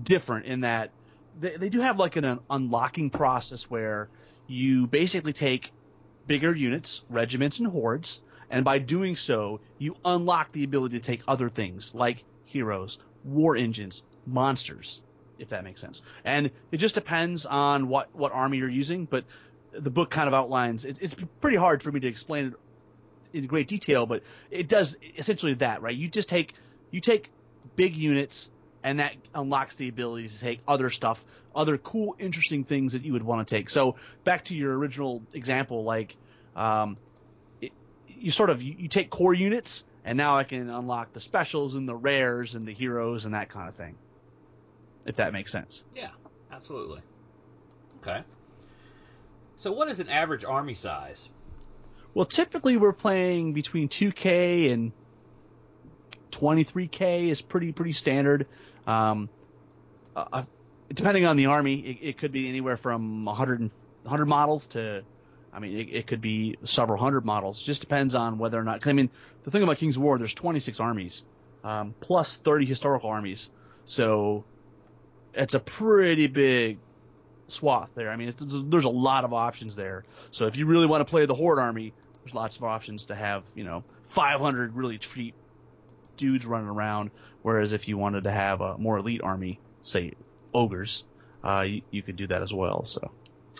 different 0.02 0.46
in 0.46 0.60
that 0.60 0.90
they, 1.40 1.56
they 1.56 1.68
do 1.70 1.80
have 1.80 1.98
like 1.98 2.16
an, 2.16 2.40
unlocking 2.50 3.10
process 3.10 3.64
where 3.70 4.08
you 4.46 4.86
basically 4.86 5.32
take 5.32 5.72
bigger 6.26 6.54
units, 6.54 7.02
regiments, 7.08 7.58
and 7.58 7.68
hordes, 7.68 8.20
and 8.50 8.64
by 8.64 8.78
doing 8.78 9.16
so, 9.16 9.60
you 9.78 9.96
unlock 10.04 10.52
the 10.52 10.64
ability 10.64 10.98
to 10.98 11.04
take 11.04 11.22
other 11.26 11.48
things 11.48 11.94
like 11.94 12.22
heroes, 12.44 12.98
war 13.24 13.56
engines, 13.56 14.02
monsters, 14.26 15.00
if 15.38 15.48
that 15.48 15.64
makes 15.64 15.80
sense. 15.80 16.02
And 16.24 16.50
it 16.70 16.76
just 16.76 16.94
depends 16.94 17.46
on 17.46 17.88
what, 17.88 18.14
what 18.14 18.32
army 18.32 18.58
you're 18.58 18.68
using, 18.68 19.06
but 19.06 19.24
the 19.76 19.90
book 19.90 20.10
kind 20.10 20.28
of 20.28 20.34
outlines 20.34 20.84
it, 20.84 20.98
it's 21.00 21.16
pretty 21.40 21.56
hard 21.56 21.82
for 21.82 21.90
me 21.90 22.00
to 22.00 22.06
explain 22.06 22.46
it 22.46 22.54
in 23.34 23.46
great 23.46 23.68
detail, 23.68 24.06
but 24.06 24.22
it 24.50 24.68
does 24.68 24.96
essentially 25.18 25.54
that, 25.54 25.82
right? 25.82 25.94
You 25.94 26.08
just 26.08 26.28
take 26.28 26.54
you 26.90 27.00
take 27.00 27.28
big 27.76 27.96
units 27.96 28.50
and 28.82 29.00
that 29.00 29.14
unlocks 29.34 29.76
the 29.76 29.88
ability 29.88 30.28
to 30.28 30.40
take 30.40 30.60
other 30.68 30.90
stuff, 30.90 31.24
other 31.54 31.76
cool, 31.76 32.14
interesting 32.18 32.64
things 32.64 32.92
that 32.92 33.04
you 33.04 33.12
would 33.12 33.22
want 33.22 33.46
to 33.46 33.54
take. 33.54 33.68
So 33.70 33.96
back 34.24 34.44
to 34.46 34.54
your 34.54 34.76
original 34.78 35.22
example, 35.32 35.84
like 35.84 36.16
um, 36.54 36.96
it, 37.60 37.72
you 38.06 38.30
sort 38.30 38.50
of 38.50 38.62
you, 38.62 38.74
you 38.78 38.88
take 38.88 39.10
core 39.10 39.34
units, 39.34 39.84
and 40.04 40.16
now 40.16 40.36
I 40.36 40.44
can 40.44 40.70
unlock 40.70 41.12
the 41.12 41.20
specials 41.20 41.74
and 41.74 41.88
the 41.88 41.96
rares 41.96 42.54
and 42.54 42.66
the 42.66 42.72
heroes 42.72 43.24
and 43.24 43.34
that 43.34 43.48
kind 43.48 43.68
of 43.68 43.74
thing. 43.74 43.96
If 45.06 45.16
that 45.16 45.32
makes 45.32 45.50
sense. 45.50 45.84
Yeah, 45.94 46.10
absolutely. 46.52 47.00
Okay. 48.02 48.22
So 49.56 49.72
what 49.72 49.88
is 49.88 50.00
an 50.00 50.08
average 50.08 50.44
army 50.44 50.74
size? 50.74 51.28
Well, 52.12 52.26
typically 52.26 52.76
we're 52.76 52.92
playing 52.92 53.52
between 53.52 53.88
2K 53.88 54.72
and 54.72 54.92
23K 56.30 57.28
is 57.28 57.40
pretty 57.40 57.72
pretty 57.72 57.92
standard. 57.92 58.46
Um, 58.86 59.28
uh, 60.14 60.44
depending 60.92 61.26
on 61.26 61.36
the 61.36 61.46
army, 61.46 61.76
it, 61.76 61.98
it 62.08 62.18
could 62.18 62.32
be 62.32 62.48
anywhere 62.48 62.76
from 62.76 63.24
100 63.24 63.60
and, 63.60 63.70
100 64.02 64.26
models 64.26 64.66
to, 64.68 65.02
I 65.52 65.60
mean, 65.60 65.76
it, 65.76 65.88
it 65.90 66.06
could 66.06 66.20
be 66.20 66.56
several 66.64 66.98
hundred 66.98 67.24
models. 67.24 67.62
Just 67.62 67.80
depends 67.80 68.14
on 68.14 68.38
whether 68.38 68.58
or 68.58 68.64
not. 68.64 68.86
I 68.86 68.92
mean, 68.92 69.10
the 69.44 69.50
thing 69.50 69.62
about 69.62 69.78
King's 69.78 69.98
War, 69.98 70.18
there's 70.18 70.34
26 70.34 70.78
armies, 70.80 71.24
um, 71.62 71.94
plus 72.00 72.36
30 72.36 72.66
historical 72.66 73.10
armies, 73.10 73.50
so 73.86 74.44
it's 75.32 75.54
a 75.54 75.60
pretty 75.60 76.26
big 76.26 76.78
swath 77.46 77.90
there. 77.94 78.10
I 78.10 78.16
mean, 78.16 78.34
there's 78.38 78.84
a 78.84 78.88
lot 78.88 79.24
of 79.24 79.32
options 79.32 79.76
there. 79.76 80.04
So 80.30 80.46
if 80.46 80.56
you 80.56 80.66
really 80.66 80.86
want 80.86 81.00
to 81.00 81.10
play 81.10 81.26
the 81.26 81.34
Horde 81.34 81.58
army, 81.58 81.92
there's 82.22 82.34
lots 82.34 82.56
of 82.56 82.64
options 82.64 83.06
to 83.06 83.14
have, 83.14 83.44
you 83.54 83.64
know, 83.64 83.84
500 84.08 84.74
really 84.74 84.98
cheap 84.98 85.34
dudes 86.16 86.46
running 86.46 86.68
around. 86.68 87.10
Whereas 87.42 87.72
if 87.72 87.88
you 87.88 87.98
wanted 87.98 88.24
to 88.24 88.30
have 88.30 88.60
a 88.60 88.78
more 88.78 88.98
elite 88.98 89.20
army, 89.22 89.60
say 89.82 90.14
ogres, 90.52 91.04
uh, 91.42 91.66
you, 91.68 91.82
you 91.90 92.02
could 92.02 92.16
do 92.16 92.26
that 92.28 92.42
as 92.42 92.52
well. 92.52 92.84
So 92.84 93.10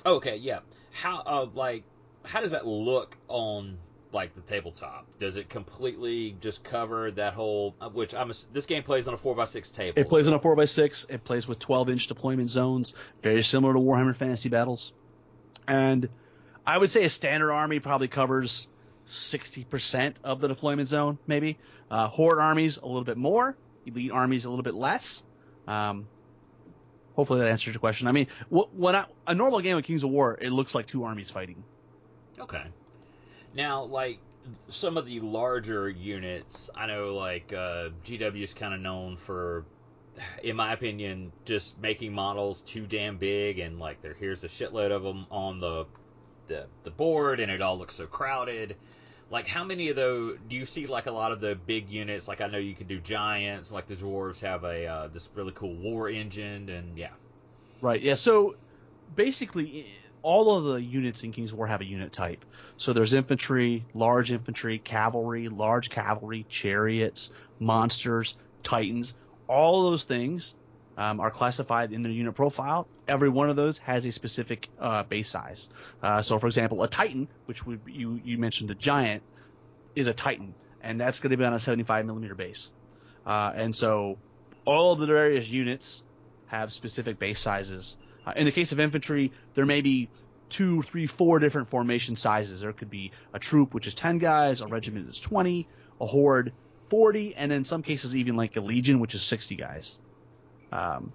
Okay, 0.06 0.36
yeah. 0.36 0.60
How 0.92 1.22
uh, 1.26 1.46
like 1.54 1.84
how 2.24 2.40
does 2.40 2.52
that 2.52 2.66
look 2.66 3.16
on 3.28 3.78
like 4.14 4.34
the 4.34 4.40
tabletop? 4.40 5.06
Does 5.18 5.36
it 5.36 5.48
completely 5.48 6.36
just 6.40 6.62
cover 6.64 7.10
that 7.12 7.34
whole? 7.34 7.74
uh, 7.80 7.88
Which 7.90 8.14
I'm 8.14 8.32
this 8.52 8.66
game 8.66 8.82
plays 8.82 9.08
on 9.08 9.14
a 9.14 9.16
four 9.18 9.38
x 9.40 9.50
six 9.50 9.70
table. 9.70 10.00
it 10.00 10.08
plays 10.08 10.26
on 10.28 10.34
a 10.34 10.38
4x6. 10.38 11.10
It 11.10 11.24
plays 11.24 11.46
with 11.48 11.58
12 11.58 11.90
inch 11.90 12.06
deployment 12.06 12.48
zones, 12.50 12.94
very 13.22 13.42
similar 13.42 13.74
to 13.74 13.80
Warhammer 13.80 14.14
Fantasy 14.16 14.48
Battles. 14.48 14.92
And 15.68 16.08
I 16.66 16.78
would 16.78 16.90
say 16.90 17.04
a 17.04 17.10
standard 17.10 17.50
army 17.52 17.80
probably 17.80 18.08
covers 18.08 18.68
60% 19.06 20.14
of 20.24 20.40
the 20.40 20.48
deployment 20.48 20.88
zone, 20.88 21.18
maybe. 21.26 21.58
Uh, 21.90 22.08
Horde 22.08 22.38
armies 22.38 22.78
a 22.78 22.86
little 22.86 23.04
bit 23.04 23.16
more, 23.18 23.56
elite 23.86 24.10
armies 24.12 24.44
a 24.46 24.50
little 24.50 24.62
bit 24.62 24.74
less. 24.74 25.24
Um, 25.68 26.06
hopefully 27.16 27.40
that 27.40 27.48
answers 27.48 27.74
your 27.74 27.80
question. 27.80 28.06
I 28.08 28.12
mean, 28.12 28.26
wh- 28.50 28.74
when 28.78 28.94
I, 28.96 29.04
a 29.26 29.34
normal 29.34 29.60
game 29.60 29.76
of 29.76 29.84
Kings 29.84 30.02
of 30.04 30.10
War, 30.10 30.38
it 30.40 30.50
looks 30.50 30.74
like 30.74 30.86
two 30.86 31.04
armies 31.04 31.30
fighting. 31.30 31.62
Okay. 32.38 32.62
Now, 33.54 33.84
like 33.84 34.18
some 34.68 34.96
of 34.96 35.06
the 35.06 35.20
larger 35.20 35.88
units, 35.88 36.68
I 36.74 36.86
know 36.86 37.14
like 37.14 37.52
uh, 37.52 37.90
GW 38.04 38.42
is 38.42 38.54
kind 38.54 38.74
of 38.74 38.80
known 38.80 39.16
for, 39.16 39.64
in 40.42 40.56
my 40.56 40.72
opinion, 40.72 41.32
just 41.44 41.78
making 41.78 42.12
models 42.12 42.60
too 42.62 42.86
damn 42.86 43.16
big 43.16 43.58
and 43.58 43.78
like 43.78 44.02
there 44.02 44.14
here's 44.14 44.44
a 44.44 44.48
shitload 44.48 44.90
of 44.90 45.02
them 45.02 45.26
on 45.30 45.60
the 45.60 45.86
the 46.46 46.66
the 46.82 46.90
board 46.90 47.40
and 47.40 47.50
it 47.50 47.62
all 47.62 47.78
looks 47.78 47.94
so 47.94 48.06
crowded. 48.06 48.76
Like 49.30 49.46
how 49.46 49.64
many 49.64 49.88
of 49.88 49.96
those 49.96 50.38
do 50.48 50.56
you 50.56 50.66
see? 50.66 50.86
Like 50.86 51.06
a 51.06 51.12
lot 51.12 51.32
of 51.32 51.40
the 51.40 51.54
big 51.66 51.88
units. 51.88 52.28
Like 52.28 52.40
I 52.40 52.46
know 52.46 52.58
you 52.58 52.74
can 52.74 52.86
do 52.86 53.00
giants. 53.00 53.72
Like 53.72 53.86
the 53.86 53.96
dwarves 53.96 54.40
have 54.40 54.64
a 54.64 54.86
uh, 54.86 55.08
this 55.08 55.28
really 55.34 55.52
cool 55.54 55.74
war 55.74 56.08
engine 56.10 56.68
and 56.68 56.98
yeah. 56.98 57.10
Right. 57.80 58.00
Yeah. 58.00 58.14
So 58.14 58.56
basically, 59.16 59.86
all 60.24 60.56
of 60.56 60.64
the 60.64 60.82
units 60.82 61.22
in 61.22 61.32
King's 61.32 61.52
War 61.52 61.66
have 61.66 61.82
a 61.82 61.84
unit 61.84 62.10
type. 62.10 62.46
So 62.78 62.94
there's 62.94 63.12
infantry, 63.12 63.84
large 63.92 64.32
infantry, 64.32 64.78
cavalry, 64.78 65.48
large 65.48 65.90
cavalry, 65.90 66.46
chariots, 66.48 67.30
monsters, 67.60 68.36
titans. 68.62 69.14
All 69.46 69.90
those 69.90 70.04
things 70.04 70.54
um, 70.96 71.20
are 71.20 71.30
classified 71.30 71.92
in 71.92 72.02
their 72.02 72.10
unit 72.10 72.34
profile. 72.34 72.88
Every 73.06 73.28
one 73.28 73.50
of 73.50 73.56
those 73.56 73.76
has 73.78 74.06
a 74.06 74.12
specific 74.12 74.70
uh, 74.80 75.02
base 75.02 75.28
size. 75.28 75.68
Uh, 76.02 76.22
so, 76.22 76.38
for 76.38 76.46
example, 76.46 76.82
a 76.82 76.88
titan, 76.88 77.28
which 77.44 77.60
you 77.86 78.18
you 78.24 78.38
mentioned 78.38 78.70
the 78.70 78.74
giant, 78.74 79.22
is 79.94 80.06
a 80.06 80.14
titan, 80.14 80.54
and 80.82 80.98
that's 80.98 81.20
going 81.20 81.32
to 81.32 81.36
be 81.36 81.44
on 81.44 81.52
a 81.52 81.58
75 81.58 82.06
millimeter 82.06 82.34
base. 82.34 82.72
Uh, 83.26 83.52
and 83.54 83.76
so, 83.76 84.16
all 84.64 84.94
of 84.94 85.00
the 85.00 85.06
various 85.06 85.50
units 85.50 86.02
have 86.46 86.72
specific 86.72 87.18
base 87.18 87.40
sizes 87.40 87.98
uh, 88.26 88.32
in 88.36 88.44
the 88.44 88.52
case 88.52 88.72
of 88.72 88.80
infantry, 88.80 89.32
there 89.54 89.66
may 89.66 89.80
be 89.80 90.08
two, 90.48 90.82
three, 90.82 91.06
four 91.06 91.38
different 91.38 91.68
formation 91.68 92.16
sizes. 92.16 92.60
There 92.60 92.72
could 92.72 92.90
be 92.90 93.12
a 93.32 93.38
troop, 93.38 93.74
which 93.74 93.86
is 93.86 93.94
10 93.94 94.18
guys, 94.18 94.60
a 94.60 94.66
regiment 94.66 95.08
is 95.08 95.18
20, 95.18 95.66
a 96.00 96.06
horde, 96.06 96.52
40, 96.90 97.34
and 97.34 97.52
in 97.52 97.64
some 97.64 97.82
cases, 97.82 98.14
even 98.14 98.36
like 98.36 98.56
a 98.56 98.60
legion, 98.60 99.00
which 99.00 99.14
is 99.14 99.22
60 99.22 99.56
guys. 99.56 99.98
Um, 100.70 101.12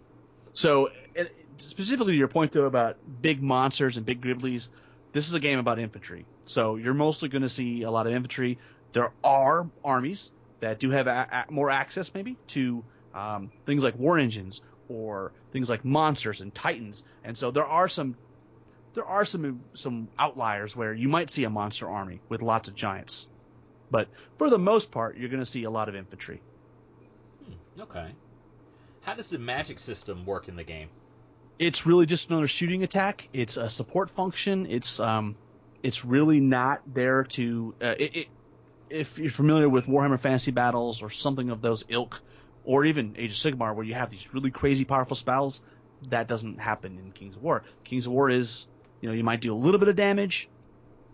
so, 0.53 0.89
it, 1.15 1.35
specifically 1.57 2.13
to 2.13 2.17
your 2.17 2.27
point, 2.27 2.51
though, 2.51 2.65
about 2.65 2.97
big 3.21 3.41
monsters 3.41 3.97
and 3.97 4.05
big 4.05 4.21
griblies, 4.21 4.69
this 5.11 5.27
is 5.27 5.33
a 5.33 5.39
game 5.39 5.59
about 5.59 5.79
infantry. 5.79 6.25
So, 6.45 6.75
you're 6.75 6.93
mostly 6.93 7.29
going 7.29 7.43
to 7.43 7.49
see 7.49 7.83
a 7.83 7.91
lot 7.91 8.07
of 8.07 8.13
infantry. 8.13 8.57
There 8.93 9.11
are 9.23 9.69
armies 9.85 10.31
that 10.59 10.79
do 10.79 10.89
have 10.89 11.07
a- 11.07 11.45
a- 11.47 11.51
more 11.51 11.69
access, 11.69 12.13
maybe, 12.13 12.35
to 12.47 12.83
um, 13.13 13.51
things 13.65 13.83
like 13.83 13.97
war 13.97 14.17
engines 14.17 14.61
or 14.89 15.31
things 15.51 15.69
like 15.69 15.85
monsters 15.85 16.41
and 16.41 16.53
titans. 16.53 17.03
And 17.23 17.37
so 17.37 17.51
there 17.51 17.65
are 17.65 17.87
some 17.87 18.15
there 18.93 19.05
are 19.05 19.25
some 19.25 19.61
some 19.73 20.09
outliers 20.17 20.75
where 20.75 20.93
you 20.93 21.07
might 21.07 21.29
see 21.29 21.43
a 21.43 21.49
monster 21.49 21.87
army 21.89 22.19
with 22.27 22.41
lots 22.41 22.67
of 22.67 22.75
giants. 22.75 23.29
But 23.91 24.07
for 24.37 24.49
the 24.49 24.59
most 24.59 24.91
part, 24.91 25.17
you're 25.17 25.29
going 25.29 25.39
to 25.39 25.45
see 25.45 25.63
a 25.63 25.69
lot 25.69 25.89
of 25.89 25.95
infantry. 25.95 26.41
Hmm, 27.45 27.81
okay. 27.81 28.11
How 29.01 29.15
does 29.15 29.27
the 29.27 29.39
magic 29.39 29.79
system 29.79 30.25
work 30.25 30.47
in 30.47 30.55
the 30.55 30.63
game? 30.63 30.89
It's 31.57 31.85
really 31.85 32.05
just 32.05 32.29
another 32.29 32.47
shooting 32.47 32.83
attack. 32.83 33.27
It's 33.33 33.57
a 33.57 33.69
support 33.69 34.09
function. 34.09 34.65
It's 34.67 34.99
um, 34.99 35.35
it's 35.83 36.05
really 36.05 36.39
not 36.39 36.81
there 36.85 37.23
to. 37.23 37.73
Uh, 37.81 37.95
it, 37.97 38.15
it, 38.15 38.27
if 38.89 39.19
you're 39.19 39.31
familiar 39.31 39.69
with 39.69 39.85
Warhammer 39.85 40.19
Fantasy 40.19 40.51
Battles 40.51 41.01
or 41.01 41.09
something 41.09 41.51
of 41.51 41.61
those 41.61 41.85
ilk, 41.89 42.21
or 42.69 42.85
even 42.85 43.15
Age 43.17 43.31
of 43.31 43.37
Sigmar, 43.37 43.73
where 43.73 43.83
you 43.83 43.95
have 43.95 44.11
these 44.11 44.31
really 44.31 44.51
crazy 44.51 44.85
powerful 44.85 45.15
spells, 45.15 45.63
that 46.09 46.27
doesn't 46.27 46.59
happen 46.59 46.99
in 46.99 47.11
Kings 47.11 47.35
of 47.35 47.41
War. 47.41 47.63
Kings 47.83 48.05
of 48.05 48.13
War 48.13 48.29
is, 48.29 48.67
you 49.01 49.09
know, 49.09 49.15
you 49.15 49.23
might 49.23 49.41
do 49.41 49.51
a 49.51 49.57
little 49.57 49.79
bit 49.79 49.87
of 49.87 49.95
damage, 49.95 50.47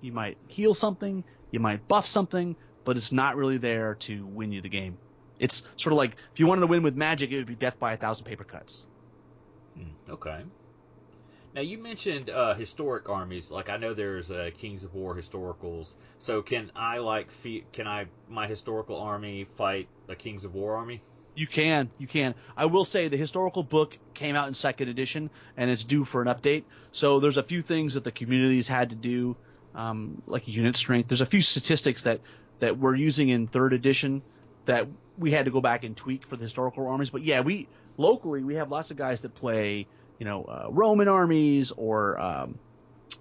you 0.01 0.11
might 0.11 0.37
heal 0.49 0.73
something, 0.73 1.23
you 1.51 1.61
might 1.61 1.87
buff 1.87 2.07
something, 2.07 2.57
but 2.83 2.97
it's 2.97 3.13
not 3.13 3.37
really 3.37 3.57
there 3.57 3.95
to 3.95 4.25
win 4.25 4.51
you 4.51 4.59
the 4.59 4.67
game. 4.67 4.97
It's 5.39 5.65
sort 5.77 5.93
of 5.93 5.97
like 5.97 6.17
if 6.33 6.41
you 6.41 6.45
wanted 6.45 6.59
to 6.59 6.67
win 6.67 6.83
with 6.83 6.97
magic, 6.97 7.31
it 7.31 7.37
would 7.37 7.47
be 7.47 7.55
death 7.55 7.79
by 7.79 7.93
a 7.93 7.97
thousand 7.97 8.25
paper 8.25 8.43
cuts. 8.43 8.85
Hmm, 9.77 10.11
okay. 10.11 10.43
Now 11.53 11.61
you 11.61 11.77
mentioned 11.77 12.29
uh, 12.29 12.53
historic 12.55 13.07
armies. 13.07 13.49
Like 13.49 13.69
I 13.69 13.77
know 13.77 13.93
there's 13.93 14.29
uh, 14.29 14.49
Kings 14.57 14.83
of 14.83 14.93
War 14.93 15.15
historicals. 15.15 15.95
So 16.19 16.41
can 16.41 16.69
I 16.75 16.97
like 16.97 17.29
can 17.71 17.87
I 17.87 18.07
my 18.27 18.45
historical 18.45 18.99
army 18.99 19.47
fight 19.55 19.87
a 20.09 20.15
Kings 20.15 20.43
of 20.43 20.53
War 20.53 20.75
army? 20.75 21.01
You 21.35 21.47
can, 21.47 21.89
you 21.97 22.07
can. 22.07 22.33
I 22.55 22.67
will 22.67 22.85
say 22.85 23.09
the 23.09 23.17
historical 23.17 23.61
book 23.63 23.97
came 24.13 24.35
out 24.35 24.47
in 24.47 24.53
second 24.53 24.87
edition 24.87 25.29
and 25.57 25.69
it's 25.69 25.83
due 25.83 26.05
for 26.05 26.21
an 26.21 26.27
update. 26.27 26.63
So 26.91 27.19
there's 27.19 27.37
a 27.37 27.43
few 27.43 27.61
things 27.61 27.95
that 27.95 28.03
the 28.03 28.11
communities 28.11 28.67
had 28.67 28.91
to 28.91 28.95
do, 28.95 29.35
um, 29.75 30.21
like 30.27 30.47
unit 30.47 30.77
strength. 30.77 31.09
There's 31.09 31.21
a 31.21 31.25
few 31.25 31.41
statistics 31.41 32.03
that 32.03 32.21
that 32.59 32.77
we're 32.77 32.95
using 32.95 33.27
in 33.27 33.47
third 33.47 33.73
edition 33.73 34.21
that 34.63 34.87
we 35.17 35.31
had 35.31 35.45
to 35.45 35.51
go 35.51 35.59
back 35.59 35.83
and 35.83 35.95
tweak 35.95 36.25
for 36.25 36.37
the 36.37 36.43
historical 36.43 36.87
armies. 36.87 37.09
But 37.09 37.23
yeah, 37.23 37.41
we 37.41 37.67
locally 37.97 38.43
we 38.43 38.55
have 38.55 38.71
lots 38.71 38.91
of 38.91 38.97
guys 38.97 39.21
that 39.21 39.35
play, 39.35 39.87
you 40.19 40.25
know, 40.25 40.43
uh, 40.43 40.67
Roman 40.71 41.07
armies 41.07 41.71
or 41.71 42.19
um, 42.19 42.59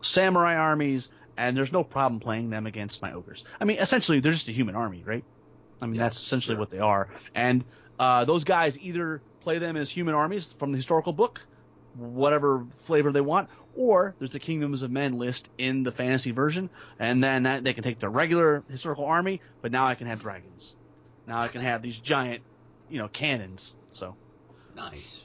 samurai 0.00 0.56
armies, 0.56 1.08
and 1.36 1.56
there's 1.56 1.72
no 1.72 1.82
problem 1.82 2.20
playing 2.20 2.50
them 2.50 2.66
against 2.66 3.02
my 3.02 3.12
ogres. 3.12 3.44
I 3.60 3.64
mean, 3.64 3.78
essentially 3.78 4.20
they're 4.20 4.32
just 4.32 4.48
a 4.48 4.52
human 4.52 4.76
army, 4.76 5.02
right? 5.04 5.24
I 5.82 5.86
mean, 5.86 5.96
yeah, 5.96 6.02
that's 6.04 6.16
essentially 6.16 6.54
sure. 6.54 6.60
what 6.60 6.70
they 6.70 6.78
are. 6.78 7.08
And 7.34 7.64
uh, 7.98 8.24
those 8.24 8.44
guys 8.44 8.78
either 8.80 9.20
play 9.40 9.58
them 9.58 9.76
as 9.76 9.90
human 9.90 10.14
armies 10.14 10.52
from 10.54 10.72
the 10.72 10.76
historical 10.76 11.12
book, 11.12 11.40
whatever 11.94 12.66
flavor 12.84 13.12
they 13.12 13.20
want, 13.20 13.48
or 13.76 14.14
there's 14.18 14.30
the 14.30 14.38
Kingdoms 14.38 14.82
of 14.82 14.90
Men 14.90 15.18
list 15.18 15.50
in 15.58 15.82
the 15.82 15.92
fantasy 15.92 16.30
version, 16.30 16.70
and 16.98 17.22
then 17.22 17.44
that, 17.44 17.64
they 17.64 17.72
can 17.72 17.84
take 17.84 17.98
their 17.98 18.10
regular 18.10 18.64
historical 18.68 19.04
army, 19.04 19.40
but 19.62 19.72
now 19.72 19.86
I 19.86 19.94
can 19.94 20.06
have 20.06 20.18
dragons. 20.18 20.76
Now 21.26 21.40
I 21.40 21.48
can 21.48 21.60
have 21.60 21.82
these 21.82 21.98
giant, 21.98 22.42
you 22.88 22.98
know, 22.98 23.08
cannons. 23.08 23.76
So 23.90 24.16
nice. 24.74 25.20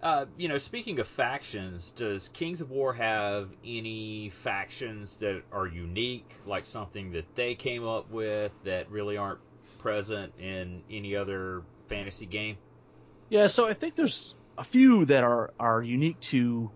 Uh, 0.00 0.26
you 0.36 0.46
know, 0.46 0.58
speaking 0.58 1.00
of 1.00 1.08
factions, 1.08 1.92
does 1.96 2.28
Kings 2.28 2.60
of 2.60 2.70
War 2.70 2.92
have 2.92 3.48
any 3.64 4.30
factions 4.30 5.16
that 5.16 5.42
are 5.50 5.66
unique, 5.66 6.30
like 6.46 6.66
something 6.66 7.10
that 7.12 7.34
they 7.34 7.56
came 7.56 7.84
up 7.84 8.08
with 8.08 8.52
that 8.62 8.88
really 8.90 9.16
aren't 9.16 9.40
present 9.78 10.32
in 10.38 10.82
any 10.88 11.16
other 11.16 11.62
fantasy 11.88 12.26
game? 12.26 12.56
Yeah, 13.28 13.46
so 13.46 13.68
I 13.68 13.74
think 13.74 13.94
there's 13.94 14.34
a 14.56 14.64
few 14.64 15.04
that 15.06 15.24
are 15.24 15.52
are 15.58 15.82
unique 15.82 16.18
to 16.20 16.70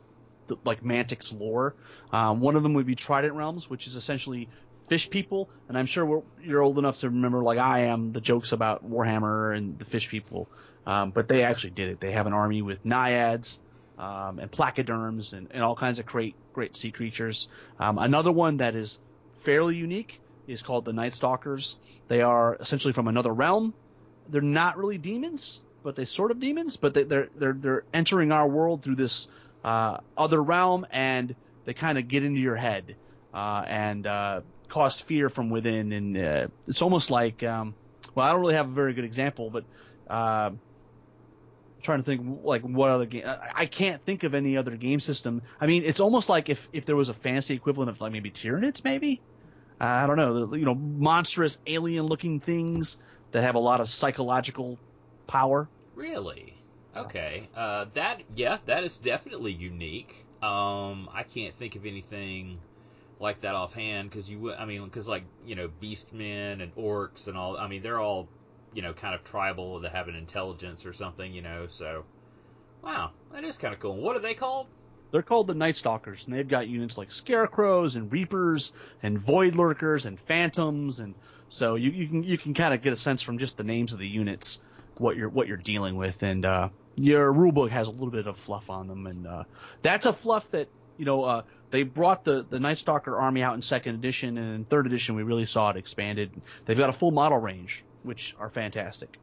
the, 0.47 0.57
like 0.65 0.85
Mantic's 0.85 1.33
lore. 1.33 1.75
Um, 2.13 2.41
one 2.41 2.57
of 2.57 2.63
them 2.63 2.75
would 2.75 2.87
be 2.87 2.95
Trident 2.95 3.35
Realms, 3.35 3.71
which 3.71 3.87
is 3.87 3.95
essentially 3.95 4.49
fish 4.89 5.09
people, 5.09 5.49
and 5.69 5.79
I'm 5.79 5.87
sure 5.87 6.23
you're 6.43 6.63
old 6.63 6.79
enough 6.79 7.01
to 7.01 7.09
remember, 7.09 7.43
like 7.43 7.59
I 7.59 7.85
am, 7.85 8.13
the 8.13 8.21
jokes 8.21 8.53
about 8.53 8.89
Warhammer 8.89 9.57
and 9.57 9.79
the 9.79 9.85
fish 9.85 10.09
people. 10.09 10.49
Um, 10.87 11.11
but 11.11 11.29
they 11.29 11.45
actually 11.45 11.71
did 11.71 11.91
it. 11.91 12.01
They 12.01 12.13
have 12.13 12.27
an 12.27 12.33
army 12.33 12.61
with 12.61 12.85
naiads 12.85 13.61
um, 13.99 14.41
and 14.41 14.51
placoderms 14.51 15.33
and, 15.33 15.49
and 15.53 15.63
all 15.63 15.77
kinds 15.77 15.99
of 15.99 16.07
great 16.07 16.35
great 16.53 16.77
sea 16.77 16.91
creatures. 16.91 17.49
Um, 17.79 17.99
another 17.99 18.33
one 18.33 18.59
that 18.59 18.75
is 18.75 18.99
fairly 19.43 19.77
unique 19.77 20.21
is 20.47 20.63
called 20.63 20.85
the 20.85 20.93
Night 20.93 21.15
Stalkers. 21.15 21.79
They 22.09 22.21
are 22.21 22.57
essentially 22.61 22.93
from 22.93 23.09
another 23.09 23.33
realm 23.33 23.75
they're 24.29 24.43
not 24.43 24.79
really 24.79 24.99
demons, 24.99 25.63
but 25.83 25.97
they 25.97 26.05
sort 26.05 26.31
of 26.31 26.41
demons, 26.41 26.77
but 26.77 26.95
they, 26.95 27.03
are 27.03 27.29
they're 27.37 27.53
they're 27.53 27.85
entering 27.93 28.33
our 28.33 28.49
world 28.49 28.83
through 28.83 28.97
this 28.97 29.29
uh, 29.65 29.99
other 30.17 30.43
realm, 30.43 30.87
and 30.91 31.35
they 31.65 31.75
kind 31.75 31.99
of 31.99 32.09
get 32.09 32.25
into 32.25 32.41
your 32.41 32.57
head 32.57 32.97
uh, 33.35 33.65
and 33.67 34.07
uh, 34.07 34.41
cause 34.69 35.01
fear 35.01 35.29
from 35.29 35.51
within, 35.51 35.93
and 35.93 36.17
uh, 36.17 36.49
it's 36.67 36.83
almost 36.83 37.11
like 37.11 37.43
um, 37.43 37.75
well, 38.15 38.27
I 38.27 38.33
don't 38.33 38.41
really 38.41 38.55
have 38.55 38.69
a 38.69 38.73
very 38.73 38.95
good 38.95 39.05
example, 39.05 39.51
but 39.51 39.65
uh, 40.09 40.51
trying 41.83 41.99
to 41.99 42.05
think 42.05 42.41
like 42.45 42.63
what 42.63 42.91
other 42.91 43.07
game 43.07 43.25
I 43.55 43.67
can't 43.67 44.03
think 44.03 44.25
of 44.25 44.35
any 44.35 44.57
other 44.57 44.77
game 44.77 45.01
system. 45.01 45.43
I 45.61 45.67
mean, 45.67 45.85
it's 45.85 46.01
almost 46.01 46.29
like 46.29 46.49
if 46.49 46.69
if 46.73 46.85
there 46.85 46.97
was 46.97 47.09
a 47.09 47.15
fancy 47.15 47.55
equivalent 47.55 47.91
of 47.91 48.01
like 48.01 48.13
maybe 48.13 48.31
Tyranids, 48.31 48.85
maybe. 48.85 49.21
I 49.81 50.07
don't 50.07 50.17
know, 50.17 50.55
you 50.55 50.65
know, 50.65 50.77
monstrous 50.77 51.59
alien 51.67 52.07
looking 52.07 52.39
things 52.39 52.99
that 53.33 53.43
have 53.43 53.55
a 53.55 53.61
lot 53.61 53.81
of 53.81 53.89
psychological 53.89 54.79
power. 55.27 55.69
Really? 55.95 56.55
Okay. 56.97 57.49
Uh, 57.57 57.87
that 57.95 58.23
yeah, 58.35 58.59
that 58.67 58.85
is 58.85 58.99
definitely 58.99 59.53
unique. 59.53 60.25
Um, 60.43 61.09
I 61.13 61.23
can't 61.23 61.57
think 61.59 61.77
of 61.77 61.87
anything 61.87 62.59
like 63.19 63.41
that 63.43 63.55
offhand 63.55 64.11
because 64.11 64.29
you 64.29 64.39
would. 64.41 64.57
I 64.57 64.67
mean, 64.67 64.85
because 64.85 65.09
like 65.09 65.25
you 65.47 65.55
know, 65.55 65.71
beastmen 65.81 66.63
and 66.63 66.75
orcs 66.77 67.29
and 67.29 67.37
all. 67.37 67.57
I 67.57 67.69
mean, 67.69 67.83
they're 67.83 68.01
all 68.01 68.29
you 68.75 68.83
know 68.83 68.93
kind 68.93 69.15
of 69.15 69.25
tribal 69.25 69.81
that 69.81 69.93
have 69.93 70.09
an 70.09 70.17
intelligence 70.17 70.85
or 70.85 70.93
something. 70.93 71.33
You 71.33 71.43
know, 71.43 71.67
so 71.69 72.05
wow, 72.83 73.11
that 73.33 73.45
is 73.45 73.57
kind 73.57 73.73
of 73.73 73.81
cool. 73.81 73.97
What 73.97 74.17
are 74.17 74.21
they 74.21 74.35
called? 74.35 74.67
They're 75.13 75.23
called 75.23 75.47
the 75.47 75.55
Night 75.55 75.77
Stalkers, 75.77 76.25
and 76.25 76.35
they've 76.35 76.49
got 76.49 76.69
units 76.69 76.97
like 76.97 77.11
Scarecrows 77.11 77.97
and 77.97 78.11
Reapers 78.11 78.73
and 79.03 79.19
Void 79.19 79.55
Lurkers 79.55 80.07
and 80.07 80.19
Phantoms 80.19 81.01
and 81.01 81.15
so 81.53 81.75
you, 81.75 81.91
you 81.91 82.09
can 82.09 82.23
you 82.23 82.39
can 82.39 82.55
kind 82.55 82.73
of 82.73 82.81
get 82.81 82.95
a 82.95 82.97
sense 82.97 83.21
from 83.21 83.37
just 83.37 83.59
the 83.59 83.65
names 83.65 83.93
of 83.93 83.99
the 83.99 84.09
units 84.09 84.59
what 84.97 85.19
you're 85.19 85.29
what 85.29 85.49
you're 85.49 85.59
dealing 85.59 85.97
with, 85.97 86.23
and 86.23 86.47
uh, 86.47 86.71
your 86.97 87.31
rulebook 87.31 87.69
has 87.69 87.89
a 87.89 87.91
little 87.91 88.11
bit 88.11 88.27
of 88.27 88.39
fluff 88.39 88.71
on 88.71 88.89
them, 88.89 89.07
and 89.07 89.27
uh, 89.27 89.45
that's 89.83 90.07
a 90.07 90.15
fluff 90.15 90.51
that 90.53 90.69
you 90.97 91.05
know, 91.05 91.25
uh, 91.25 91.43
they 91.71 91.83
brought 91.83 92.25
the 92.25 92.47
the 92.49 92.59
Night 92.59 92.79
Stalker 92.79 93.17
army 93.17 93.43
out 93.43 93.55
in 93.55 93.61
second 93.61 93.97
edition, 93.97 94.39
and 94.39 94.55
in 94.55 94.65
third 94.65 94.87
edition 94.87 95.15
we 95.15 95.25
really 95.25 95.45
saw 95.45 95.69
it 95.69 95.77
expanded. 95.77 96.31
They've 96.65 96.79
got 96.79 96.89
a 96.89 96.95
full 96.95 97.11
model 97.11 97.39
range, 97.39 97.85
which 98.03 98.35
are 98.39 98.49
fantastic. 98.49 99.19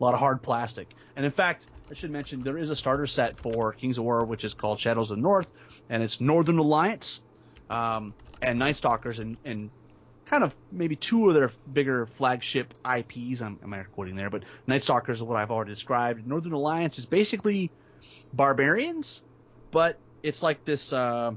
A 0.00 0.04
lot 0.04 0.14
of 0.14 0.20
hard 0.20 0.40
plastic, 0.40 0.88
and 1.16 1.26
in 1.26 1.32
fact, 1.32 1.66
I 1.90 1.94
should 1.94 2.12
mention 2.12 2.44
there 2.44 2.58
is 2.58 2.70
a 2.70 2.76
starter 2.76 3.08
set 3.08 3.40
for 3.40 3.72
Kings 3.72 3.98
of 3.98 4.04
War, 4.04 4.24
which 4.24 4.44
is 4.44 4.54
called 4.54 4.78
Shadows 4.78 5.10
of 5.10 5.16
the 5.16 5.22
North, 5.22 5.48
and 5.88 6.00
it's 6.00 6.20
Northern 6.20 6.58
Alliance 6.58 7.22
um, 7.70 8.14
and 8.40 8.60
Night 8.60 8.76
Stalkers, 8.76 9.18
and, 9.18 9.36
and 9.44 9.70
kind 10.26 10.44
of 10.44 10.54
maybe 10.72 10.96
two 10.96 11.28
of 11.28 11.34
their 11.34 11.52
bigger 11.70 12.06
flagship 12.06 12.74
IPs. 12.84 13.42
I'm, 13.42 13.58
I'm 13.62 13.74
air 13.74 13.88
quoting 13.92 14.16
there, 14.16 14.30
but 14.30 14.44
Night 14.66 14.82
Stalkers 14.82 15.18
is 15.18 15.22
what 15.22 15.36
I've 15.36 15.50
already 15.50 15.70
described. 15.70 16.26
Northern 16.26 16.52
Alliance 16.52 16.98
is 16.98 17.06
basically 17.06 17.70
barbarians, 18.32 19.24
but 19.70 19.98
it's 20.22 20.42
like 20.42 20.64
this 20.64 20.92
uh, 20.92 21.32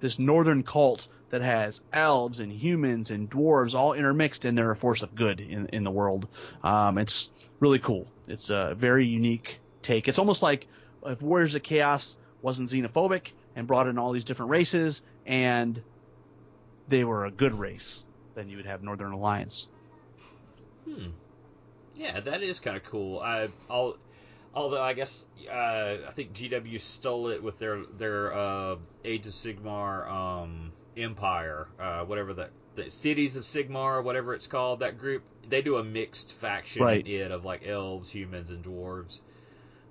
this 0.00 0.18
northern 0.18 0.62
cult 0.62 1.08
that 1.30 1.42
has 1.42 1.80
elves 1.92 2.40
and 2.40 2.52
humans 2.52 3.10
and 3.10 3.30
dwarves 3.30 3.74
all 3.74 3.94
intermixed, 3.94 4.44
and 4.44 4.56
they're 4.56 4.70
a 4.70 4.76
force 4.76 5.02
of 5.02 5.14
good 5.14 5.40
in 5.40 5.66
in 5.68 5.84
the 5.84 5.90
world. 5.90 6.28
Um, 6.62 6.98
it's 6.98 7.30
really 7.60 7.78
cool. 7.78 8.06
It's 8.28 8.50
a 8.50 8.74
very 8.76 9.06
unique 9.06 9.60
take. 9.82 10.08
It's 10.08 10.18
almost 10.18 10.42
like 10.42 10.68
if 11.04 11.22
Warriors 11.22 11.54
of 11.54 11.62
Chaos 11.62 12.16
wasn't 12.42 12.70
xenophobic 12.70 13.32
and 13.54 13.66
brought 13.66 13.86
in 13.86 13.98
all 13.98 14.12
these 14.12 14.24
different 14.24 14.50
races, 14.50 15.02
and 15.24 15.82
they 16.88 17.04
were 17.04 17.24
a 17.24 17.30
good 17.30 17.58
race, 17.58 18.04
then 18.36 18.48
you 18.48 18.58
would 18.58 18.66
have 18.66 18.82
Northern 18.84 19.10
Alliance. 19.12 19.68
Hmm. 20.88 21.08
Yeah, 21.96 22.20
that 22.20 22.42
is 22.42 22.60
kind 22.60 22.76
of 22.76 22.84
cool. 22.84 23.18
I, 23.18 23.48
I'll, 23.68 23.96
although 24.54 24.82
I 24.82 24.92
guess 24.92 25.26
uh, 25.50 25.52
I 26.06 26.12
think 26.14 26.34
GW 26.34 26.80
stole 26.80 27.28
it 27.28 27.42
with 27.42 27.58
their 27.58 27.82
their 27.98 28.32
uh, 28.32 28.76
Age 29.04 29.26
of 29.26 29.32
Sigmar 29.32 30.08
um, 30.08 30.72
Empire, 30.96 31.66
uh, 31.80 32.04
whatever 32.04 32.34
that 32.34 32.50
the 32.76 32.90
Cities 32.90 33.36
of 33.36 33.44
Sigmar, 33.44 34.04
whatever 34.04 34.34
it's 34.34 34.46
called. 34.46 34.80
That 34.80 34.98
group 34.98 35.22
they 35.48 35.62
do 35.62 35.76
a 35.78 35.82
mixed 35.84 36.32
faction 36.34 36.82
Right. 36.82 37.06
in 37.06 37.20
it 37.22 37.30
of 37.32 37.44
like 37.44 37.66
elves, 37.66 38.10
humans, 38.10 38.50
and 38.50 38.62
dwarves. 38.62 39.20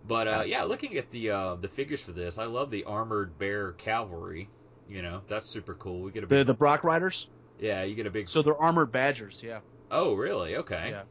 But 0.08 0.28
uh, 0.28 0.44
yeah, 0.46 0.64
looking 0.64 0.98
at 0.98 1.10
the 1.10 1.32
uh, 1.32 1.56
the 1.56 1.68
figures 1.68 2.02
for 2.02 2.12
this, 2.12 2.38
I 2.38 2.46
love 2.46 2.70
the 2.70 2.84
armored 2.84 3.40
bear 3.40 3.72
cavalry. 3.72 4.48
You 4.88 5.02
know, 5.02 5.22
that's 5.28 5.50
super 5.50 5.74
cool. 5.74 6.02
We 6.02 6.12
get 6.12 6.24
a 6.24 6.28
The 6.28 6.44
the 6.44 6.54
Brock 6.54 6.84
Riders, 6.84 7.28
yeah, 7.66 7.84
you 7.84 7.96
get 7.96 8.06
a 8.06 8.12
big. 8.12 8.28
so 8.28 8.42
they're 8.42 8.56
armored 8.58 8.92
badgers, 8.92 9.42
yeah. 9.44 9.60
oh, 9.92 10.14
really? 10.14 10.56
Okay. 10.58 10.90
Yeah. 10.92 11.04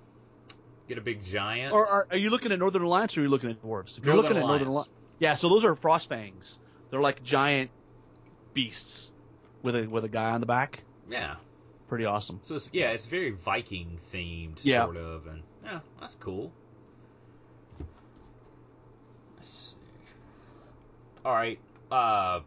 Get 0.88 0.98
a 0.98 1.00
big 1.00 1.24
giant. 1.24 1.72
Or 1.72 1.86
are, 1.86 2.06
are 2.10 2.16
you 2.16 2.30
looking 2.30 2.52
at 2.52 2.58
Northern 2.58 2.82
Alliance 2.82 3.16
or 3.16 3.20
are 3.20 3.24
you 3.24 3.28
looking 3.30 3.50
at 3.50 3.62
dwarves? 3.62 3.96
If 3.98 4.04
you're 4.04 4.14
Northern 4.14 4.32
looking 4.34 4.42
at 4.42 4.46
Northern 4.46 4.68
Alliance. 4.68 4.86
Alliance, 4.88 4.88
yeah. 5.18 5.34
So 5.34 5.48
those 5.48 5.64
are 5.64 5.74
frostfangs. 5.74 6.58
They're 6.90 7.00
like 7.00 7.22
giant 7.22 7.70
beasts 8.52 9.12
with 9.62 9.74
a 9.76 9.86
with 9.86 10.04
a 10.04 10.08
guy 10.08 10.30
on 10.30 10.40
the 10.40 10.46
back. 10.46 10.82
yeah. 11.10 11.36
Pretty 11.88 12.06
awesome. 12.06 12.40
So 12.42 12.54
it's, 12.54 12.68
yeah, 12.72 12.90
it's 12.92 13.04
very 13.06 13.30
Viking 13.30 13.98
themed, 14.12 14.58
Yeah. 14.62 14.84
sort 14.84 14.96
of, 14.96 15.26
and 15.26 15.42
yeah, 15.64 15.80
that's 16.00 16.16
cool. 16.18 16.50
All 21.24 21.32
right. 21.32 21.58
Uh, 21.90 22.40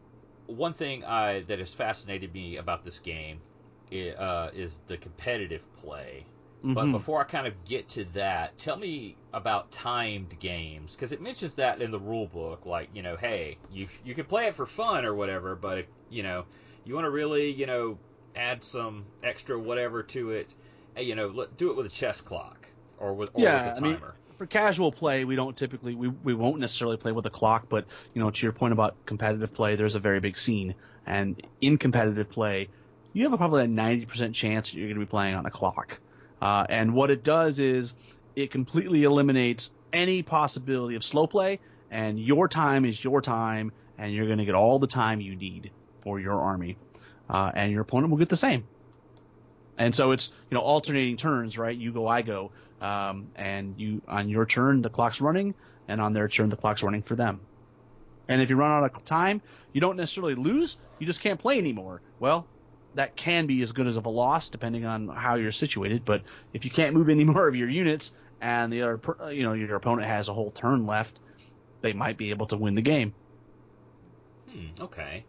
one 0.48 0.74
thing 0.74 1.04
I 1.04 1.42
that 1.48 1.60
has 1.60 1.74
fascinated 1.74 2.34
me 2.34 2.58
about 2.58 2.84
this 2.84 3.00
game 3.00 3.40
uh, 3.92 4.50
is 4.54 4.80
the 4.88 4.98
competitive 4.98 5.64
play. 5.74 6.26
But 6.74 6.92
Mhm. 6.92 6.92
before 6.92 7.20
I 7.22 7.24
kind 7.24 7.48
of 7.48 7.66
get 7.66 7.90
to 7.90 8.06
that, 8.14 8.58
tell 8.60 8.78
me 8.78 9.18
about 9.34 9.72
timed 9.72 10.40
games 10.40 10.96
because 10.96 11.12
it 11.12 11.22
mentions 11.22 11.56
that 11.56 11.82
in 11.82 11.92
the 11.92 12.00
rule 12.00 12.28
book. 12.28 12.66
Like, 12.66 12.90
you 12.94 13.02
know, 13.02 13.16
hey, 13.18 13.58
you 13.72 13.88
you 14.04 14.14
can 14.14 14.26
play 14.26 14.48
it 14.48 14.56
for 14.56 14.66
fun 14.66 15.06
or 15.06 15.16
whatever, 15.16 15.56
but 15.56 15.80
if, 15.80 15.86
you 16.10 16.24
know, 16.24 16.46
you 16.84 16.94
want 16.94 17.06
to 17.06 17.10
really, 17.12 17.52
you 17.52 17.66
know, 17.66 17.98
add 18.36 18.62
some 18.64 19.06
extra 19.24 19.58
whatever 19.60 20.04
to 20.04 20.32
it, 20.32 20.54
eh, 20.96 21.02
you 21.02 21.16
know, 21.16 21.48
do 21.58 21.72
it 21.72 21.78
with 21.78 21.86
a 21.86 21.90
chess 21.90 22.22
clock 22.22 22.68
or 22.98 23.14
with 23.16 23.32
or 23.34 23.42
Yeah, 23.44 23.54
with 23.54 23.66
a 23.66 23.72
I 23.76 23.80
mean, 23.80 24.00
timer. 24.00 24.16
for 24.38 24.48
casual 24.48 24.92
play, 24.92 25.26
we 25.26 25.36
don't 25.36 25.56
typically 25.58 25.96
we, 25.96 26.08
we 26.08 26.34
won't 26.34 26.60
necessarily 26.60 26.98
play 26.98 27.12
with 27.12 27.26
a 27.26 27.30
clock, 27.30 27.68
but 27.70 27.88
you 28.14 28.22
know, 28.22 28.32
to 28.32 28.46
your 28.46 28.54
point 28.54 28.74
about 28.74 28.98
competitive 29.06 29.54
play, 29.54 29.76
there's 29.76 29.96
a 29.96 30.00
very 30.00 30.20
big 30.20 30.38
scene, 30.38 30.76
and 31.06 31.42
in 31.62 31.78
competitive 31.78 32.30
play, 32.30 32.70
you 33.18 33.24
have 33.24 33.34
a 33.34 33.38
probably 33.38 33.64
a 33.64 33.68
90% 33.68 34.36
chance 34.36 34.70
that 34.70 34.78
you're 34.78 34.88
going 34.88 35.00
to 35.00 35.06
be 35.06 35.10
playing 35.10 35.34
on 35.34 35.48
a 35.48 35.50
clock. 35.50 36.00
Uh, 36.40 36.68
and 36.70 36.94
what 36.94 37.10
it 37.10 37.24
does 37.24 37.58
is 37.58 37.96
it 38.36 38.52
completely 38.52 39.06
eliminates 39.06 39.72
any 39.92 40.22
possibility 40.22 40.96
of 40.96 41.04
slow 41.04 41.26
play, 41.26 41.60
and 41.90 42.20
your 42.20 42.48
time 42.48 42.86
is 42.86 43.04
your 43.04 43.20
time, 43.20 43.72
and 43.98 44.14
you're 44.14 44.28
going 44.28 44.38
to 44.38 44.46
get 44.46 44.54
all 44.54 44.78
the 44.78 44.88
time 44.88 45.20
you 45.20 45.36
need 45.36 45.72
for 46.02 46.20
your 46.20 46.40
army, 46.40 46.78
uh, 47.28 47.52
and 47.56 47.72
your 47.72 47.82
opponent 47.82 48.12
will 48.12 48.20
get 48.20 48.30
the 48.30 48.38
same. 48.38 48.68
And 49.80 49.96
so 49.96 50.12
it's 50.12 50.32
you 50.52 50.56
know 50.56 50.62
alternating 50.62 51.18
turns, 51.18 51.58
right? 51.58 51.76
You 51.76 51.92
go, 51.92 52.08
I 52.08 52.22
go, 52.22 52.52
um, 52.82 53.30
and 53.36 53.74
you 53.80 54.04
on 54.08 54.30
your 54.30 54.46
turn 54.46 54.84
the 54.84 54.92
clock's 54.92 55.22
running, 55.22 55.56
and 55.88 56.00
on 56.00 56.14
their 56.14 56.28
turn 56.28 56.50
the 56.50 56.56
clock's 56.56 56.84
running 56.84 57.02
for 57.02 57.16
them. 57.16 57.40
And 58.28 58.44
if 58.44 58.52
you 58.52 58.58
run 58.58 58.70
out 58.70 58.84
of 58.84 59.06
time, 59.06 59.42
you 59.74 59.82
don't 59.82 59.98
necessarily 59.98 60.36
lose. 60.36 60.78
You 61.00 61.08
just 61.08 61.22
can't 61.22 61.40
play 61.40 61.58
anymore. 61.58 62.02
Well, 62.20 62.46
that 62.94 63.16
can 63.16 63.48
be 63.48 63.62
as 63.62 63.72
good 63.74 63.88
as 63.88 63.96
a 63.98 64.02
loss 64.02 64.50
depending 64.50 64.86
on 64.86 65.08
how 65.10 65.36
you're 65.36 65.52
situated. 65.52 66.06
But 66.06 66.24
if 66.54 66.66
you 66.66 66.72
can't 66.72 66.96
move 66.96 67.10
any 67.10 67.24
more 67.26 67.48
of 67.48 67.56
your 67.56 67.70
units, 67.70 68.12
and 68.42 68.72
the 68.72 68.84
other, 68.84 69.02
you 69.34 69.44
know, 69.44 69.54
your 69.54 69.76
opponent 69.76 70.08
has 70.08 70.28
a 70.28 70.34
whole 70.34 70.52
turn 70.52 70.86
left, 70.86 71.20
they 71.82 71.94
might 71.94 72.18
be 72.18 72.32
able 72.32 72.48
to 72.48 72.58
win 72.58 72.76
the 72.76 72.82
game. 72.84 73.16
Hmm, 74.50 74.68
okay. 74.80 75.26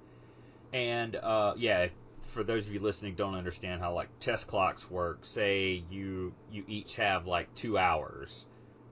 And 0.72 1.16
uh, 1.16 1.54
yeah, 1.56 1.88
for 2.22 2.44
those 2.44 2.66
of 2.66 2.72
you 2.74 2.80
listening 2.80 3.14
don't 3.16 3.34
understand 3.34 3.80
how 3.80 3.94
like 3.94 4.10
chess 4.20 4.44
clocks 4.44 4.90
work, 4.90 5.26
say 5.26 5.84
you 5.90 6.34
you 6.50 6.64
each 6.68 6.96
have 6.96 7.26
like 7.26 7.54
two 7.54 7.78
hours, 7.78 8.46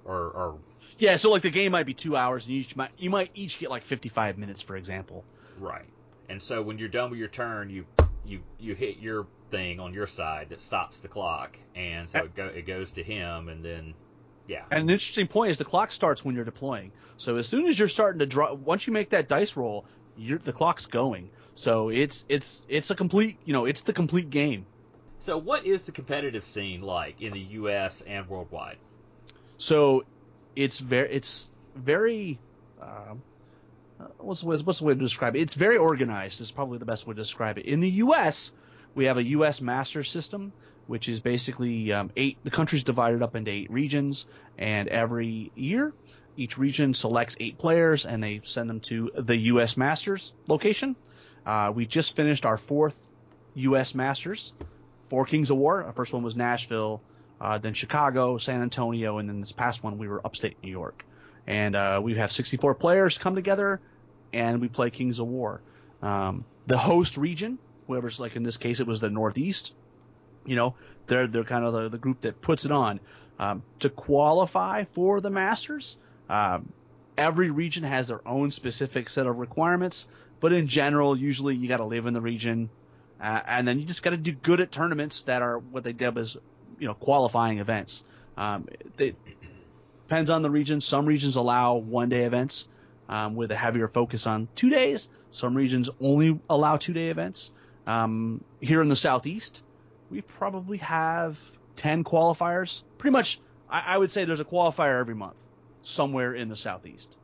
or 0.04 0.16
or 0.16 0.58
Yeah, 0.98 1.16
so 1.16 1.30
like 1.30 1.42
the 1.42 1.50
game 1.50 1.72
might 1.72 1.86
be 1.86 1.94
two 1.94 2.16
hours, 2.16 2.44
and 2.46 2.54
you 2.54 2.60
each 2.60 2.76
might 2.76 2.90
you 2.96 3.10
might 3.10 3.30
each 3.34 3.58
get 3.58 3.70
like 3.70 3.84
55 3.84 4.36
minutes, 4.38 4.60
for 4.62 4.76
example. 4.76 5.26
right. 5.58 5.92
And 6.28 6.42
so 6.42 6.62
when 6.62 6.78
you're 6.78 6.88
done 6.88 7.10
with 7.10 7.18
your 7.18 7.28
turn, 7.28 7.70
you 7.70 7.86
you 8.28 8.40
you 8.58 8.74
hit 8.74 8.98
your 8.98 9.26
thing 9.50 9.80
on 9.80 9.94
your 9.94 10.06
side 10.06 10.48
that 10.50 10.60
stops 10.60 11.00
the 11.00 11.08
clock, 11.08 11.56
and 11.74 12.08
so 12.08 12.20
it, 12.20 12.34
go, 12.34 12.46
it 12.46 12.66
goes 12.66 12.92
to 12.92 13.02
him, 13.02 13.48
and 13.48 13.64
then 13.64 13.94
yeah, 14.46 14.64
And 14.70 14.84
an 14.84 14.90
interesting 14.90 15.26
point 15.26 15.50
is 15.50 15.58
the 15.58 15.64
clock 15.64 15.90
starts 15.90 16.24
when 16.24 16.34
you're 16.34 16.44
deploying. 16.44 16.92
So 17.16 17.36
as 17.36 17.48
soon 17.48 17.66
as 17.66 17.78
you're 17.78 17.88
starting 17.88 18.20
to 18.20 18.26
draw, 18.26 18.54
once 18.54 18.86
you 18.86 18.92
make 18.92 19.10
that 19.10 19.28
dice 19.28 19.56
roll, 19.56 19.84
you're, 20.16 20.38
the 20.38 20.52
clock's 20.52 20.86
going. 20.86 21.30
So 21.54 21.88
it's 21.88 22.24
it's 22.28 22.62
it's 22.68 22.90
a 22.90 22.94
complete, 22.94 23.38
you 23.44 23.52
know, 23.52 23.64
it's 23.64 23.82
the 23.82 23.92
complete 23.92 24.30
game. 24.30 24.66
So 25.20 25.38
what 25.38 25.64
is 25.64 25.86
the 25.86 25.92
competitive 25.92 26.44
scene 26.44 26.80
like 26.80 27.22
in 27.22 27.32
the 27.32 27.40
U.S. 27.40 28.02
and 28.02 28.28
worldwide? 28.28 28.76
So 29.58 30.04
it's 30.54 30.78
very 30.78 31.10
it's 31.10 31.50
very 31.74 32.38
um, 32.80 33.22
uh, 34.00 34.04
what's 34.18 34.42
the 34.42 34.48
way- 34.48 34.56
what's 34.58 34.78
the 34.80 34.84
way 34.84 34.94
to 34.94 35.00
describe 35.00 35.36
it? 35.36 35.40
It's 35.40 35.54
very 35.54 35.76
organized. 35.76 36.40
Is 36.40 36.50
probably 36.50 36.78
the 36.78 36.84
best 36.84 37.06
way 37.06 37.14
to 37.14 37.20
describe 37.20 37.58
it. 37.58 37.66
In 37.66 37.80
the 37.80 37.90
U.S., 37.90 38.52
we 38.94 39.06
have 39.06 39.16
a 39.16 39.24
U.S. 39.24 39.60
master 39.60 40.04
system, 40.04 40.52
which 40.86 41.08
is 41.08 41.20
basically 41.20 41.92
um, 41.92 42.10
eight. 42.16 42.38
The 42.44 42.50
country's 42.50 42.84
divided 42.84 43.22
up 43.22 43.36
into 43.36 43.50
eight 43.50 43.70
regions, 43.70 44.26
and 44.58 44.88
every 44.88 45.50
year, 45.54 45.92
each 46.36 46.58
region 46.58 46.94
selects 46.94 47.36
eight 47.40 47.58
players, 47.58 48.06
and 48.06 48.22
they 48.22 48.40
send 48.44 48.68
them 48.70 48.80
to 48.80 49.10
the 49.16 49.36
U.S. 49.36 49.76
Masters 49.76 50.34
location. 50.46 50.96
Uh, 51.44 51.72
we 51.74 51.86
just 51.86 52.16
finished 52.16 52.44
our 52.44 52.58
fourth 52.58 52.96
U.S. 53.54 53.94
Masters, 53.94 54.52
for 55.08 55.24
Kings 55.24 55.50
of 55.50 55.56
War. 55.56 55.84
Our 55.84 55.92
first 55.92 56.12
one 56.12 56.22
was 56.22 56.36
Nashville, 56.36 57.00
uh, 57.40 57.58
then 57.58 57.74
Chicago, 57.74 58.38
San 58.38 58.62
Antonio, 58.62 59.18
and 59.18 59.28
then 59.28 59.40
this 59.40 59.52
past 59.52 59.82
one 59.82 59.98
we 59.98 60.08
were 60.08 60.20
upstate 60.24 60.56
New 60.62 60.70
York. 60.70 61.04
And 61.46 61.76
uh, 61.76 62.00
we 62.02 62.14
have 62.14 62.32
64 62.32 62.74
players 62.74 63.18
come 63.18 63.34
together, 63.34 63.80
and 64.32 64.60
we 64.60 64.68
play 64.68 64.90
Kings 64.90 65.18
of 65.18 65.28
War. 65.28 65.60
Um, 66.02 66.44
the 66.66 66.78
host 66.78 67.16
region, 67.16 67.58
whoever's 67.86 68.18
like 68.18 68.36
in 68.36 68.42
this 68.42 68.56
case 68.56 68.80
it 68.80 68.86
was 68.86 69.00
the 69.00 69.10
Northeast, 69.10 69.72
you 70.44 70.56
know, 70.56 70.74
they're 71.06 71.26
they're 71.26 71.44
kind 71.44 71.64
of 71.64 71.72
the, 71.72 71.88
the 71.88 71.98
group 71.98 72.22
that 72.22 72.40
puts 72.40 72.64
it 72.64 72.72
on. 72.72 73.00
Um, 73.38 73.62
to 73.80 73.90
qualify 73.90 74.84
for 74.84 75.20
the 75.20 75.28
Masters, 75.28 75.98
um, 76.30 76.72
every 77.18 77.50
region 77.50 77.84
has 77.84 78.08
their 78.08 78.26
own 78.26 78.50
specific 78.50 79.08
set 79.08 79.26
of 79.26 79.36
requirements, 79.36 80.08
but 80.40 80.52
in 80.52 80.66
general, 80.66 81.16
usually 81.16 81.54
you 81.54 81.68
got 81.68 81.78
to 81.78 81.84
live 81.84 82.06
in 82.06 82.14
the 82.14 82.20
region, 82.20 82.70
uh, 83.20 83.40
and 83.46 83.68
then 83.68 83.78
you 83.78 83.84
just 83.84 84.02
got 84.02 84.10
to 84.10 84.16
do 84.16 84.32
good 84.32 84.60
at 84.60 84.72
tournaments 84.72 85.22
that 85.22 85.42
are 85.42 85.58
what 85.58 85.84
they 85.84 85.92
dub 85.92 86.16
as, 86.16 86.36
you 86.78 86.86
know, 86.86 86.94
qualifying 86.94 87.58
events. 87.58 88.04
Um, 88.38 88.68
they, 88.96 89.14
depends 90.06 90.30
on 90.30 90.42
the 90.42 90.50
region. 90.50 90.80
Some 90.80 91.04
regions 91.04 91.34
allow 91.34 91.74
one 91.74 92.08
day 92.08 92.24
events 92.24 92.68
um, 93.08 93.34
with 93.34 93.50
a 93.50 93.56
heavier 93.56 93.88
focus 93.88 94.26
on 94.26 94.48
two 94.54 94.70
days. 94.70 95.10
Some 95.32 95.56
regions 95.56 95.90
only 96.00 96.38
allow 96.48 96.76
two 96.76 96.92
day 96.92 97.08
events. 97.08 97.52
Um, 97.86 98.42
here 98.60 98.82
in 98.82 98.88
the 98.88 98.96
southeast, 98.96 99.62
we 100.10 100.20
probably 100.20 100.78
have 100.78 101.38
10 101.74 102.04
qualifiers. 102.04 102.82
Pretty 102.98 103.12
much, 103.12 103.40
I, 103.68 103.80
I 103.80 103.98
would 103.98 104.12
say 104.12 104.24
there's 104.24 104.40
a 104.40 104.44
qualifier 104.44 105.00
every 105.00 105.14
month 105.14 105.36
somewhere 105.82 106.34
in 106.34 106.48
the 106.48 106.56
southeast. 106.56 107.16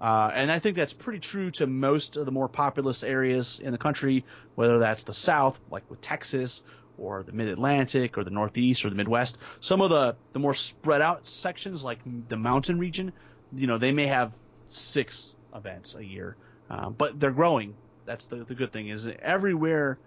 Uh, 0.00 0.30
and 0.34 0.50
I 0.50 0.58
think 0.58 0.76
that's 0.76 0.92
pretty 0.92 1.20
true 1.20 1.50
to 1.52 1.66
most 1.66 2.16
of 2.16 2.26
the 2.26 2.32
more 2.32 2.48
populous 2.48 3.04
areas 3.04 3.60
in 3.60 3.70
the 3.70 3.78
country, 3.78 4.24
whether 4.56 4.78
that's 4.78 5.04
the 5.04 5.12
South, 5.12 5.60
like 5.70 5.88
with 5.88 6.00
Texas, 6.00 6.62
or 6.98 7.22
the 7.22 7.32
Mid 7.32 7.48
Atlantic, 7.48 8.18
or 8.18 8.24
the 8.24 8.30
Northeast, 8.30 8.84
or 8.84 8.90
the 8.90 8.96
Midwest. 8.96 9.38
Some 9.60 9.80
of 9.80 9.90
the 9.90 10.16
the 10.32 10.38
more 10.38 10.54
spread 10.54 11.02
out 11.02 11.26
sections, 11.26 11.82
like 11.84 11.98
the 12.28 12.36
mountain 12.36 12.78
region, 12.78 13.12
you 13.54 13.66
know, 13.66 13.78
they 13.78 13.92
may 13.92 14.06
have 14.06 14.36
six 14.66 15.34
events 15.54 15.94
a 15.94 16.04
year, 16.04 16.36
uh, 16.70 16.90
but 16.90 17.18
they're 17.18 17.30
growing. 17.30 17.74
That's 18.04 18.26
the 18.26 18.44
the 18.44 18.54
good 18.54 18.72
thing 18.72 18.88
is 18.88 19.10
everywhere 19.20 19.98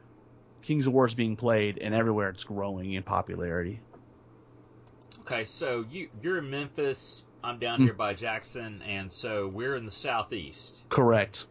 Kings 0.61 0.87
of 0.87 0.93
War 0.93 1.05
is 1.05 1.13
being 1.13 1.35
played, 1.35 1.77
and 1.77 1.93
everywhere 1.93 2.29
it's 2.29 2.43
growing 2.43 2.93
in 2.93 3.03
popularity. 3.03 3.81
Okay, 5.21 5.45
so 5.45 5.85
you 5.89 6.09
you're 6.21 6.39
in 6.39 6.49
Memphis. 6.49 7.23
I'm 7.43 7.59
down 7.59 7.81
here 7.81 7.93
by 7.93 8.15
Jackson, 8.15 8.81
and 8.81 9.11
so 9.11 9.47
we're 9.47 9.75
in 9.75 9.85
the 9.85 9.91
southeast. 9.91 10.73
Correct. 10.89 11.45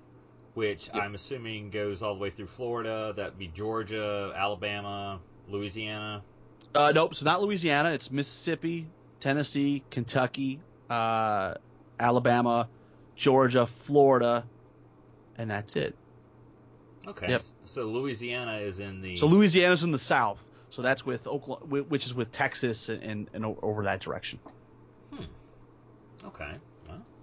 Which 0.55 0.89
yep. 0.95 1.03
I'm 1.03 1.15
assuming 1.15 1.71
goes 1.71 2.03
all 2.03 2.15
the 2.15 2.21
way 2.21 2.31
through 2.31 2.47
Florida. 2.47 3.13
That'd 3.17 3.39
be 3.39 3.49
Georgia, 3.49 4.33
Alabama, 4.37 5.21
Louisiana. 5.49 6.23
Uh, 6.75 6.93
nope. 6.95 7.15
So 7.15 7.25
not 7.25 7.43
Louisiana. 7.43 7.91
It's 7.91 8.11
Mississippi, 8.11 8.87
Tennessee, 9.21 9.83
Kentucky, 9.91 10.61
uh, 10.89 11.55
Alabama, 11.99 12.69
Georgia, 13.17 13.67
Florida, 13.67 14.45
and 15.37 15.51
that's 15.51 15.77
it. 15.77 15.95
Okay. 17.07 17.29
Yep. 17.29 17.43
So 17.65 17.85
Louisiana 17.87 18.59
is 18.59 18.79
in 18.79 19.03
the. 19.03 19.17
So 19.17 19.27
Louisiana's 19.27 19.83
in 19.83 19.91
the 19.91 19.99
south. 19.99 20.43
So 20.71 20.83
that's 20.83 21.07
with 21.07 21.27
Oklahoma, 21.27 21.83
which 21.83 22.07
is 22.07 22.15
with 22.15 22.33
Texas 22.33 22.89
and, 22.89 23.03
and, 23.03 23.31
and 23.33 23.57
over 23.63 23.85
that 23.85 24.01
direction. 24.01 24.41
Hmm. 25.13 25.25
Okay. 26.27 26.55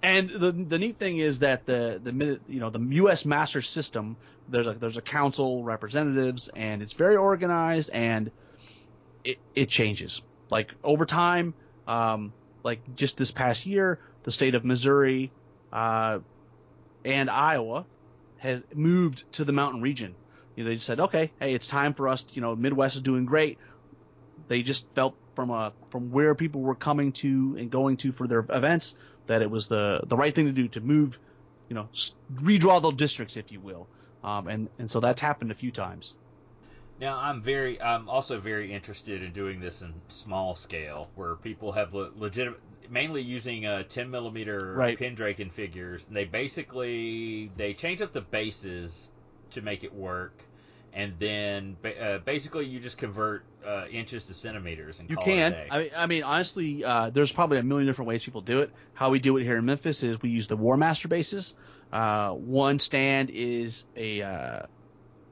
And 0.03 0.29
the 0.29 0.51
the 0.51 0.79
neat 0.79 0.97
thing 0.97 1.17
is 1.19 1.39
that 1.39 1.65
the 1.65 1.99
the 2.03 2.39
you 2.47 2.59
know 2.59 2.69
the 2.69 2.79
U.S. 2.79 3.25
Master 3.25 3.61
System 3.61 4.17
there's 4.49 4.67
a 4.67 4.73
there's 4.73 4.97
a 4.97 5.01
council 5.01 5.63
representatives 5.63 6.49
and 6.55 6.81
it's 6.81 6.93
very 6.93 7.15
organized 7.15 7.89
and 7.93 8.31
it 9.23 9.37
it 9.55 9.69
changes 9.69 10.21
like 10.49 10.71
over 10.83 11.05
time 11.05 11.53
um, 11.87 12.33
like 12.63 12.95
just 12.95 13.17
this 13.17 13.31
past 13.31 13.65
year 13.65 13.99
the 14.23 14.31
state 14.31 14.55
of 14.55 14.65
Missouri 14.65 15.31
uh, 15.71 16.19
and 17.05 17.29
Iowa 17.29 17.85
has 18.37 18.61
moved 18.73 19.31
to 19.33 19.45
the 19.45 19.53
mountain 19.53 19.81
region. 19.81 20.15
You 20.55 20.63
know, 20.63 20.69
they 20.69 20.75
just 20.75 20.87
said, 20.87 20.99
okay, 20.99 21.31
hey, 21.39 21.53
it's 21.53 21.67
time 21.67 21.93
for 21.93 22.07
us. 22.07 22.23
To, 22.23 22.35
you 22.35 22.41
know, 22.41 22.55
Midwest 22.55 22.95
is 22.95 23.01
doing 23.01 23.25
great. 23.25 23.57
They 24.47 24.63
just 24.63 24.87
felt 24.93 25.15
from 25.35 25.49
a 25.49 25.73
from 25.89 26.11
where 26.11 26.35
people 26.35 26.61
were 26.61 26.75
coming 26.75 27.13
to 27.13 27.55
and 27.57 27.71
going 27.71 27.97
to 27.97 28.11
for 28.11 28.27
their 28.27 28.45
events 28.49 28.95
that 29.27 29.41
it 29.41 29.49
was 29.49 29.67
the 29.67 30.01
the 30.05 30.17
right 30.17 30.33
thing 30.33 30.45
to 30.45 30.51
do 30.51 30.67
to 30.69 30.81
move, 30.81 31.19
you 31.69 31.75
know, 31.75 31.89
redraw 32.35 32.81
the 32.81 32.91
districts, 32.91 33.37
if 33.37 33.51
you 33.51 33.59
will. 33.59 33.87
Um, 34.23 34.47
and 34.47 34.69
and 34.79 34.89
so 34.89 34.99
that's 34.99 35.21
happened 35.21 35.51
a 35.51 35.55
few 35.55 35.71
times. 35.71 36.13
Now 36.99 37.17
I'm 37.17 37.41
very 37.41 37.81
I'm 37.81 38.07
also 38.09 38.39
very 38.39 38.71
interested 38.71 39.23
in 39.23 39.33
doing 39.33 39.59
this 39.59 39.81
in 39.81 39.93
small 40.09 40.53
scale 40.55 41.09
where 41.15 41.35
people 41.35 41.71
have 41.71 41.93
le- 41.93 42.11
legitimate 42.15 42.59
mainly 42.91 43.21
using 43.21 43.65
uh, 43.65 43.83
10 43.83 44.11
millimeter 44.11 44.73
right. 44.75 44.99
Pendraken 44.99 45.51
figures. 45.51 46.07
And 46.07 46.15
they 46.15 46.25
basically 46.25 47.49
they 47.57 47.73
change 47.73 48.01
up 48.01 48.13
the 48.13 48.21
bases 48.21 49.09
to 49.51 49.61
make 49.61 49.83
it 49.83 49.93
work, 49.93 50.43
and 50.93 51.13
then 51.19 51.77
uh, 51.85 52.19
basically 52.19 52.65
you 52.65 52.79
just 52.79 52.97
convert 52.97 53.43
uh, 53.65 53.85
inches 53.91 54.25
to 54.25 54.33
centimeters 54.33 54.99
and 54.99 55.09
you 55.09 55.17
can. 55.17 55.55
I 55.69 55.79
mean, 55.79 55.91
I 55.95 56.05
mean, 56.07 56.23
honestly, 56.23 56.83
uh, 56.83 57.09
there's 57.09 57.31
probably 57.31 57.59
a 57.59 57.63
million 57.63 57.87
different 57.87 58.09
ways 58.09 58.23
people 58.23 58.41
do 58.41 58.61
it. 58.61 58.71
How 58.93 59.09
we 59.09 59.19
do 59.19 59.37
it 59.37 59.43
here 59.43 59.57
in 59.57 59.65
Memphis 59.65 60.03
is 60.03 60.21
we 60.21 60.29
use 60.29 60.47
the 60.47 60.57
Warmaster 60.57 61.09
bases. 61.09 61.55
Uh, 61.91 62.31
one 62.31 62.79
stand 62.79 63.29
is 63.29 63.85
a 63.95 64.21
uh, 64.21 64.61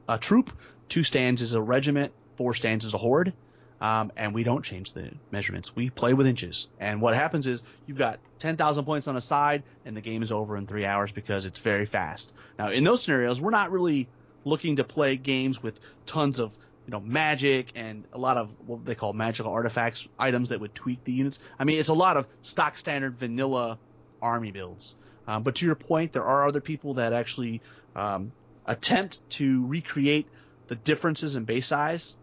a 0.08 0.18
troop, 0.18 0.50
two 0.88 1.02
stands 1.02 1.42
is 1.42 1.54
a 1.54 1.62
regiment, 1.62 2.12
four 2.36 2.54
stands 2.54 2.84
is 2.84 2.94
a 2.94 2.98
horde 2.98 3.32
um, 3.80 4.12
and 4.16 4.34
we 4.34 4.44
don't 4.44 4.62
change 4.62 4.92
the 4.92 5.10
measurements. 5.30 5.74
We 5.74 5.90
play 5.90 6.12
with 6.12 6.26
inches. 6.26 6.68
And 6.78 7.00
what 7.00 7.14
happens 7.14 7.46
is 7.46 7.62
you've 7.86 7.98
got 7.98 8.20
10,000 8.40 8.84
points 8.84 9.08
on 9.08 9.16
a 9.16 9.20
side, 9.20 9.62
and 9.84 9.96
the 9.96 10.02
game 10.02 10.22
is 10.22 10.30
over 10.30 10.56
in 10.56 10.66
three 10.66 10.84
hours 10.84 11.12
because 11.12 11.46
it's 11.46 11.58
very 11.58 11.86
fast. 11.86 12.32
Now, 12.58 12.70
in 12.70 12.84
those 12.84 13.02
scenarios, 13.02 13.40
we're 13.40 13.50
not 13.50 13.72
really 13.72 14.08
looking 14.44 14.76
to 14.76 14.84
play 14.84 15.16
games 15.16 15.62
with 15.62 15.78
tons 16.06 16.38
of 16.38 16.56
you 16.86 16.92
know 16.92 17.00
magic 17.00 17.72
and 17.74 18.04
a 18.12 18.18
lot 18.18 18.36
of 18.36 18.50
what 18.66 18.84
they 18.84 18.94
call 18.94 19.12
magical 19.12 19.52
artifacts, 19.52 20.08
items 20.18 20.48
that 20.50 20.60
would 20.60 20.74
tweak 20.74 21.04
the 21.04 21.12
units. 21.12 21.40
I 21.58 21.64
mean, 21.64 21.78
it's 21.78 21.88
a 21.88 21.94
lot 21.94 22.16
of 22.16 22.26
stock 22.42 22.78
standard 22.78 23.16
vanilla 23.16 23.78
army 24.20 24.50
builds. 24.50 24.96
Um, 25.26 25.42
but 25.42 25.56
to 25.56 25.66
your 25.66 25.74
point, 25.74 26.12
there 26.12 26.24
are 26.24 26.46
other 26.46 26.60
people 26.60 26.94
that 26.94 27.12
actually 27.12 27.60
um, 27.94 28.32
attempt 28.66 29.20
to 29.30 29.66
recreate 29.66 30.26
the 30.68 30.74
differences 30.74 31.36
in 31.36 31.44
base 31.44 31.66
size 31.66 32.16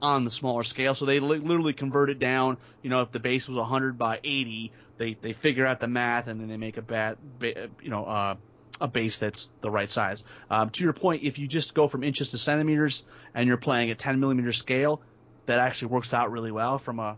on 0.00 0.24
the 0.24 0.30
smaller 0.30 0.62
scale. 0.62 0.94
So 0.94 1.04
they 1.04 1.20
li- 1.20 1.38
literally 1.38 1.72
convert 1.72 2.10
it 2.10 2.18
down. 2.18 2.56
You 2.82 2.90
know, 2.90 3.02
if 3.02 3.12
the 3.12 3.20
base 3.20 3.48
was 3.48 3.56
100 3.56 3.98
by 3.98 4.20
80, 4.22 4.72
they 4.96 5.14
they 5.14 5.32
figure 5.32 5.66
out 5.66 5.80
the 5.80 5.88
math 5.88 6.26
and 6.28 6.40
then 6.40 6.48
they 6.48 6.56
make 6.56 6.76
a 6.76 6.82
bat, 6.82 7.18
ba- 7.38 7.68
you 7.82 7.90
know, 7.90 8.04
uh, 8.04 8.34
a 8.80 8.88
base 8.88 9.18
that's 9.18 9.50
the 9.60 9.70
right 9.70 9.90
size. 9.90 10.24
Um, 10.50 10.70
to 10.70 10.84
your 10.84 10.92
point, 10.92 11.22
if 11.24 11.38
you 11.38 11.48
just 11.48 11.74
go 11.74 11.88
from 11.88 12.04
inches 12.04 12.28
to 12.28 12.38
centimeters 12.38 13.04
and 13.34 13.48
you're 13.48 13.56
playing 13.56 13.90
at 13.90 13.98
10 13.98 14.20
millimeter 14.20 14.52
scale, 14.52 15.00
that 15.46 15.58
actually 15.58 15.88
works 15.88 16.12
out 16.14 16.30
really 16.30 16.52
well 16.52 16.78
from 16.78 16.98
a 16.98 17.16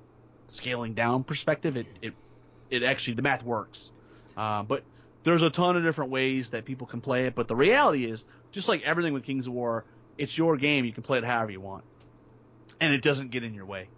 scaling 0.48 0.94
down 0.94 1.24
perspective. 1.24 1.76
It 1.76 1.86
it 2.00 2.14
it 2.70 2.82
actually 2.82 3.14
the 3.14 3.22
math 3.22 3.44
works. 3.44 3.92
Uh, 4.36 4.62
but 4.62 4.84
there's 5.22 5.42
a 5.42 5.50
ton 5.50 5.76
of 5.76 5.82
different 5.82 6.10
ways 6.10 6.50
that 6.50 6.64
people 6.64 6.86
can 6.86 7.00
play 7.00 7.26
it. 7.26 7.34
But 7.34 7.48
the 7.48 7.56
reality 7.56 8.04
is, 8.04 8.24
just 8.52 8.68
like 8.68 8.82
everything 8.82 9.12
with 9.12 9.24
Kings 9.24 9.46
of 9.46 9.52
War, 9.52 9.84
it's 10.16 10.36
your 10.38 10.56
game. 10.56 10.84
You 10.84 10.92
can 10.92 11.02
play 11.02 11.18
it 11.18 11.24
however 11.24 11.50
you 11.50 11.60
want 11.60 11.84
and 12.80 12.94
it 12.94 13.02
doesn't 13.02 13.30
get 13.30 13.44
in 13.44 13.54
your 13.54 13.66
way. 13.66 13.88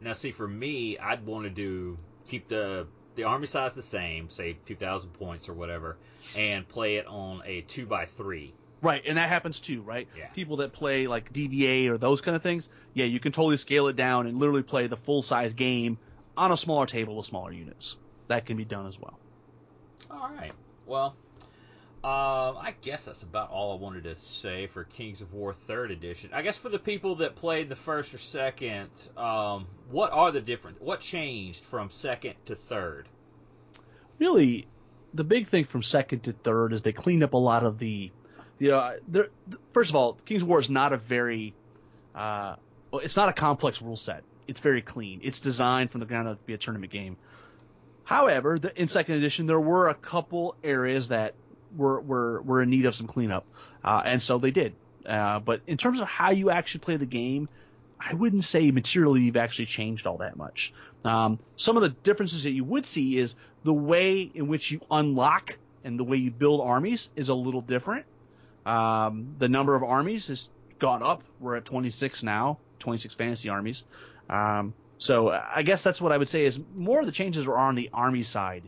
Now, 0.00 0.12
see, 0.12 0.30
for 0.30 0.46
me, 0.46 0.98
I'd 0.98 1.24
want 1.24 1.44
to 1.44 1.50
do 1.50 1.98
keep 2.28 2.48
the 2.48 2.86
the 3.16 3.24
army 3.24 3.46
size 3.46 3.74
the 3.74 3.82
same, 3.82 4.30
say 4.30 4.56
two 4.66 4.76
thousand 4.76 5.10
points 5.10 5.48
or 5.48 5.54
whatever, 5.54 5.96
and 6.36 6.68
play 6.68 6.96
it 6.96 7.06
on 7.06 7.42
a 7.44 7.62
two 7.62 7.86
by 7.86 8.06
three. 8.06 8.54
Right, 8.82 9.02
and 9.06 9.16
that 9.16 9.28
happens 9.28 9.58
too, 9.58 9.82
right? 9.82 10.06
Yeah. 10.16 10.28
People 10.28 10.58
that 10.58 10.72
play 10.72 11.06
like 11.06 11.32
DBA 11.32 11.88
or 11.88 11.98
those 11.98 12.20
kind 12.20 12.36
of 12.36 12.42
things, 12.42 12.68
yeah, 12.94 13.06
you 13.06 13.18
can 13.18 13.32
totally 13.32 13.56
scale 13.56 13.88
it 13.88 13.96
down 13.96 14.26
and 14.26 14.38
literally 14.38 14.62
play 14.62 14.86
the 14.86 14.96
full 14.96 15.22
size 15.22 15.54
game 15.54 15.98
on 16.36 16.52
a 16.52 16.56
smaller 16.56 16.86
table 16.86 17.16
with 17.16 17.26
smaller 17.26 17.50
units. 17.52 17.98
That 18.28 18.44
can 18.44 18.56
be 18.56 18.64
done 18.64 18.86
as 18.86 19.00
well. 19.00 19.18
All 20.10 20.30
right. 20.36 20.52
Well, 20.84 21.16
um, 22.04 22.58
I 22.58 22.74
guess 22.82 23.06
that's 23.06 23.22
about 23.22 23.50
all 23.50 23.72
I 23.72 23.80
wanted 23.80 24.04
to 24.04 24.14
say 24.14 24.68
for 24.68 24.84
Kings 24.84 25.22
of 25.22 25.32
War 25.32 25.54
Third 25.54 25.90
Edition. 25.90 26.30
I 26.32 26.42
guess 26.42 26.56
for 26.56 26.68
the 26.68 26.78
people 26.78 27.16
that 27.16 27.34
played 27.34 27.68
the 27.68 27.76
first 27.76 28.14
or 28.14 28.18
second, 28.18 28.90
um, 29.16 29.66
what 29.90 30.12
are 30.12 30.30
the 30.30 30.40
different? 30.40 30.80
What 30.80 31.00
changed 31.00 31.64
from 31.64 31.90
second 31.90 32.34
to 32.44 32.54
third? 32.54 33.08
Really, 34.18 34.68
the 35.14 35.24
big 35.24 35.48
thing 35.48 35.64
from 35.64 35.82
second 35.82 36.20
to 36.24 36.32
third 36.32 36.72
is 36.72 36.82
they 36.82 36.92
cleaned 36.92 37.24
up 37.24 37.32
a 37.32 37.38
lot 37.38 37.64
of 37.64 37.78
the, 37.78 38.12
you 38.58 38.68
know, 38.68 38.94
first 39.72 39.90
of 39.90 39.96
all, 39.96 40.12
Kings 40.12 40.42
of 40.42 40.48
War 40.48 40.60
is 40.60 40.70
not 40.70 40.92
a 40.92 40.98
very, 40.98 41.54
uh, 42.14 42.56
it's 42.92 43.16
not 43.16 43.28
a 43.28 43.32
complex 43.32 43.82
rule 43.82 43.96
set. 43.96 44.22
It's 44.46 44.60
very 44.60 44.82
clean. 44.82 45.20
It's 45.24 45.40
designed 45.40 45.90
from 45.90 46.00
the 46.00 46.06
ground 46.06 46.28
up 46.28 46.38
to 46.38 46.46
be 46.46 46.54
a 46.54 46.58
tournament 46.58 46.92
game. 46.92 47.16
However, 48.04 48.60
the, 48.60 48.80
in 48.80 48.86
second 48.86 49.16
edition, 49.16 49.46
there 49.46 49.58
were 49.58 49.88
a 49.88 49.94
couple 49.94 50.54
areas 50.62 51.08
that 51.08 51.34
were 51.76 52.00
were 52.00 52.42
were 52.42 52.62
in 52.62 52.70
need 52.70 52.86
of 52.86 52.94
some 52.94 53.06
cleanup, 53.06 53.44
uh, 53.84 54.02
and 54.04 54.20
so 54.20 54.38
they 54.38 54.50
did. 54.50 54.74
Uh, 55.04 55.40
but 55.40 55.60
in 55.66 55.76
terms 55.76 56.00
of 56.00 56.08
how 56.08 56.30
you 56.30 56.50
actually 56.50 56.80
play 56.80 56.96
the 56.96 57.06
game, 57.06 57.48
I 57.98 58.14
wouldn't 58.14 58.44
say 58.44 58.70
materially 58.70 59.22
you've 59.22 59.36
actually 59.36 59.66
changed 59.66 60.06
all 60.06 60.18
that 60.18 60.36
much. 60.36 60.72
Um, 61.04 61.38
some 61.54 61.76
of 61.76 61.82
the 61.82 61.90
differences 61.90 62.42
that 62.44 62.50
you 62.50 62.64
would 62.64 62.84
see 62.84 63.16
is 63.16 63.36
the 63.62 63.72
way 63.72 64.22
in 64.22 64.48
which 64.48 64.70
you 64.70 64.80
unlock 64.90 65.58
and 65.84 65.98
the 65.98 66.04
way 66.04 66.16
you 66.16 66.30
build 66.30 66.60
armies 66.60 67.10
is 67.14 67.28
a 67.28 67.34
little 67.34 67.60
different. 67.60 68.06
Um, 68.64 69.36
the 69.38 69.48
number 69.48 69.76
of 69.76 69.84
armies 69.84 70.26
has 70.28 70.48
gone 70.78 71.02
up. 71.02 71.22
We're 71.38 71.56
at 71.56 71.64
26 71.64 72.24
now, 72.24 72.58
26 72.80 73.14
fantasy 73.14 73.48
armies. 73.48 73.84
Um, 74.28 74.74
so 74.98 75.30
I 75.30 75.62
guess 75.62 75.84
that's 75.84 76.00
what 76.00 76.10
I 76.12 76.18
would 76.18 76.28
say 76.28 76.44
is 76.44 76.58
more 76.74 77.00
of 77.00 77.06
the 77.06 77.12
changes 77.12 77.46
are 77.46 77.56
on 77.56 77.74
the 77.74 77.90
army 77.92 78.22
side 78.22 78.64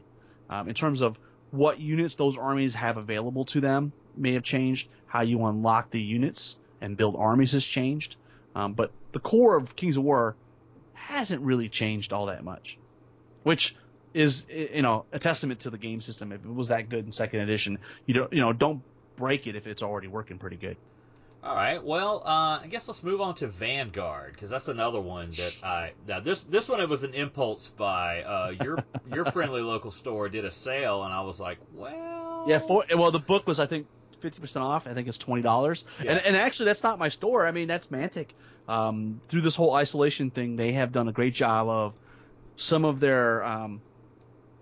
um, 0.49 0.68
in 0.68 0.74
terms 0.74 1.01
of 1.01 1.18
what 1.51 1.80
units 1.80 2.14
those 2.14 2.36
armies 2.36 2.74
have 2.74 2.96
available 2.96 3.44
to 3.46 3.61
them 3.61 3.92
may 4.16 4.32
have 4.34 4.42
changed. 4.42 4.88
How 5.07 5.22
you 5.22 5.44
unlock 5.46 5.90
the 5.90 6.01
units 6.01 6.59
and 6.80 6.96
build 6.96 7.16
armies 7.16 7.53
has 7.53 7.64
changed. 7.64 8.16
Um, 8.55 8.74
but 8.74 8.90
the 9.12 9.20
core 9.20 9.57
of 9.57 9.76
Kings 9.76 9.96
of 9.96 10.05
War 10.05 10.36
hasn't 10.94 11.42
really 11.42 11.68
changed 11.68 12.12
all 12.12 12.26
that 12.26 12.44
much, 12.44 12.78
which 13.42 13.74
is 14.14 14.46
you 14.51 14.82
know 14.82 15.05
a 15.12 15.18
testament 15.18 15.61
to 15.61 15.70
the 15.70 15.78
game 15.78 16.01
system. 16.01 16.32
If 16.32 16.44
it 16.44 16.55
was 16.55 16.68
that 16.68 16.88
good 16.88 17.07
in 17.07 17.12
second 17.12 17.40
edition, 17.40 17.78
you 18.07 18.14
don't 18.14 18.32
you 18.32 18.40
know 18.40 18.53
don't 18.53 18.82
break 19.16 19.46
it 19.46 19.57
if 19.57 19.66
it's 19.66 19.82
already 19.82 20.09
working 20.09 20.38
pretty 20.38 20.57
good. 20.57 20.76
All 21.43 21.55
right. 21.55 21.82
Well, 21.82 22.22
uh, 22.24 22.61
I 22.62 22.66
guess 22.68 22.89
let's 22.89 23.03
move 23.03 23.20
on 23.20 23.36
to 23.36 23.47
Vanguard 23.47 24.32
because 24.32 24.51
that's 24.51 24.66
another 24.68 25.01
one 25.01 25.30
that 25.30 25.55
I 25.62 25.93
now 26.07 26.18
this 26.20 26.41
this 26.41 26.68
one 26.68 26.80
it 26.80 26.89
was 26.89 27.05
an 27.05 27.14
impulse 27.14 27.68
buy. 27.68 28.22
Uh, 28.22 28.55
your 28.62 28.78
your 29.14 29.24
friendly 29.24 29.62
local 29.62 29.93
store 29.93 30.28
did 30.28 30.45
a 30.45 30.51
sale 30.51 31.05
and 31.05 31.14
I 31.14 31.20
was 31.20 31.39
like, 31.39 31.59
well, 31.74 32.45
Yeah, 32.49 32.59
for 32.59 32.84
well, 32.95 33.12
the 33.12 33.20
book 33.20 33.47
was 33.47 33.61
I 33.61 33.66
think 33.66 33.86
fifty 34.20 34.41
percent 34.41 34.64
off. 34.64 34.89
I 34.89 34.95
think 34.95 35.07
it's 35.07 35.18
twenty 35.18 35.43
dollars. 35.43 35.84
Yeah. 36.03 36.12
And 36.12 36.26
and 36.26 36.36
actually, 36.36 36.66
that's 36.66 36.82
not 36.82 36.99
my 36.99 37.09
store. 37.09 37.47
I 37.47 37.53
mean, 37.53 37.68
that's 37.68 37.86
Mantic. 37.86 38.30
Um, 38.66 39.20
through 39.28 39.43
this 39.43 39.55
whole 39.55 39.74
isolation 39.74 40.30
thing, 40.30 40.57
they 40.57 40.72
have 40.72 40.93
done 40.93 41.09
a 41.09 41.12
great 41.12 41.34
job 41.34 41.68
of 41.68 41.95
some 42.57 42.84
of 42.84 42.99
their. 42.99 43.45
Um, 43.45 43.80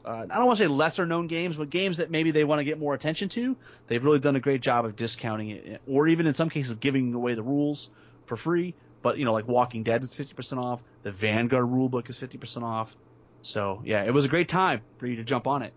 uh, 0.06 0.26
I 0.30 0.36
don't 0.36 0.46
want 0.46 0.58
to 0.58 0.64
say 0.64 0.68
lesser 0.68 1.06
known 1.06 1.26
games, 1.26 1.56
but 1.56 1.70
games 1.70 1.98
that 1.98 2.10
maybe 2.10 2.30
they 2.30 2.44
want 2.44 2.60
to 2.60 2.64
get 2.64 2.78
more 2.78 2.94
attention 2.94 3.28
to. 3.30 3.58
They've 3.88 4.02
really 4.04 4.20
done 4.20 4.36
a 4.36 4.40
great 4.40 4.62
job 4.62 4.84
of 4.84 4.96
discounting 4.96 5.50
it, 5.50 5.82
or 5.86 6.08
even 6.08 6.26
in 6.26 6.34
some 6.34 6.48
cases 6.50 6.76
giving 6.76 7.14
away 7.14 7.34
the 7.34 7.42
rules 7.42 7.90
for 8.26 8.36
free. 8.36 8.76
But 9.02 9.18
you 9.18 9.24
know, 9.24 9.32
like 9.32 9.48
Walking 9.48 9.82
Dead 9.84 10.02
is 10.04 10.14
fifty 10.14 10.34
percent 10.34 10.60
off. 10.60 10.82
The 11.02 11.12
Vanguard 11.12 11.66
rulebook 11.66 12.08
is 12.08 12.18
fifty 12.18 12.38
percent 12.38 12.64
off. 12.64 12.96
So 13.42 13.82
yeah, 13.84 14.04
it 14.04 14.12
was 14.14 14.24
a 14.24 14.28
great 14.28 14.48
time 14.48 14.82
for 14.98 15.06
you 15.06 15.16
to 15.16 15.24
jump 15.24 15.46
on 15.46 15.62
it. 15.62 15.74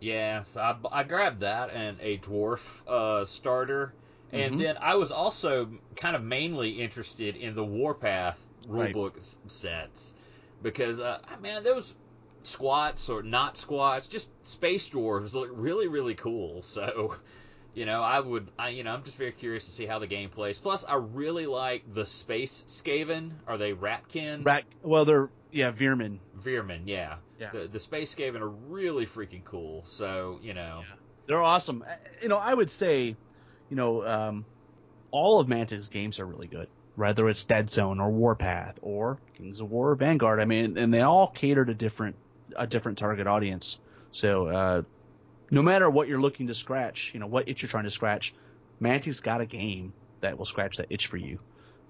Yeah, 0.00 0.44
so 0.44 0.60
I, 0.60 1.00
I 1.00 1.04
grabbed 1.04 1.40
that 1.40 1.70
and 1.70 1.98
a 2.00 2.18
dwarf 2.18 2.82
uh, 2.86 3.24
starter, 3.24 3.94
and 4.32 4.54
Mhm. 4.54 4.60
then 4.60 4.76
I 4.78 4.94
was 4.94 5.12
also 5.12 5.78
kind 5.96 6.16
of 6.16 6.22
mainly 6.22 6.70
interested 6.70 7.36
in 7.36 7.54
the 7.54 7.64
Warpath 7.64 8.46
rulebook 8.66 9.18
s 9.18 9.36
sets 9.48 10.14
because 10.62 11.00
uh, 11.00 11.18
man, 11.40 11.62
those 11.64 11.94
squats 12.42 13.08
or 13.08 13.22
not 13.22 13.56
squats, 13.56 14.06
just 14.06 14.30
space 14.46 14.88
dwarves 14.88 15.34
look 15.34 15.50
really 15.52 15.88
really 15.88 16.14
cool. 16.14 16.62
So. 16.70 17.16
You 17.72 17.86
know, 17.86 18.02
I 18.02 18.18
would, 18.18 18.48
I, 18.58 18.70
you 18.70 18.82
know, 18.82 18.92
I'm 18.92 19.04
just 19.04 19.16
very 19.16 19.30
curious 19.30 19.66
to 19.66 19.70
see 19.70 19.86
how 19.86 20.00
the 20.00 20.08
game 20.08 20.28
plays. 20.28 20.58
Plus, 20.58 20.84
I 20.84 20.96
really 20.96 21.46
like 21.46 21.94
the 21.94 22.04
space 22.04 22.64
Skaven. 22.66 23.30
Are 23.46 23.58
they 23.58 23.74
Ratkin? 23.74 24.44
Rat, 24.44 24.64
well, 24.82 25.04
they're 25.04 25.30
yeah, 25.52 25.70
Veer-myn. 25.70 26.20
Veer-myn, 26.34 26.86
yeah. 26.86 27.16
Yeah. 27.38 27.50
The, 27.52 27.68
the 27.68 27.80
space 27.80 28.14
Skaven 28.14 28.40
are 28.40 28.48
really 28.48 29.06
freaking 29.06 29.44
cool. 29.44 29.82
So, 29.84 30.38
you 30.42 30.54
know, 30.54 30.82
They're 31.26 31.42
awesome. 31.42 31.84
You 32.22 32.28
know, 32.28 32.38
I 32.38 32.52
would 32.52 32.70
say, 32.70 33.16
you 33.68 33.76
know, 33.76 34.06
um, 34.06 34.44
all 35.10 35.40
of 35.40 35.48
Mantic's 35.48 35.88
games 35.88 36.18
are 36.18 36.26
really 36.26 36.46
good. 36.46 36.68
Whether 36.96 37.28
it's 37.28 37.44
Dead 37.44 37.70
Zone 37.70 38.00
or 38.00 38.10
Warpath 38.10 38.78
or 38.82 39.18
Kings 39.36 39.60
of 39.60 39.70
War 39.70 39.92
or 39.92 39.94
Vanguard, 39.94 40.40
I 40.40 40.44
mean, 40.44 40.76
and 40.76 40.92
they 40.92 41.00
all 41.00 41.28
cater 41.28 41.64
to 41.64 41.72
different 41.72 42.16
a 42.56 42.66
different 42.66 42.98
target 42.98 43.26
audience. 43.26 43.80
So, 44.10 44.46
uh, 44.46 44.82
no 45.50 45.62
matter 45.62 45.88
what 45.90 46.08
you're 46.08 46.20
looking 46.20 46.46
to 46.48 46.54
scratch, 46.54 47.12
you 47.14 47.20
know, 47.20 47.26
what 47.26 47.48
itch 47.48 47.62
you're 47.62 47.68
trying 47.68 47.84
to 47.84 47.90
scratch, 47.90 48.34
Mantic's 48.78 49.20
got 49.20 49.40
a 49.40 49.46
game 49.46 49.92
that 50.20 50.38
will 50.38 50.44
scratch 50.44 50.76
that 50.78 50.86
itch 50.90 51.06
for 51.06 51.16
you. 51.16 51.38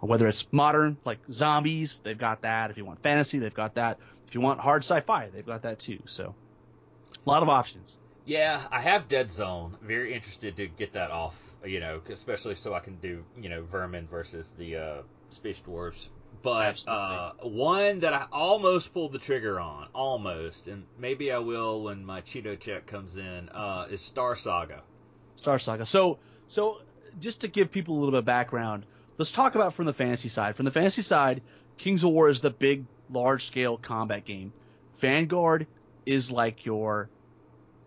Whether 0.00 0.28
it's 0.28 0.46
modern, 0.50 0.96
like 1.04 1.18
zombies, 1.30 2.00
they've 2.02 2.16
got 2.16 2.42
that. 2.42 2.70
If 2.70 2.78
you 2.78 2.86
want 2.86 3.02
fantasy, 3.02 3.38
they've 3.38 3.52
got 3.52 3.74
that. 3.74 3.98
If 4.26 4.34
you 4.34 4.40
want 4.40 4.60
hard 4.60 4.82
sci-fi, 4.82 5.28
they've 5.28 5.44
got 5.44 5.62
that 5.62 5.78
too. 5.78 5.98
So, 6.06 6.34
a 7.26 7.28
lot 7.28 7.42
of 7.42 7.48
options. 7.50 7.98
Yeah, 8.24 8.62
I 8.70 8.80
have 8.80 9.08
Dead 9.08 9.30
Zone. 9.30 9.76
Very 9.82 10.14
interested 10.14 10.56
to 10.56 10.68
get 10.68 10.92
that 10.92 11.10
off, 11.10 11.38
you 11.64 11.80
know, 11.80 12.00
especially 12.08 12.54
so 12.54 12.74
I 12.74 12.80
can 12.80 12.96
do, 12.96 13.24
you 13.40 13.48
know, 13.48 13.62
Vermin 13.62 14.06
versus 14.06 14.54
the 14.58 14.76
uh, 14.76 15.02
Space 15.30 15.60
Dwarves. 15.60 16.08
But 16.42 16.86
uh, 16.88 17.32
one 17.42 18.00
that 18.00 18.14
I 18.14 18.26
almost 18.32 18.94
pulled 18.94 19.12
the 19.12 19.18
trigger 19.18 19.60
on, 19.60 19.88
almost, 19.94 20.68
and 20.68 20.84
maybe 20.98 21.30
I 21.30 21.38
will 21.38 21.82
when 21.82 22.04
my 22.04 22.22
Cheeto 22.22 22.58
check 22.58 22.86
comes 22.86 23.16
in, 23.16 23.50
uh, 23.50 23.88
is 23.90 24.00
Star 24.00 24.34
Saga. 24.36 24.82
Star 25.36 25.58
Saga. 25.58 25.84
So, 25.84 26.18
so 26.46 26.80
just 27.20 27.42
to 27.42 27.48
give 27.48 27.70
people 27.70 27.94
a 27.94 27.98
little 27.98 28.12
bit 28.12 28.18
of 28.20 28.24
background, 28.24 28.86
let's 29.18 29.32
talk 29.32 29.54
about 29.54 29.74
from 29.74 29.84
the 29.84 29.92
fantasy 29.92 30.28
side. 30.28 30.56
From 30.56 30.64
the 30.64 30.70
fantasy 30.70 31.02
side, 31.02 31.42
Kings 31.76 32.04
of 32.04 32.10
War 32.10 32.30
is 32.30 32.40
the 32.40 32.50
big, 32.50 32.86
large 33.10 33.46
scale 33.46 33.76
combat 33.76 34.24
game. 34.24 34.52
Vanguard 34.98 35.66
is 36.06 36.30
like 36.30 36.64
your, 36.64 37.10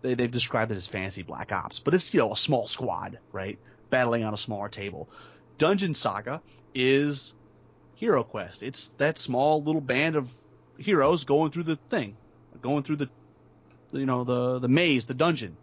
they, 0.02 0.14
they've 0.14 0.30
described 0.30 0.70
it 0.70 0.76
as 0.76 0.86
fantasy 0.86 1.22
Black 1.22 1.50
Ops, 1.50 1.80
but 1.80 1.94
it's, 1.94 2.14
you 2.14 2.20
know, 2.20 2.32
a 2.32 2.36
small 2.36 2.68
squad, 2.68 3.18
right? 3.32 3.58
Battling 3.90 4.22
on 4.22 4.32
a 4.32 4.36
smaller 4.36 4.68
table. 4.68 5.08
Dungeon 5.58 5.94
Saga 5.94 6.40
is 6.74 7.34
Hero 8.04 8.22
Quest. 8.22 8.62
It's 8.62 8.88
that 8.98 9.18
small 9.18 9.62
little 9.62 9.80
band 9.80 10.14
of 10.14 10.30
heroes 10.76 11.24
going 11.24 11.50
through 11.52 11.62
the 11.62 11.76
thing, 11.76 12.18
going 12.60 12.82
through 12.82 12.96
the, 12.96 13.08
you 13.92 14.04
know, 14.04 14.24
the, 14.24 14.58
the 14.58 14.68
maze, 14.68 15.06
the 15.06 15.14
dungeon. 15.14 15.56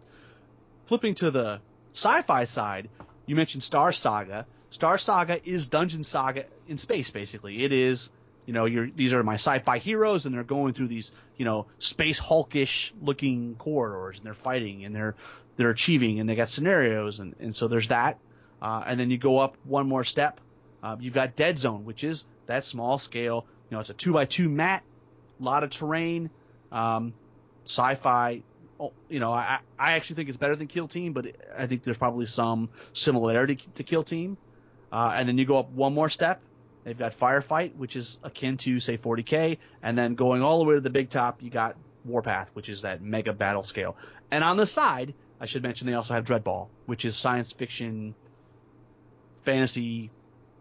Flipping 0.86 1.14
to 1.14 1.30
the 1.30 1.60
sci-fi 1.94 2.42
side, 2.42 2.88
you 3.26 3.36
mentioned 3.36 3.62
Star 3.62 3.92
Saga. 3.92 4.44
Star 4.70 4.98
Saga 4.98 5.38
is 5.48 5.66
Dungeon 5.66 6.02
Saga 6.02 6.46
in 6.66 6.78
space, 6.78 7.10
basically. 7.10 7.62
It 7.62 7.72
is, 7.72 8.10
you 8.44 8.52
know, 8.52 8.68
these 8.68 9.12
are 9.12 9.22
my 9.22 9.34
sci-fi 9.34 9.78
heroes, 9.78 10.26
and 10.26 10.34
they're 10.34 10.42
going 10.42 10.72
through 10.72 10.88
these, 10.88 11.12
you 11.36 11.44
know, 11.44 11.66
space 11.78 12.18
Hulkish 12.18 12.90
looking 13.00 13.54
corridors, 13.54 14.18
and 14.18 14.26
they're 14.26 14.34
fighting, 14.34 14.84
and 14.84 14.96
they're 14.96 15.14
they're 15.56 15.70
achieving, 15.70 16.18
and 16.18 16.28
they 16.28 16.34
got 16.34 16.48
scenarios, 16.48 17.20
and 17.20 17.36
and 17.38 17.54
so 17.54 17.68
there's 17.68 17.88
that. 17.88 18.18
Uh, 18.60 18.82
and 18.84 18.98
then 18.98 19.12
you 19.12 19.18
go 19.18 19.38
up 19.38 19.56
one 19.62 19.86
more 19.86 20.02
step. 20.02 20.40
Uh, 20.82 20.96
you've 20.98 21.14
got 21.14 21.36
Dead 21.36 21.56
Zone, 21.56 21.84
which 21.84 22.02
is 22.02 22.26
that 22.46 22.64
small 22.64 22.98
scale. 22.98 23.46
You 23.70 23.76
know, 23.76 23.80
it's 23.80 23.90
a 23.90 23.94
two 23.94 24.12
by 24.12 24.24
two 24.24 24.48
mat, 24.48 24.82
a 25.40 25.42
lot 25.42 25.64
of 25.64 25.70
terrain, 25.70 26.30
um, 26.70 27.14
sci-fi. 27.64 28.42
Oh, 28.80 28.92
you 29.08 29.20
know, 29.20 29.32
I 29.32 29.60
I 29.78 29.92
actually 29.92 30.16
think 30.16 30.28
it's 30.28 30.38
better 30.38 30.56
than 30.56 30.66
Kill 30.66 30.88
Team, 30.88 31.12
but 31.12 31.26
I 31.56 31.66
think 31.66 31.82
there's 31.82 31.98
probably 31.98 32.26
some 32.26 32.68
similarity 32.92 33.56
to 33.74 33.82
Kill 33.82 34.02
Team. 34.02 34.36
Uh, 34.90 35.14
and 35.16 35.26
then 35.26 35.38
you 35.38 35.46
go 35.46 35.58
up 35.58 35.70
one 35.70 35.94
more 35.94 36.10
step. 36.10 36.40
They've 36.84 36.98
got 36.98 37.16
Firefight, 37.16 37.76
which 37.76 37.96
is 37.96 38.18
akin 38.22 38.56
to 38.58 38.80
say 38.80 38.98
40k, 38.98 39.58
and 39.82 39.96
then 39.96 40.14
going 40.14 40.42
all 40.42 40.58
the 40.58 40.64
way 40.64 40.74
to 40.74 40.80
the 40.80 40.90
big 40.90 41.10
top, 41.10 41.42
you 41.42 41.48
got 41.48 41.76
Warpath, 42.04 42.50
which 42.54 42.68
is 42.68 42.82
that 42.82 43.00
mega 43.00 43.32
battle 43.32 43.62
scale. 43.62 43.96
And 44.30 44.42
on 44.42 44.56
the 44.56 44.66
side, 44.66 45.14
I 45.40 45.46
should 45.46 45.62
mention 45.62 45.86
they 45.86 45.94
also 45.94 46.14
have 46.14 46.24
Dreadball, 46.24 46.68
which 46.86 47.04
is 47.04 47.16
science 47.16 47.52
fiction, 47.52 48.14
fantasy. 49.42 50.10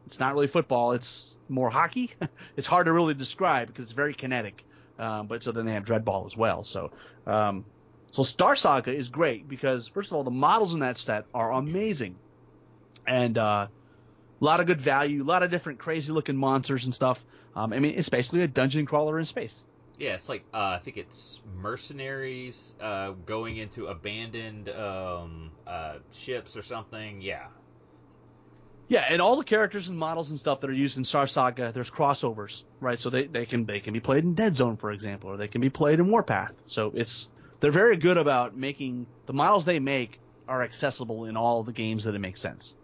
It's 0.06 0.20
not 0.20 0.34
really 0.34 0.48
football; 0.48 0.94
it's 0.94 1.38
more 1.50 1.70
hockey. 1.70 2.12
it's 2.58 2.68
hard 2.68 2.86
to 2.88 2.94
really 2.94 3.14
describe 3.14 3.68
because 3.68 3.86
it's 3.86 3.94
very 3.94 4.14
kinetic. 4.14 4.64
Um, 5.00 5.28
but 5.28 5.42
so 5.42 5.52
then 5.52 5.66
they 5.66 5.74
have 5.74 5.84
Dreadball 5.84 6.26
as 6.26 6.38
well. 6.38 6.64
So, 6.64 6.92
um, 7.26 7.66
so 8.12 8.24
Star 8.24 8.56
Saga 8.56 8.94
is 8.94 9.10
great 9.10 9.48
because 9.48 9.88
first 9.88 10.12
of 10.12 10.18
all, 10.18 10.24
the 10.24 10.32
models 10.32 10.74
in 10.74 10.82
that 10.82 10.98
set 10.98 11.26
are 11.34 11.52
amazing, 11.52 12.16
and 13.08 13.38
uh, 13.38 13.68
a 14.42 14.46
lot 14.46 14.60
of 14.60 14.68
good 14.68 14.82
value, 14.82 15.24
a 15.24 15.26
lot 15.26 15.44
of 15.44 15.52
different 15.52 15.80
crazy 15.80 16.12
looking 16.12 16.36
monsters 16.36 16.86
and 16.86 16.94
stuff. 16.94 17.24
Um, 17.56 17.74
I 17.74 17.80
mean, 17.80 17.96
it's 17.96 18.10
basically 18.10 18.42
a 18.42 18.48
dungeon 18.48 18.86
crawler 18.86 19.20
in 19.20 19.26
space. 19.26 19.66
Yeah, 19.98 20.16
it's 20.16 20.30
like 20.30 20.44
uh, 20.54 20.58
I 20.58 20.80
think 20.80 20.98
it's 20.98 21.40
mercenaries 21.58 22.76
uh, 22.82 23.12
going 23.26 23.58
into 23.58 23.88
abandoned 23.88 24.70
um, 24.70 25.52
uh, 25.68 25.98
ships 26.12 26.58
or 26.58 26.64
something. 26.64 27.22
Yeah, 27.22 27.48
Yeah, 28.92 29.06
and 29.08 29.22
all 29.22 29.38
the 29.38 29.46
characters 29.46 29.88
and 29.88 29.98
models 29.98 30.32
and 30.32 30.38
stuff 30.38 30.60
that 30.60 30.70
are 30.70 30.74
used 30.74 30.98
in 30.98 31.06
Star 31.06 31.26
Saga, 31.26 31.72
there's 31.72 31.90
crossovers, 31.90 32.64
right? 32.82 33.00
So 33.00 33.10
they, 33.10 33.26
they 33.26 33.46
can 33.46 33.66
they 33.66 33.80
can 33.80 33.94
be 33.94 34.02
played 34.02 34.26
in 34.26 34.34
Dead 34.34 34.54
Zone, 34.54 34.76
for 34.76 34.92
example, 34.92 35.30
or 35.30 35.38
they 35.38 35.48
can 35.48 35.62
be 35.62 35.70
played 35.70 36.02
in 36.02 36.12
Warpath. 36.12 36.52
So 36.66 36.92
it's 36.94 37.30
they're 37.62 37.72
very 37.72 37.96
good 37.96 38.18
about 38.18 38.58
making 38.58 39.08
the 39.28 39.34
models 39.34 39.64
they 39.64 39.80
make 39.80 40.20
are 40.46 40.62
accessible 40.62 41.24
in 41.24 41.38
all 41.38 41.64
the 41.64 41.72
games 41.72 42.04
that 42.04 42.16
it 42.16 42.20
makes 42.20 42.42
sense. 42.42 42.76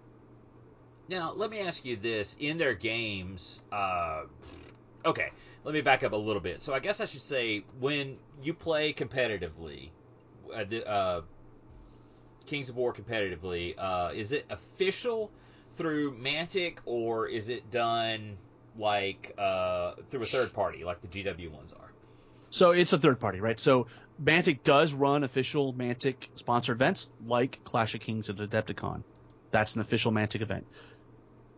Now, 1.09 1.33
let 1.35 1.49
me 1.49 1.59
ask 1.59 1.83
you 1.83 1.97
this: 1.97 2.37
in 2.39 2.57
their 2.57 2.73
games, 2.73 3.61
uh, 3.73 4.23
okay, 5.03 5.31
let 5.65 5.73
me 5.73 5.81
back 5.81 6.03
up 6.03 6.13
a 6.13 6.15
little 6.15 6.41
bit. 6.41 6.61
So, 6.61 6.73
I 6.73 6.79
guess 6.79 7.01
I 7.01 7.05
should 7.05 7.21
say 7.21 7.65
when 7.81 8.15
you 8.41 8.53
play 8.53 8.93
competitively, 8.93 9.89
uh, 10.55 10.63
the, 10.63 10.89
uh, 10.89 11.21
Kings 12.45 12.69
of 12.69 12.77
War 12.77 12.93
competitively, 12.93 13.75
uh, 13.77 14.11
is 14.15 14.31
it 14.31 14.45
official 14.49 15.31
through 15.77 16.17
Mantic 16.17 16.77
or 16.85 17.27
is 17.27 17.49
it 17.49 17.71
done 17.71 18.37
like 18.77 19.33
uh, 19.37 19.93
through 20.09 20.23
a 20.23 20.25
third 20.25 20.53
party, 20.53 20.83
like 20.83 21.01
the 21.01 21.07
GW 21.07 21.51
ones 21.51 21.71
are? 21.71 21.91
So 22.49 22.71
it's 22.71 22.93
a 22.93 22.97
third 22.97 23.19
party, 23.19 23.39
right? 23.39 23.59
So 23.59 23.87
Mantic 24.21 24.63
does 24.63 24.93
run 24.93 25.23
official 25.23 25.73
Mantic 25.73 26.15
sponsored 26.35 26.77
events 26.77 27.07
like 27.25 27.63
Clash 27.63 27.93
of 27.93 28.01
Kings 28.01 28.29
and 28.29 28.39
Adepticon. 28.39 29.03
That's 29.51 29.75
an 29.75 29.81
official 29.81 30.11
Mantic 30.11 30.41
event. 30.41 30.65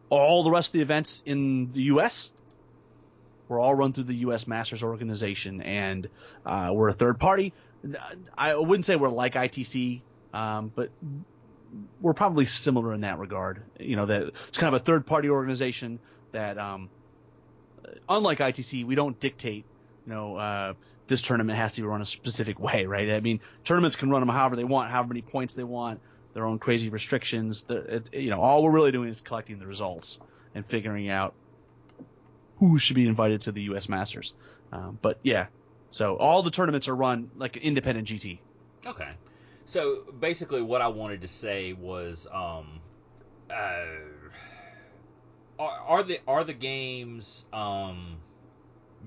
All 0.09 0.43
the 0.43 0.51
rest 0.51 0.69
of 0.69 0.73
the 0.73 0.81
events 0.81 1.21
in 1.25 1.71
the 1.71 1.83
U.S. 1.83 2.31
were 3.47 3.59
all 3.59 3.75
run 3.75 3.93
through 3.93 4.05
the 4.05 4.15
U.S. 4.15 4.47
Masters 4.47 4.81
organization, 4.81 5.61
and 5.61 6.09
uh, 6.45 6.71
we're 6.73 6.89
a 6.89 6.93
third 6.93 7.19
party. 7.19 7.53
I 8.37 8.55
wouldn't 8.55 8.85
say 8.85 8.95
we're 8.95 9.09
like 9.09 9.35
ITC, 9.35 10.01
um, 10.33 10.71
but 10.75 10.89
we're 12.01 12.13
probably 12.13 12.45
similar 12.45 12.93
in 12.93 13.01
that 13.01 13.19
regard. 13.19 13.61
You 13.79 13.95
know, 13.95 14.05
that 14.05 14.31
it's 14.47 14.57
kind 14.57 14.73
of 14.73 14.81
a 14.81 14.83
third 14.83 15.05
party 15.05 15.29
organization 15.29 15.99
that, 16.31 16.57
um, 16.57 16.89
unlike 18.07 18.39
ITC, 18.39 18.85
we 18.85 18.95
don't 18.95 19.19
dictate. 19.19 19.65
You 20.05 20.13
know, 20.13 20.35
uh, 20.35 20.73
this 21.07 21.21
tournament 21.21 21.57
has 21.57 21.73
to 21.73 21.81
be 21.81 21.87
run 21.87 22.01
a 22.01 22.05
specific 22.05 22.59
way, 22.59 22.85
right? 22.85 23.11
I 23.11 23.19
mean, 23.19 23.41
tournaments 23.63 23.95
can 23.95 24.09
run 24.09 24.21
them 24.21 24.29
however 24.29 24.55
they 24.55 24.63
want, 24.63 24.91
however 24.91 25.09
many 25.09 25.21
points 25.21 25.53
they 25.53 25.63
want. 25.63 25.99
their 26.33 26.45
own 26.45 26.59
crazy 26.59 26.89
restrictions. 26.89 27.65
It, 27.69 28.13
you 28.13 28.29
know, 28.29 28.39
all 28.41 28.63
we're 28.63 28.71
really 28.71 28.91
doing 28.91 29.09
is 29.09 29.21
collecting 29.21 29.59
the 29.59 29.67
results 29.67 30.19
and 30.55 30.65
figuring 30.65 31.09
out 31.09 31.33
who 32.57 32.77
should 32.77 32.95
be 32.95 33.07
invited 33.07 33.41
to 33.41 33.51
the 33.51 33.63
U.S. 33.63 33.89
Masters. 33.89 34.33
Um, 34.71 34.99
but 35.01 35.19
yeah, 35.23 35.47
so 35.91 36.15
all 36.17 36.43
the 36.43 36.51
tournaments 36.51 36.87
are 36.87 36.95
run 36.95 37.31
like 37.35 37.57
independent 37.57 38.07
GT. 38.07 38.39
Okay. 38.85 39.09
So 39.69 39.99
basically, 40.19 40.63
what 40.63 40.81
I 40.81 40.87
wanted 40.87 41.21
to 41.21 41.27
say 41.27 41.73
was, 41.73 42.27
um, 42.33 42.79
uh, 43.51 43.85
are, 45.59 45.71
are 45.87 46.03
the 46.03 46.19
are 46.27 46.43
the 46.43 46.55
games 46.55 47.45
um, 47.53 48.17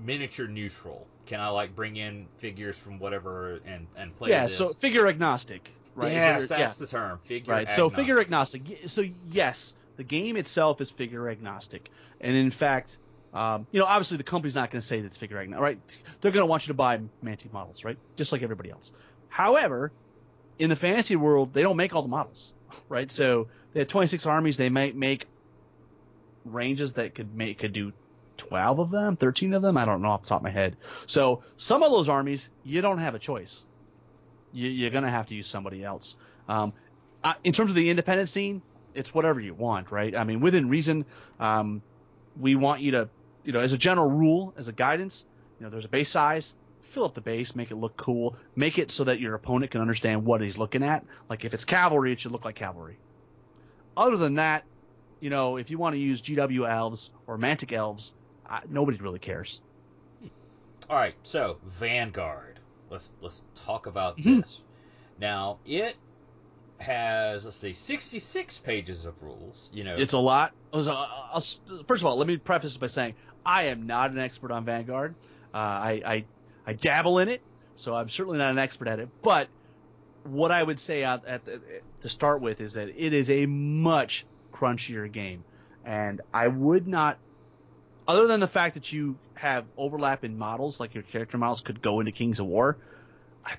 miniature 0.05 0.47
neutral? 0.47 1.05
Can 1.25 1.41
I 1.41 1.49
like 1.49 1.75
bring 1.75 1.97
in 1.97 2.27
figures 2.37 2.77
from 2.77 2.97
whatever 2.97 3.59
and 3.65 3.87
and 3.97 4.15
play? 4.15 4.29
Yeah, 4.29 4.47
so 4.47 4.69
figure 4.69 5.05
agnostic, 5.05 5.69
right? 5.95 6.13
Yes, 6.13 6.47
that's 6.47 6.77
the 6.77 6.87
term. 6.87 7.19
Figure. 7.25 7.53
right. 7.53 7.67
So 7.67 7.89
figure 7.89 8.17
agnostic. 8.21 8.61
So 8.85 9.01
yes, 9.01 9.73
the 9.97 10.05
game 10.05 10.37
itself 10.37 10.79
is 10.79 10.91
figure 10.91 11.27
agnostic, 11.27 11.89
and 12.21 12.37
in 12.37 12.51
fact, 12.51 12.99
um, 13.33 13.67
you 13.73 13.81
know, 13.81 13.85
obviously 13.85 14.15
the 14.15 14.23
company's 14.23 14.55
not 14.55 14.71
going 14.71 14.79
to 14.79 14.87
say 14.87 15.01
that 15.01 15.07
it's 15.07 15.17
figure 15.17 15.39
agnostic, 15.39 15.61
right? 15.61 15.99
They're 16.21 16.31
going 16.31 16.43
to 16.43 16.49
want 16.49 16.67
you 16.67 16.71
to 16.71 16.77
buy 16.77 17.01
Mantic 17.21 17.51
models, 17.51 17.83
right? 17.83 17.97
Just 18.15 18.31
like 18.31 18.43
everybody 18.43 18.71
else. 18.71 18.93
However, 19.27 19.91
in 20.59 20.69
the 20.69 20.75
fantasy 20.75 21.15
world, 21.15 21.53
they 21.53 21.61
don't 21.61 21.77
make 21.77 21.95
all 21.95 22.01
the 22.01 22.07
models, 22.07 22.53
right? 22.89 23.09
So 23.11 23.47
they 23.73 23.81
have 23.81 23.87
26 23.87 24.25
armies. 24.25 24.57
They 24.57 24.69
might 24.69 24.95
make 24.95 25.27
ranges 26.45 26.93
that 26.93 27.15
could 27.15 27.35
make 27.35 27.59
could 27.59 27.73
do 27.73 27.93
12 28.37 28.79
of 28.79 28.91
them, 28.91 29.15
13 29.15 29.53
of 29.53 29.61
them. 29.61 29.77
I 29.77 29.85
don't 29.85 30.01
know 30.01 30.09
off 30.09 30.23
the 30.23 30.29
top 30.29 30.39
of 30.39 30.43
my 30.43 30.49
head. 30.49 30.77
So 31.05 31.43
some 31.57 31.83
of 31.83 31.91
those 31.91 32.09
armies, 32.09 32.49
you 32.63 32.81
don't 32.81 32.97
have 32.97 33.15
a 33.15 33.19
choice. 33.19 33.65
You, 34.51 34.69
you're 34.69 34.91
going 34.91 35.03
to 35.03 35.09
have 35.09 35.27
to 35.27 35.35
use 35.35 35.47
somebody 35.47 35.83
else. 35.83 36.17
Um, 36.47 36.73
uh, 37.23 37.33
in 37.43 37.53
terms 37.53 37.71
of 37.71 37.75
the 37.75 37.89
independent 37.89 38.29
scene, 38.29 38.61
it's 38.93 39.13
whatever 39.13 39.39
you 39.39 39.53
want, 39.53 39.91
right? 39.91 40.15
I 40.15 40.23
mean, 40.23 40.39
within 40.39 40.69
reason, 40.69 41.05
um, 41.39 41.81
we 42.39 42.55
want 42.55 42.81
you 42.81 42.91
to, 42.91 43.09
you 43.43 43.53
know, 43.53 43.59
as 43.59 43.73
a 43.73 43.77
general 43.77 44.09
rule, 44.09 44.53
as 44.57 44.67
a 44.67 44.73
guidance, 44.73 45.25
you 45.59 45.65
know, 45.65 45.69
there's 45.69 45.85
a 45.85 45.89
base 45.89 46.09
size, 46.09 46.53
fill 46.93 47.05
up 47.05 47.15
the 47.15 47.21
base, 47.21 47.55
make 47.55 47.71
it 47.71 47.75
look 47.75 47.97
cool, 47.97 48.35
make 48.55 48.77
it 48.77 48.91
so 48.91 49.03
that 49.05 49.19
your 49.19 49.33
opponent 49.33 49.71
can 49.71 49.81
understand 49.81 50.23
what 50.23 50.41
he's 50.41 50.57
looking 50.57 50.83
at. 50.83 51.03
Like 51.27 51.43
if 51.43 51.53
it's 51.53 51.65
cavalry, 51.65 52.11
it 52.11 52.19
should 52.19 52.31
look 52.31 52.45
like 52.45 52.55
cavalry. 52.55 52.97
Other 53.97 54.15
than 54.15 54.35
that, 54.35 54.63
you 55.19 55.29
know, 55.29 55.57
if 55.57 55.71
you 55.71 55.77
want 55.77 55.95
to 55.95 55.99
use 55.99 56.21
GW 56.21 56.69
elves 56.69 57.09
or 57.27 57.37
Mantic 57.37 57.71
elves, 57.73 58.13
uh, 58.47 58.59
nobody 58.69 58.97
really 58.99 59.19
cares. 59.19 59.61
All 60.89 60.95
right, 60.97 61.15
so 61.23 61.57
Vanguard. 61.65 62.59
Let's 62.89 63.09
let's 63.21 63.43
talk 63.55 63.87
about 63.87 64.17
Mhm. 64.17 64.41
this. 64.41 64.61
Now 65.19 65.57
it 65.65 65.95
has 66.77 67.45
let's 67.45 67.57
see, 67.57 67.73
sixty 67.73 68.19
six 68.19 68.59
pages 68.59 69.05
of 69.05 69.13
rules. 69.23 69.69
You 69.73 69.83
know, 69.83 69.95
It's 69.95 70.13
a 70.13 70.19
lot. 70.19 70.51
First 70.73 72.01
of 72.01 72.05
all, 72.05 72.17
let 72.17 72.27
me 72.27 72.37
preface 72.37 72.77
by 72.77 72.87
saying 72.87 73.15
I 73.45 73.63
am 73.63 73.87
not 73.87 74.11
an 74.11 74.19
expert 74.19 74.51
on 74.51 74.65
Vanguard. 74.65 75.15
Uh, 75.53 75.57
I, 75.57 76.01
I 76.05 76.25
I 76.65 76.73
dabble 76.73 77.19
in 77.19 77.29
it, 77.29 77.41
so 77.75 77.93
I'm 77.93 78.09
certainly 78.09 78.37
not 78.37 78.51
an 78.51 78.59
expert 78.59 78.87
at 78.87 78.99
it. 78.99 79.09
But 79.21 79.47
what 80.23 80.51
I 80.51 80.63
would 80.63 80.79
say 80.79 81.03
out 81.03 81.25
at 81.25 81.45
the, 81.45 81.61
to 82.01 82.09
start 82.09 82.41
with 82.41 82.61
is 82.61 82.73
that 82.73 82.89
it 82.89 83.13
is 83.13 83.29
a 83.29 83.45
much 83.45 84.25
crunchier 84.53 85.11
game, 85.11 85.43
and 85.83 86.21
I 86.33 86.47
would 86.47 86.87
not, 86.87 87.17
other 88.07 88.27
than 88.27 88.39
the 88.39 88.47
fact 88.47 88.75
that 88.75 88.91
you 88.91 89.17
have 89.35 89.65
overlap 89.77 90.23
in 90.23 90.37
models, 90.37 90.79
like 90.79 90.93
your 90.93 91.03
character 91.03 91.37
models 91.37 91.61
could 91.61 91.81
go 91.81 91.99
into 91.99 92.11
Kings 92.11 92.39
of 92.39 92.45
War. 92.45 92.77
I 93.45 93.55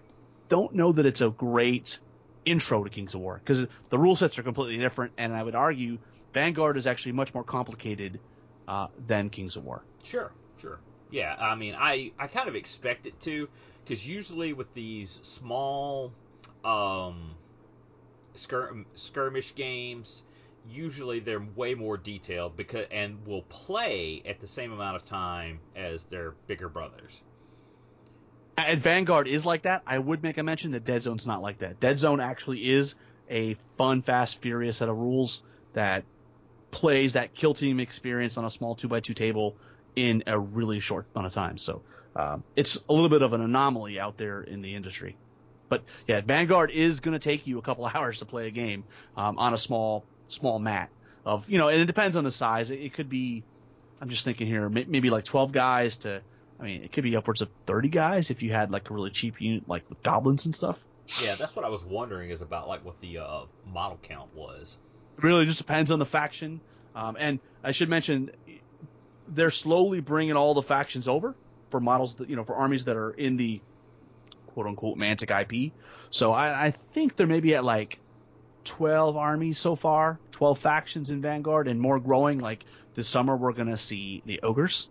don't 0.49 0.75
know 0.75 0.93
that 0.93 1.05
it's 1.05 1.21
a 1.21 1.31
great 1.31 1.99
intro 2.45 2.85
to 2.85 2.91
Kings 2.91 3.15
of 3.15 3.21
War 3.21 3.41
because 3.43 3.67
the 3.91 3.99
rule 3.99 4.17
sets 4.17 4.39
are 4.39 4.43
completely 4.43 4.79
different, 4.79 5.13
and 5.19 5.35
I 5.35 5.43
would 5.43 5.55
argue 5.55 5.99
Vanguard 6.33 6.77
is 6.77 6.87
actually 6.87 7.13
much 7.13 7.35
more 7.35 7.45
complicated 7.45 8.21
uh, 8.67 8.89
than 9.07 9.31
Kings 9.31 9.57
of 9.57 9.65
War. 9.65 9.83
Sure, 10.03 10.33
sure. 10.61 10.79
Yeah, 11.15 11.37
I 11.39 11.55
mean, 11.55 11.77
I 11.79 12.11
I 12.19 12.27
kind 12.27 12.49
of 12.49 12.57
expect 12.57 13.07
it 13.07 13.21
to, 13.21 13.49
because 13.85 14.05
usually 14.05 14.53
with 14.53 14.75
these 14.75 15.21
small, 15.23 16.11
um, 16.65 17.37
skir- 18.35 18.85
skirmish 18.95 19.55
games, 19.55 20.25
usually 20.69 21.21
they're 21.21 21.47
way 21.55 21.77
more 21.77 21.97
detailed 21.97 22.57
because 22.57 22.89
and 22.91 23.25
will 23.29 23.43
play 23.43 24.25
at 24.27 24.41
the 24.41 24.49
same 24.49 24.73
amount 24.73 24.97
of 24.97 25.05
time 25.05 25.61
as 25.77 26.03
their 26.07 26.33
bigger 26.49 26.69
brothers. 26.69 27.23
And 28.59 28.81
Vanguard 28.81 29.29
is 29.29 29.47
like 29.47 29.63
that. 29.63 29.83
I 29.87 30.01
would 30.01 30.21
make 30.21 30.39
a 30.39 30.43
mention 30.43 30.73
that 30.73 30.85
Dead 30.85 31.05
Zone's 31.05 31.29
not 31.29 31.41
like 31.41 31.59
that. 31.59 31.79
Dead 31.79 31.97
Zone 32.01 32.19
actually 32.19 32.69
is 32.69 32.97
a 33.31 33.55
fun, 33.79 34.03
fast, 34.03 34.43
furious 34.43 34.79
set 34.79 34.89
of 34.89 34.97
rules 34.97 35.45
that 35.75 36.03
plays 36.73 37.13
that 37.13 37.35
kill 37.35 37.55
team 37.55 37.79
experience 37.79 38.37
on 38.37 38.45
a 38.45 38.51
small 38.51 38.75
two 38.75 38.89
by 38.89 38.99
two 38.99 39.15
table 39.15 39.55
in 39.97 40.25
a 40.27 40.39
really 40.39 40.81
short 40.81 41.07
amount 41.15 41.27
of 41.27 41.33
time. 41.33 41.59
So 41.59 41.83
um, 42.17 42.45
it's 42.57 42.77
a 42.89 42.93
little 42.93 43.09
bit 43.09 43.23
of 43.23 43.33
an 43.33 43.41
anomaly 43.41 43.99
out 43.99 44.17
there 44.17 44.43
in 44.43 44.63
the 44.63 44.75
industry. 44.75 45.17
But 45.69 45.83
yeah, 46.07 46.21
Vanguard 46.21 46.71
is 46.71 47.01
going 47.01 47.15
to 47.15 47.19
take 47.19 47.47
you 47.47 47.59
a 47.59 47.63
couple 47.63 47.87
hours 47.95 48.19
to 48.19 48.25
play 48.25 48.47
a 48.49 48.51
game 48.51 48.85
um, 49.17 49.39
on 49.39 49.55
a 49.55 49.59
small 49.59 50.05
small 50.27 50.59
mat 50.59 50.91
of 51.27 51.49
you 51.49 51.59
know, 51.59 51.69
and 51.69 51.81
it 51.81 51.87
depends 51.87 52.17
on 52.17 52.25
the 52.25 52.31
size. 52.31 52.71
It, 52.71 52.81
it 52.81 52.95
could 52.95 53.09
be, 53.09 53.43
I'm 54.01 54.09
just 54.09 54.25
thinking 54.25 54.47
here, 54.47 54.69
may- 54.69 54.87
maybe 54.87 55.11
like 55.11 55.25
12 55.25 55.53
guys 55.53 55.99
to 55.99 56.23
I 56.59 56.63
mean, 56.63 56.85
it 56.85 56.93
could 56.93 57.05
be 57.05 57.17
upwards 57.17 57.43
of 57.43 57.49
30 57.67 57.89
guys 57.89 58.31
if 58.31 58.43
you 58.43 58.53
had 58.53 58.71
like 58.71 58.89
a 58.91 58.95
really 58.95 59.11
cheap 59.11 59.41
unit, 59.41 59.69
like 59.69 59.89
with 59.89 60.03
goblins 60.03 60.47
and 60.47 60.55
stuff. 60.55 60.85
Yeah, 61.23 61.35
that's 61.35 61.55
what 61.55 61.65
I 61.65 61.69
was 61.69 61.85
wondering 61.85 62.31
is 62.31 62.43
about 62.43 62.69
like 62.69 62.85
what 62.85 63.01
the 63.01 63.19
uh, 63.19 63.43
model 63.67 63.99
count 64.03 64.35
was. 64.35 64.79
It 65.19 65.25
really 65.25 65.45
just 65.45 65.59
depends 65.59 65.91
on 65.91 65.99
the 65.99 66.07
faction. 66.07 66.61
Um, 66.95 67.17
and 67.19 67.41
I 67.63 67.73
should 67.73 67.89
mention, 67.89 68.31
they're 69.29 69.51
slowly 69.51 70.01
bringing 70.01 70.37
all 70.37 70.55
the 70.55 70.63
factions 70.63 71.09
over 71.09 71.35
for 71.71 71.81
models 71.81 72.17
that, 72.17 72.29
you 72.29 72.37
know, 72.37 72.45
for 72.45 72.55
armies 72.55 72.85
that 72.85 72.97
are 72.97 73.11
in 73.11 73.37
the 73.37 73.61
quote 74.49 74.67
unquote 74.67 74.97
Mantic 74.97 75.31
IP. 75.31 75.73
So 76.11 76.33
I, 76.33 76.67
I 76.67 76.71
think 76.71 77.17
they're 77.17 77.27
maybe 77.27 77.55
at 77.55 77.65
like 77.65 77.99
12 78.65 79.17
armies 79.17 79.59
so 79.59 79.77
far, 79.77 80.19
12 80.33 80.59
factions 80.59 81.11
in 81.11 81.21
Vanguard 81.21 81.69
and 81.69 81.81
more 81.81 82.01
growing. 82.01 82.39
Like 82.39 82.65
this 82.95 83.09
summer, 83.09 83.37
we're 83.37 83.53
to 83.53 83.77
see 83.77 84.23
the 84.25 84.41
ogres, 84.43 84.89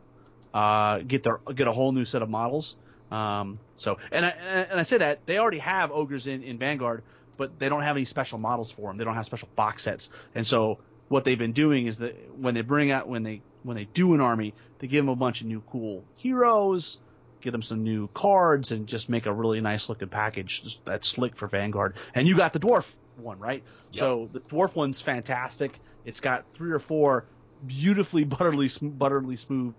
uh, 0.54 1.00
get 1.00 1.24
their, 1.24 1.40
get 1.56 1.68
a 1.68 1.72
whole 1.72 1.92
new 1.92 2.06
set 2.06 2.22
of 2.22 2.30
models. 2.30 2.76
Um, 3.12 3.60
so, 3.76 3.98
and 4.12 4.26
I, 4.26 4.30
and 4.30 4.80
I 4.80 4.84
say 4.84 4.98
that 4.98 5.26
they 5.26 5.38
already 5.38 5.60
have 5.60 5.92
ogres 5.92 6.28
in, 6.28 6.44
in 6.44 6.58
Vanguard, 6.58 7.04
but 7.38 7.60
they 7.60 7.70
don't 7.70 7.84
have 7.84 7.96
any 7.96 8.06
special 8.06 8.40
models 8.40 8.72
for 8.72 8.88
them. 8.88 8.98
They 8.98 9.04
don't 9.04 9.16
have 9.16 9.26
special 9.26 9.50
box 9.56 9.84
sets. 9.84 10.10
And 10.36 10.46
so 10.46 10.80
what 11.14 11.26
they've 11.26 11.38
been 11.38 11.52
doing 11.52 11.86
is 11.86 12.00
that 12.00 12.16
when 12.40 12.56
they 12.56 12.62
bring 12.62 12.90
out, 12.90 13.08
when 13.08 13.22
they, 13.22 13.44
when 13.62 13.78
they 13.78 13.86
do 13.86 14.16
an 14.16 14.20
army, 14.20 14.52
they 14.80 14.88
give 14.88 15.06
them 15.06 15.10
a 15.10 15.16
bunch 15.16 15.42
of 15.42 15.48
new 15.48 15.62
cool 15.68 16.04
heroes, 16.16 17.00
get 17.40 17.52
them 17.52 17.62
some 17.62 17.84
new 17.84 18.08
cards 18.16 18.72
and 18.72 18.88
just 18.88 19.10
make 19.10 19.28
a 19.28 19.32
really 19.32 19.62
nice 19.62 19.90
looking 19.90 20.08
package 20.08 20.80
that's 20.84 21.08
slick 21.08 21.36
for 21.36 21.48
Vanguard. 21.48 21.98
And 22.16 22.28
you 22.28 22.36
got 22.36 22.52
the 22.52 22.60
dwarf 22.60 22.92
one, 23.18 23.38
right? 23.38 23.62
Yep. 23.92 24.00
So 24.00 24.30
the 24.34 24.40
dwarf 24.40 24.74
one's 24.74 25.02
fantastic. 25.02 25.80
It's 26.04 26.20
got 26.20 26.46
three 26.56 26.72
or 26.72 26.80
four 26.80 27.26
beautifully 27.64 28.24
butterly, 28.24 28.72
butterly 28.82 29.36
smooth 29.36 29.76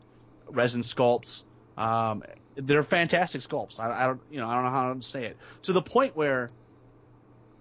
resin 0.49 0.83
sculpts. 0.83 1.43
Um, 1.77 2.23
they're 2.55 2.85
fantastic 2.85 3.41
sculpts. 3.41 3.81
I, 3.81 4.05
I 4.05 4.07
don't, 4.07 4.21
you 4.31 4.39
know, 4.39 4.49
I 4.49 4.55
don't 4.55 4.67
know 4.67 4.71
how 4.71 4.95
to 4.95 5.03
say 5.03 5.25
it 5.25 5.37
to 5.63 5.73
the 5.73 5.83
point 5.83 6.15
where 6.15 6.49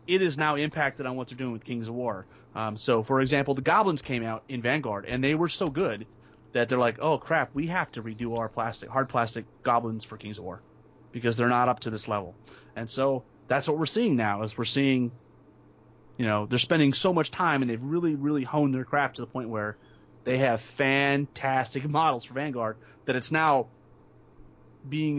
it 0.06 0.22
is 0.22 0.38
now 0.38 0.58
impacted 0.58 1.08
on 1.08 1.16
what 1.16 1.30
they're 1.30 1.38
doing 1.38 1.54
with 1.54 1.64
Kings 1.64 1.88
of 1.88 1.96
War. 1.96 2.28
Um, 2.56 2.78
so, 2.78 3.04
for 3.04 3.22
example, 3.22 3.56
the 3.56 3.62
goblins 3.62 4.02
came 4.02 4.24
out 4.24 4.44
in 4.48 4.62
Vanguard, 4.62 5.06
and 5.08 5.24
they 5.24 5.36
were 5.36 5.50
so 5.50 5.70
good 5.70 6.06
that 6.52 6.70
they're 6.70 6.78
like, 6.78 7.00
"Oh 7.00 7.18
crap, 7.18 7.50
we 7.54 7.68
have 7.68 7.92
to 7.94 8.04
redo 8.04 8.38
our 8.38 8.48
plastic, 8.48 8.90
hard 8.90 9.10
plastic 9.10 9.46
goblins 9.64 10.04
for 10.04 10.18
Kings 10.18 10.38
of 10.38 10.44
War 10.44 10.62
because 11.12 11.36
they're 11.36 11.50
not 11.50 11.70
up 11.70 11.82
to 11.82 11.90
this 11.90 12.08
level." 12.08 12.36
And 12.76 12.90
so 12.90 13.24
that's 13.48 13.68
what 13.68 13.78
we're 13.78 13.86
seeing 13.86 14.16
now. 14.16 14.44
Is 14.44 14.58
we're 14.58 14.66
seeing, 14.66 15.12
you 16.18 16.26
know, 16.26 16.46
they're 16.46 16.60
spending 16.60 16.94
so 16.94 17.12
much 17.12 17.32
time, 17.32 17.62
and 17.64 17.70
they've 17.72 17.82
really, 17.82 18.16
really 18.16 18.44
honed 18.44 18.74
their 18.74 18.86
craft 18.86 19.16
to 19.16 19.22
the 19.24 19.28
point 19.28 19.50
where 19.50 19.78
they 20.24 20.38
have 20.38 20.62
fantastic 20.62 21.88
models 21.90 22.24
for 22.26 22.36
Vanguard 22.36 22.78
that 23.06 23.16
it's 23.16 23.32
now 23.32 23.68
being 24.88 25.18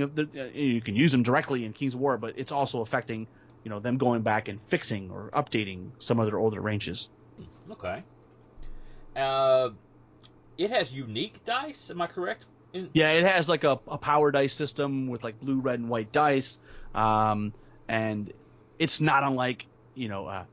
you 0.55 0.81
can 0.81 0.95
use 0.95 1.13
them 1.13 1.23
directly 1.23 1.65
in 1.65 1.73
Kings 1.73 1.95
of 1.95 2.01
War, 2.01 2.17
but 2.17 2.35
it's 2.37 2.53
also 2.53 2.81
affecting 2.81 3.27
you 3.65 3.71
know 3.71 3.81
them 3.81 3.97
going 3.97 4.23
back 4.23 4.49
and 4.49 4.63
fixing 4.63 5.11
or 5.11 5.31
updating 5.33 5.91
some 5.99 6.21
of 6.21 6.27
their 6.27 6.39
older 6.39 6.61
ranges. 6.61 7.09
Okay. 7.73 8.03
Uh, 9.17 9.71
it 10.59 10.71
has 10.71 10.93
unique 10.93 11.45
dice. 11.45 11.91
Am 11.91 12.01
I 12.01 12.07
correct? 12.07 12.45
In- 12.73 12.91
Yeah, 12.95 13.13
it 13.13 13.25
has 13.25 13.49
like 13.49 13.65
a, 13.65 13.81
a 13.87 13.99
power 13.99 14.31
dice 14.31 14.53
system 14.53 15.09
with 15.09 15.23
like 15.25 15.39
blue, 15.41 15.61
red, 15.61 15.79
and 15.79 15.89
white 15.89 16.13
dice, 16.13 16.59
um, 16.95 17.53
and 17.89 18.33
it's 18.79 19.01
not 19.01 19.23
unlike 19.23 19.67
you 19.95 20.09
know, 20.09 20.27
uh, 20.27 20.45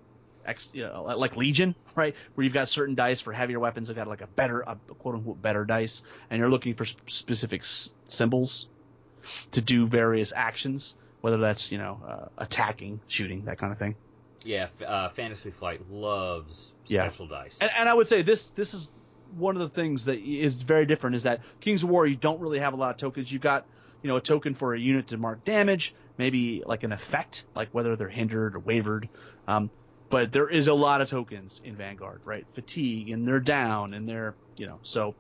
X, 0.46 0.70
you 0.74 0.84
know, 0.84 1.04
like 1.18 1.36
Legion, 1.36 1.76
right? 1.96 2.16
Where 2.36 2.44
you've 2.44 2.54
got 2.54 2.70
certain 2.70 2.94
dice 2.96 3.22
for 3.22 3.34
heavier 3.34 3.60
weapons 3.60 3.88
have 3.90 3.98
got 3.98 4.08
like 4.08 4.22
a 4.22 4.28
better, 4.28 4.62
a 4.62 4.78
quote 5.00 5.16
unquote 5.16 5.42
better 5.42 5.66
dice, 5.66 6.04
and 6.30 6.40
you're 6.40 6.50
looking 6.50 6.76
for 6.76 6.86
sp- 6.86 7.02
specific 7.10 7.62
s- 7.62 7.96
symbols 8.06 8.68
to 9.52 9.62
do 9.62 9.88
various 9.88 10.32
actions, 10.36 10.96
whether 11.22 11.38
that's 11.38 11.72
you 11.72 11.78
know 11.80 12.02
uh, 12.08 12.26
attacking, 12.38 13.02
shooting, 13.08 13.46
that 13.46 13.58
kind 13.58 13.74
of 13.74 13.80
thing. 13.80 13.96
Yeah, 14.44 14.68
uh, 14.86 15.10
Fantasy 15.10 15.52
Flight 15.52 15.82
loves 15.90 16.74
Yeah. 16.88 17.08
special 17.08 17.28
dice. 17.28 17.60
And, 17.62 17.72
and 17.78 17.90
I 17.90 17.94
would 17.94 18.08
say 18.08 18.22
this 18.22 18.52
this 18.52 18.74
is 18.74 18.90
one 19.38 19.56
of 19.56 19.62
the 19.62 19.70
things 19.70 20.06
that 20.06 20.20
is 20.20 20.62
very 20.62 20.86
different 20.86 21.16
is 21.16 21.24
that 21.24 21.42
Kings 21.62 21.84
of 21.84 21.90
War 21.90 22.06
you 22.06 22.16
don't 22.16 22.40
really 22.40 22.60
have 22.60 22.74
a 22.74 22.78
lot 22.78 22.92
of 22.92 22.98
tokens. 22.98 23.32
You've 23.32 23.42
got 23.42 23.66
you 24.02 24.08
know 24.10 24.18
a 24.18 24.22
token 24.22 24.56
for 24.56 24.74
a 24.74 24.80
unit 24.80 25.08
to 25.08 25.18
mark 25.18 25.44
damage, 25.44 25.94
maybe 26.18 26.64
like 26.66 26.84
an 26.84 26.92
effect, 26.92 27.46
like 27.56 27.70
whether 27.72 27.96
they're 27.96 28.10
hindered 28.10 28.56
or 28.56 28.60
wavered. 28.60 29.10
Um, 29.48 29.72
but 30.10 30.32
there 30.32 30.50
is 30.50 30.68
a 30.68 30.74
lot 30.74 31.02
of 31.02 31.10
tokens 31.10 31.62
in 31.64 31.78
Vanguard, 31.78 32.22
right? 32.26 32.46
Fatigue 32.54 33.10
and 33.10 33.28
they're 33.28 33.40
down 33.40 33.94
and 33.94 34.08
they're 34.08 34.36
you 34.58 34.68
know 34.68 34.80
so 34.84 35.16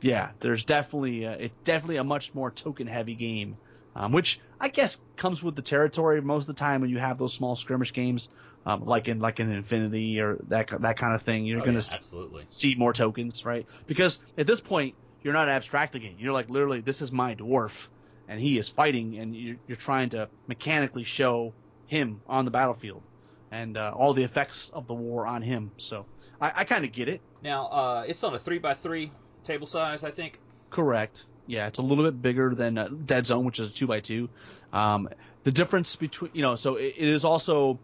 yeah, 0.00 0.30
there's 0.40 0.64
definitely 0.64 1.26
uh, 1.26 1.32
it's 1.32 1.56
definitely 1.64 1.96
a 1.96 2.04
much 2.04 2.34
more 2.34 2.50
token 2.50 2.86
heavy 2.86 3.14
game. 3.14 3.58
Um, 3.98 4.12
which 4.12 4.38
I 4.60 4.68
guess 4.68 5.00
comes 5.16 5.42
with 5.42 5.56
the 5.56 5.62
territory 5.62 6.22
most 6.22 6.48
of 6.48 6.54
the 6.54 6.60
time 6.60 6.80
when 6.82 6.90
you 6.90 6.98
have 6.98 7.18
those 7.18 7.34
small 7.34 7.56
skirmish 7.56 7.92
games, 7.92 8.28
um, 8.64 8.84
like 8.84 9.08
in 9.08 9.18
like 9.18 9.40
in 9.40 9.50
Infinity 9.50 10.20
or 10.20 10.38
that 10.46 10.68
that 10.82 10.96
kind 10.96 11.14
of 11.16 11.22
thing. 11.22 11.44
You're 11.44 11.60
Oh, 11.60 11.64
gonna 11.64 11.78
yeah, 11.78 11.96
absolutely. 11.96 12.46
see 12.48 12.76
more 12.76 12.92
tokens, 12.92 13.44
right? 13.44 13.66
Because 13.88 14.20
at 14.36 14.46
this 14.46 14.60
point, 14.60 14.94
you're 15.22 15.32
not 15.34 15.48
abstracting 15.48 16.04
it. 16.04 16.14
You're 16.16 16.32
like 16.32 16.48
literally, 16.48 16.80
this 16.80 17.02
is 17.02 17.10
my 17.10 17.34
dwarf, 17.34 17.88
and 18.28 18.40
he 18.40 18.56
is 18.56 18.68
fighting, 18.68 19.18
and 19.18 19.34
you're, 19.34 19.56
you're 19.66 19.76
trying 19.76 20.10
to 20.10 20.28
mechanically 20.46 21.02
show 21.02 21.52
him 21.86 22.20
on 22.28 22.44
the 22.44 22.52
battlefield, 22.52 23.02
and 23.50 23.76
uh, 23.76 23.92
all 23.96 24.14
the 24.14 24.22
effects 24.22 24.70
of 24.72 24.86
the 24.86 24.94
war 24.94 25.26
on 25.26 25.42
him. 25.42 25.72
So 25.78 26.06
I, 26.40 26.52
I 26.58 26.64
kind 26.64 26.84
of 26.84 26.92
get 26.92 27.08
it. 27.08 27.20
Now, 27.42 27.66
uh, 27.66 28.04
it's 28.06 28.22
on 28.22 28.32
a 28.32 28.38
three 28.38 28.60
by 28.60 28.74
three 28.74 29.10
table 29.44 29.66
size, 29.66 30.04
I 30.04 30.12
think. 30.12 30.38
Correct. 30.70 31.26
Yeah, 31.48 31.66
it's 31.66 31.78
a 31.78 31.82
little 31.82 32.04
bit 32.04 32.20
bigger 32.20 32.54
than 32.54 32.76
uh, 32.76 32.88
Dead 32.88 33.26
Zone, 33.26 33.44
which 33.44 33.58
is 33.58 33.70
a 33.70 33.72
two 33.72 33.86
by 33.86 34.00
two. 34.00 34.28
Um, 34.72 35.08
the 35.44 35.50
difference 35.50 35.96
between, 35.96 36.30
you 36.34 36.42
know, 36.42 36.56
so 36.56 36.76
it, 36.76 36.94
it 36.98 37.08
is 37.08 37.24
also, 37.24 37.78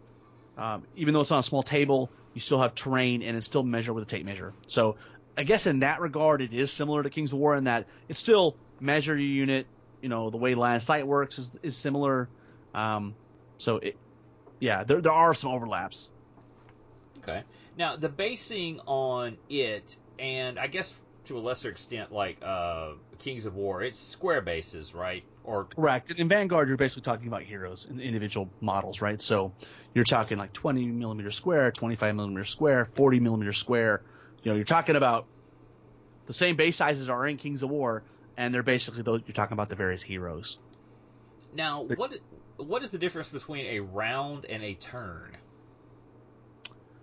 um, 0.55 0.83
even 0.95 1.15
though 1.15 1.21
it's 1.21 1.31
on 1.31 1.39
a 1.39 1.43
small 1.43 1.63
table, 1.63 2.11
you 2.35 2.41
still 2.41 2.59
have 2.61 2.75
terrain 2.75 3.23
and 3.23 3.35
it's 3.35 3.47
still 3.47 3.63
measured 3.63 3.95
with 3.95 4.03
a 4.03 4.07
tape 4.07 4.23
measure. 4.23 4.53
So 4.67 4.97
I 5.35 5.43
guess 5.43 5.65
in 5.65 5.79
that 5.79 5.99
regard, 5.99 6.43
it 6.43 6.53
is 6.53 6.71
similar 6.71 7.01
to 7.01 7.09
Kings 7.09 7.33
of 7.33 7.39
War 7.39 7.55
in 7.55 7.63
that 7.63 7.87
it's 8.07 8.19
still 8.19 8.55
measure 8.79 9.17
your 9.17 9.27
unit. 9.27 9.65
You 10.01 10.09
know, 10.09 10.29
the 10.29 10.37
way 10.37 10.53
line 10.53 10.79
sight 10.79 11.07
works 11.07 11.39
is, 11.39 11.49
is 11.63 11.75
similar. 11.75 12.29
Um, 12.75 13.15
so 13.57 13.77
it, 13.77 13.97
yeah, 14.59 14.83
there 14.83 15.01
there 15.01 15.11
are 15.11 15.33
some 15.33 15.51
overlaps. 15.51 16.11
Okay. 17.19 17.41
Now, 17.77 17.95
the 17.95 18.09
basing 18.09 18.79
on 18.85 19.37
it, 19.49 19.97
and 20.19 20.59
I 20.59 20.67
guess 20.67 20.93
to 21.25 21.37
a 21.37 21.39
lesser 21.39 21.69
extent, 21.69 22.11
like 22.11 22.37
uh, 22.43 22.91
Kings 23.19 23.45
of 23.45 23.55
War, 23.55 23.81
it's 23.81 23.99
square 23.99 24.41
bases, 24.41 24.93
right? 24.93 25.23
Or 25.43 25.65
Correct. 25.65 26.09
And 26.09 26.19
in 26.19 26.27
Vanguard, 26.27 26.67
you're 26.67 26.77
basically 26.77 27.03
talking 27.03 27.27
about 27.27 27.43
heroes 27.43 27.85
and 27.85 27.99
individual 27.99 28.49
models, 28.61 29.01
right? 29.01 29.21
So 29.21 29.53
you're 29.93 30.05
talking 30.05 30.37
like 30.37 30.53
20 30.53 30.87
millimeter 30.87 31.31
square, 31.31 31.71
25 31.71 32.15
millimeter 32.15 32.45
square, 32.45 32.85
40 32.85 33.19
millimeter 33.19 33.53
square. 33.53 34.01
You 34.43 34.51
know, 34.51 34.55
you're 34.55 34.65
talking 34.65 34.95
about 34.95 35.25
the 36.25 36.33
same 36.33 36.55
base 36.55 36.77
sizes 36.77 37.09
are 37.09 37.27
in 37.27 37.37
Kings 37.37 37.63
of 37.63 37.69
War, 37.69 38.03
and 38.37 38.53
they're 38.53 38.63
basically 38.63 39.03
those. 39.03 39.21
You're 39.25 39.33
talking 39.33 39.53
about 39.53 39.69
the 39.69 39.75
various 39.75 40.01
heroes. 40.01 40.57
now, 41.53 41.83
what 41.83 42.13
what 42.57 42.83
is 42.83 42.91
the 42.91 42.97
difference 42.97 43.29
between 43.29 43.65
a 43.65 43.79
round 43.79 44.45
and 44.45 44.63
a 44.63 44.73
turn? 44.75 45.37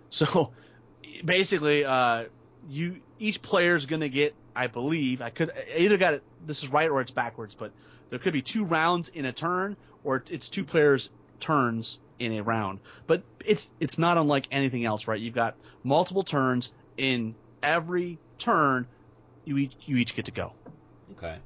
So 0.09 0.51
basically, 1.25 1.85
uh, 1.85 2.25
you 2.67 3.01
each 3.19 3.41
player's 3.41 3.85
going 3.85 4.01
to 4.01 4.09
get, 4.09 4.35
I 4.55 4.67
believe, 4.67 5.21
I 5.21 5.29
could 5.29 5.51
I 5.51 5.77
either 5.77 5.97
got 5.97 6.15
it. 6.15 6.23
This 6.45 6.63
is 6.63 6.69
right 6.69 6.89
or 6.89 7.01
it's 7.01 7.11
backwards, 7.11 7.55
but 7.55 7.71
there 8.09 8.19
could 8.19 8.33
be 8.33 8.41
two 8.41 8.65
rounds 8.65 9.09
in 9.09 9.25
a 9.25 9.31
turn, 9.31 9.75
or 10.03 10.23
it's 10.29 10.49
two 10.49 10.63
players' 10.63 11.09
turns 11.39 11.99
in 12.19 12.33
a 12.33 12.43
round. 12.43 12.79
But 13.07 13.23
it's 13.45 13.71
it's 13.79 13.97
not 13.97 14.17
unlike 14.17 14.47
anything 14.51 14.85
else, 14.85 15.07
right? 15.07 15.19
You've 15.19 15.33
got 15.33 15.55
multiple 15.83 16.23
turns 16.23 16.71
in 16.97 17.35
every 17.61 18.19
turn. 18.37 18.87
You 19.45 19.57
each 19.57 19.73
you 19.85 19.97
each 19.97 20.15
get 20.15 20.25
to 20.25 20.31
go. 20.31 20.53
Okay. 21.17 21.37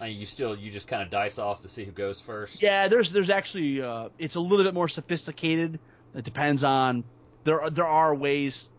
And 0.00 0.14
you 0.14 0.26
still 0.26 0.56
you 0.56 0.70
just 0.70 0.88
kind 0.88 1.02
of 1.02 1.10
dice 1.10 1.38
off 1.38 1.62
to 1.62 1.68
see 1.68 1.84
who 1.84 1.92
goes 1.92 2.20
first. 2.20 2.62
Yeah, 2.62 2.88
there's 2.88 3.10
there's 3.10 3.30
actually 3.30 3.82
uh, 3.82 4.10
it's 4.18 4.36
a 4.36 4.40
little 4.40 4.64
bit 4.64 4.74
more 4.74 4.88
sophisticated. 4.88 5.80
It 6.14 6.24
depends 6.24 6.64
on 6.64 7.04
there 7.44 7.62
are, 7.62 7.70
there 7.70 7.86
are 7.86 8.14
ways, 8.14 8.70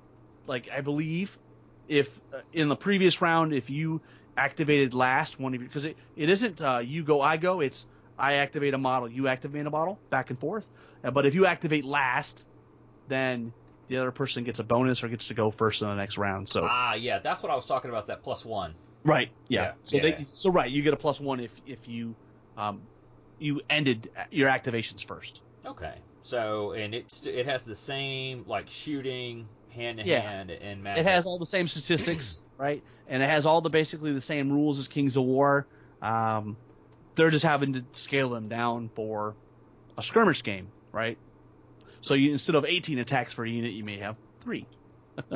like 0.48 0.70
I 0.70 0.82
believe, 0.82 1.38
if 1.90 2.20
uh, 2.34 2.40
in 2.54 2.70
the 2.70 2.76
previous 2.76 3.22
round 3.22 3.54
if 3.54 3.70
you 3.70 4.02
activated 4.38 4.94
last 4.94 5.40
one 5.40 5.54
of 5.54 5.62
you 5.62 5.68
because 5.68 5.86
it, 5.86 5.98
it 6.16 6.30
isn't 6.30 6.62
uh, 6.62 6.82
you 6.84 7.04
go 7.04 7.20
I 7.20 7.36
go 7.38 7.60
it's 7.60 7.86
I 8.18 8.36
activate 8.36 8.74
a 8.74 8.78
model 8.78 9.10
you 9.10 9.28
activate 9.28 9.66
a 9.66 9.70
model 9.70 10.00
back 10.10 10.30
and 10.30 10.40
forth. 10.40 10.66
Uh, 11.04 11.12
but 11.12 11.26
if 11.26 11.36
you 11.36 11.46
activate 11.46 11.84
last, 11.84 12.46
then 13.08 13.52
the 13.88 13.98
other 13.98 14.12
person 14.12 14.44
gets 14.44 14.60
a 14.60 14.64
bonus 14.64 15.04
or 15.04 15.10
gets 15.10 15.28
to 15.28 15.34
go 15.34 15.52
first 15.52 15.82
in 15.82 15.88
the 15.88 15.96
next 15.96 16.18
round. 16.18 16.48
So 16.48 16.68
Ah, 16.70 16.94
yeah, 16.94 17.20
that's 17.20 17.42
what 17.42 17.52
I 17.52 17.56
was 17.56 17.66
talking 17.66 17.90
about. 17.90 18.08
That 18.08 18.24
plus 18.24 18.46
one. 18.46 18.76
Right. 19.04 19.30
Yeah. 19.50 19.62
Yeah, 19.62 19.74
So 19.84 19.98
yeah. 19.98 20.02
they 20.04 20.24
so 20.26 20.52
right, 20.52 20.70
you 20.70 20.84
get 20.84 20.94
a 20.94 20.98
plus 20.98 21.20
one 21.20 21.40
if 21.40 21.52
if 21.66 21.88
you 21.88 22.16
um 22.56 22.82
you 23.40 23.62
ended 23.70 24.10
your 24.32 24.50
activations 24.50 25.04
first. 25.06 25.42
Okay. 25.66 25.96
So 26.22 26.74
and 26.74 26.94
it's 26.94 27.26
it 27.26 27.46
has 27.48 27.64
the 27.64 27.76
same 27.76 28.44
like 28.46 28.70
shooting 28.70 29.48
hand 29.80 29.98
to 29.98 30.06
Yeah. 30.06 30.22
hand 30.22 30.52
and 30.52 30.84
magic. 30.84 31.06
It 31.06 31.10
has 31.10 31.26
all 31.26 31.40
the 31.40 31.46
same 31.46 31.68
statistics, 31.68 32.44
right? 32.60 32.84
And 33.08 33.24
it 33.24 33.30
has 33.30 33.46
all 33.46 33.62
the 33.62 33.70
basically 33.70 34.12
the 34.12 34.22
same 34.22 34.52
rules 34.52 34.80
as 34.80 34.88
Kings 34.88 35.18
of 35.18 35.24
War. 35.24 35.68
Um, 36.02 36.58
they're 37.16 37.32
just 37.32 37.46
having 37.46 37.74
to 37.74 37.86
scale 37.94 38.30
them 38.30 38.48
down 38.48 38.90
for 38.96 39.36
a 39.98 40.04
skirmish 40.04 40.44
game, 40.44 40.72
right? 40.94 41.18
So 42.02 42.14
you 42.14 42.32
instead 42.32 42.56
of 42.56 42.66
18 42.66 43.00
attacks 43.00 43.34
for 43.34 43.44
a 43.44 43.50
unit, 43.50 43.72
you 43.72 43.84
may 43.84 43.98
have 43.98 44.16
three. 44.42 44.66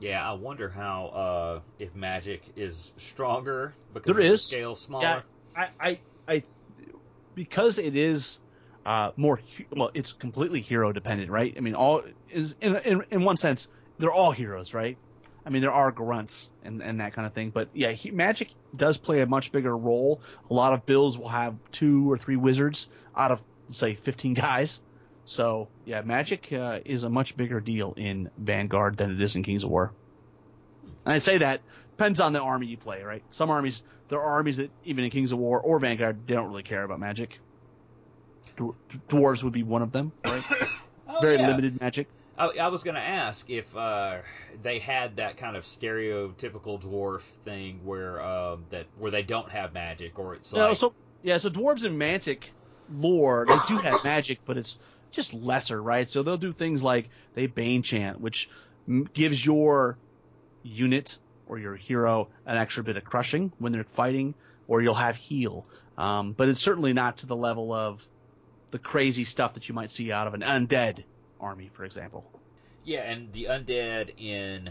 Yeah, 0.00 0.28
I 0.28 0.32
wonder 0.32 0.68
how 0.68 1.06
uh, 1.06 1.60
if 1.78 1.94
magic 1.94 2.42
is 2.56 2.92
stronger 2.98 3.74
because 3.92 4.16
There 4.16 4.28
the 4.28 4.36
scale 4.36 4.74
smaller. 4.74 5.24
I, 5.56 5.68
I, 5.80 6.00
I, 6.26 6.42
because 7.34 7.78
it 7.78 7.96
is 7.96 8.40
uh, 8.84 9.12
more 9.16 9.40
well, 9.74 9.90
it's 9.94 10.12
completely 10.12 10.60
hero 10.60 10.92
dependent, 10.92 11.30
right? 11.30 11.54
I 11.56 11.60
mean, 11.60 11.74
all 11.74 12.02
is 12.34 12.54
in, 12.60 12.76
in 12.76 13.04
in 13.10 13.24
one 13.24 13.36
sense 13.36 13.68
they're 13.98 14.12
all 14.12 14.32
heroes, 14.32 14.74
right? 14.74 14.96
I 15.46 15.50
mean, 15.50 15.60
there 15.62 15.72
are 15.72 15.92
grunts 15.92 16.50
and, 16.64 16.82
and 16.82 17.00
that 17.00 17.12
kind 17.12 17.26
of 17.26 17.32
thing, 17.34 17.50
but 17.50 17.68
yeah, 17.74 17.92
he, 17.92 18.10
magic 18.10 18.48
does 18.74 18.96
play 18.96 19.20
a 19.20 19.26
much 19.26 19.52
bigger 19.52 19.76
role. 19.76 20.20
A 20.50 20.54
lot 20.54 20.72
of 20.72 20.86
builds 20.86 21.18
will 21.18 21.28
have 21.28 21.54
two 21.70 22.10
or 22.10 22.16
three 22.16 22.36
wizards 22.36 22.88
out 23.14 23.30
of 23.30 23.42
say 23.68 23.94
15 23.94 24.34
guys. 24.46 24.80
So 25.26 25.68
yeah, 25.84 26.00
magic 26.02 26.52
uh, 26.52 26.80
is 26.84 27.04
a 27.04 27.10
much 27.10 27.36
bigger 27.36 27.60
deal 27.60 27.94
in 27.96 28.30
Vanguard 28.38 28.96
than 28.96 29.10
it 29.10 29.20
is 29.20 29.36
in 29.36 29.42
Kings 29.42 29.64
of 29.64 29.70
War. 29.70 29.92
And 31.04 31.12
I 31.12 31.18
say 31.18 31.38
that 31.38 31.60
depends 31.90 32.20
on 32.20 32.32
the 32.32 32.40
army 32.40 32.66
you 32.66 32.78
play, 32.78 33.02
right? 33.02 33.22
Some 33.30 33.50
armies, 33.50 33.82
there 34.08 34.20
are 34.20 34.34
armies 34.36 34.56
that 34.56 34.70
even 34.84 35.04
in 35.04 35.10
Kings 35.10 35.32
of 35.32 35.38
War 35.38 35.60
or 35.60 35.78
Vanguard, 35.78 36.26
they 36.26 36.34
don't 36.34 36.48
really 36.48 36.62
care 36.62 36.82
about 36.82 37.00
magic. 37.00 37.38
Dwar- 38.56 38.74
Dwarves 39.08 39.44
would 39.44 39.52
be 39.52 39.62
one 39.62 39.82
of 39.82 39.92
them, 39.92 40.12
right? 40.26 40.42
Oh, 41.06 41.20
Very 41.20 41.36
yeah. 41.36 41.46
limited 41.46 41.78
magic. 41.80 42.08
I, 42.36 42.46
I 42.48 42.68
was 42.68 42.82
going 42.82 42.96
to 42.96 43.00
ask 43.00 43.48
if 43.48 43.74
uh, 43.76 44.18
they 44.60 44.78
had 44.78 45.16
that 45.16 45.36
kind 45.36 45.56
of 45.56 45.64
stereotypical 45.64 46.80
dwarf 46.80 47.22
thing 47.44 47.84
where 47.84 48.20
um, 48.20 48.66
that 48.70 48.86
where 48.96 49.10
they 49.10 49.22
don't 49.22 49.50
have 49.50 49.72
magic, 49.72 50.18
or 50.18 50.34
it's 50.34 50.52
No, 50.52 50.68
like 50.68 50.78
so 50.78 50.94
yeah, 51.22 51.38
so 51.38 51.50
dwarves 51.50 51.84
in 51.84 51.96
Mantic 51.96 52.44
lore 52.88 53.46
they 53.46 53.58
do 53.68 53.78
have 53.78 54.04
magic, 54.04 54.40
but 54.44 54.58
it's 54.58 54.78
just 55.12 55.32
lesser, 55.32 55.80
right? 55.82 56.08
So 56.08 56.22
they'll 56.22 56.36
do 56.36 56.52
things 56.52 56.82
like 56.82 57.10
they 57.34 57.46
Bane 57.46 57.82
chant, 57.82 58.20
which 58.20 58.48
m- 58.88 59.06
gives 59.14 59.44
your 59.44 59.98
unit 60.62 61.18
or 61.46 61.58
your 61.58 61.76
hero 61.76 62.30
an 62.46 62.56
extra 62.56 62.82
bit 62.82 62.96
of 62.96 63.04
crushing 63.04 63.52
when 63.58 63.72
they're 63.72 63.84
fighting, 63.84 64.34
or 64.66 64.82
you'll 64.82 64.94
have 64.94 65.16
heal. 65.16 65.66
Um, 65.96 66.32
but 66.32 66.48
it's 66.48 66.62
certainly 66.62 66.92
not 66.92 67.18
to 67.18 67.26
the 67.26 67.36
level 67.36 67.72
of 67.72 68.06
the 68.72 68.78
crazy 68.78 69.24
stuff 69.24 69.54
that 69.54 69.68
you 69.68 69.74
might 69.74 69.90
see 69.90 70.10
out 70.10 70.26
of 70.26 70.34
an 70.34 70.40
undead 70.40 71.04
army, 71.44 71.70
for 71.72 71.84
example. 71.84 72.24
yeah, 72.84 73.00
and 73.00 73.32
the 73.32 73.44
undead 73.50 74.14
in 74.18 74.70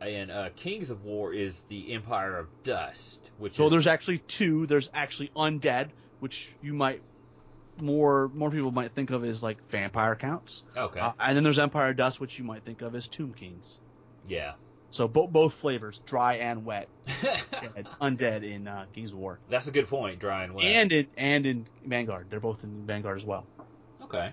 in 0.00 0.30
uh, 0.30 0.48
Kings 0.56 0.90
of 0.90 1.04
War 1.04 1.32
is 1.34 1.64
the 1.64 1.92
Empire 1.92 2.38
of 2.38 2.46
Dust, 2.64 3.30
which 3.38 3.56
So 3.56 3.64
is 3.66 3.70
there's 3.70 3.86
actually 3.86 4.18
two. 4.18 4.66
There's 4.66 4.88
actually 4.94 5.30
undead, 5.36 5.90
which 6.20 6.54
you 6.62 6.72
might 6.72 7.02
more 7.80 8.30
more 8.34 8.50
people 8.50 8.70
might 8.72 8.92
think 8.92 9.10
of 9.10 9.22
as 9.24 9.42
like 9.42 9.58
vampire 9.70 10.16
counts. 10.16 10.64
okay, 10.76 11.00
Uh, 11.00 11.12
and 11.20 11.36
then 11.36 11.44
there's 11.44 11.58
Empire 11.58 11.90
of 11.90 11.96
Dust, 11.96 12.20
which 12.20 12.38
you 12.38 12.44
might 12.44 12.62
think 12.64 12.80
of 12.82 12.94
as 12.94 13.06
Tomb 13.08 13.34
Kings. 13.34 13.80
yeah. 14.26 14.52
So 14.90 15.06
bo- 15.08 15.26
both 15.26 15.52
flavors, 15.52 16.00
dry 16.06 16.34
and 16.36 16.64
wet, 16.64 16.88
dead, 17.20 17.86
undead 18.00 18.44
in 18.50 18.66
uh, 18.66 18.86
Kings 18.94 19.12
of 19.12 19.18
War, 19.18 19.38
That's 19.50 19.66
a 19.66 19.70
good 19.70 19.88
point, 19.88 20.20
dry 20.20 20.44
and 20.44 20.54
wet. 20.54 20.64
and 20.64 20.90
in 20.92 21.06
and 21.18 21.44
in 21.44 21.66
Vanguard. 21.84 22.28
They're 22.30 22.40
both 22.40 22.64
in 22.64 22.86
Vanguard 22.86 23.18
as 23.18 23.24
well. 23.26 23.44
okay. 24.04 24.32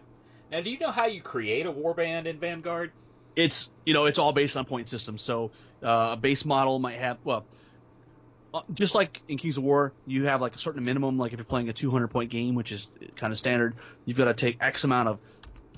Now, 0.54 0.62
do 0.62 0.70
you 0.70 0.78
know 0.78 0.92
how 0.92 1.08
you 1.08 1.20
create 1.20 1.66
a 1.66 1.74
warband 1.74 2.28
in 2.28 2.38
Vanguard? 2.38 2.92
It's 3.36 3.72
you 3.88 3.96
know 3.96 4.06
it's 4.06 4.20
all 4.20 4.34
based 4.34 4.56
on 4.56 4.66
point 4.66 4.88
systems. 4.88 5.24
So 5.24 5.50
uh, 5.82 6.10
a 6.12 6.16
base 6.16 6.46
model 6.46 6.78
might 6.78 7.00
have 7.00 7.18
well, 7.24 7.48
uh, 8.54 8.62
just 8.72 8.94
like 8.94 9.20
in 9.28 9.40
Kings 9.40 9.58
of 9.58 9.64
War, 9.64 9.94
you 10.06 10.26
have 10.26 10.42
like 10.42 10.54
a 10.54 10.60
certain 10.60 10.86
minimum. 10.86 11.18
Like 11.18 11.34
if 11.34 11.40
you're 11.40 11.46
playing 11.46 11.70
a 11.70 11.74
200 11.74 12.10
point 12.10 12.30
game, 12.30 12.54
which 12.54 12.72
is 12.72 12.88
kind 13.16 13.34
of 13.34 13.40
standard, 13.40 13.76
you've 14.06 14.16
got 14.16 14.26
to 14.26 14.36
take 14.36 14.58
X 14.62 14.84
amount 14.84 15.10
of 15.10 15.18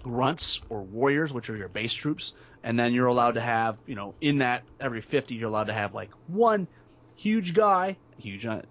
grunts 0.04 0.60
or 0.68 0.84
warriors, 0.84 1.32
which 1.32 1.50
are 1.50 1.56
your 1.56 1.70
base 1.70 1.94
troops, 1.94 2.36
and 2.62 2.78
then 2.78 2.94
you're 2.94 3.08
allowed 3.08 3.36
to 3.36 3.42
have, 3.42 3.78
you 3.86 3.96
know, 3.96 4.14
in 4.20 4.40
that 4.40 4.64
every 4.78 5.00
50, 5.00 5.36
you're 5.36 5.48
allowed 5.48 5.68
to 5.68 5.74
have 5.74 5.94
like 5.94 6.12
one 6.28 6.68
huge 7.16 7.54
guy, 7.54 7.96
huge 8.18 8.46
uh, 8.46 8.64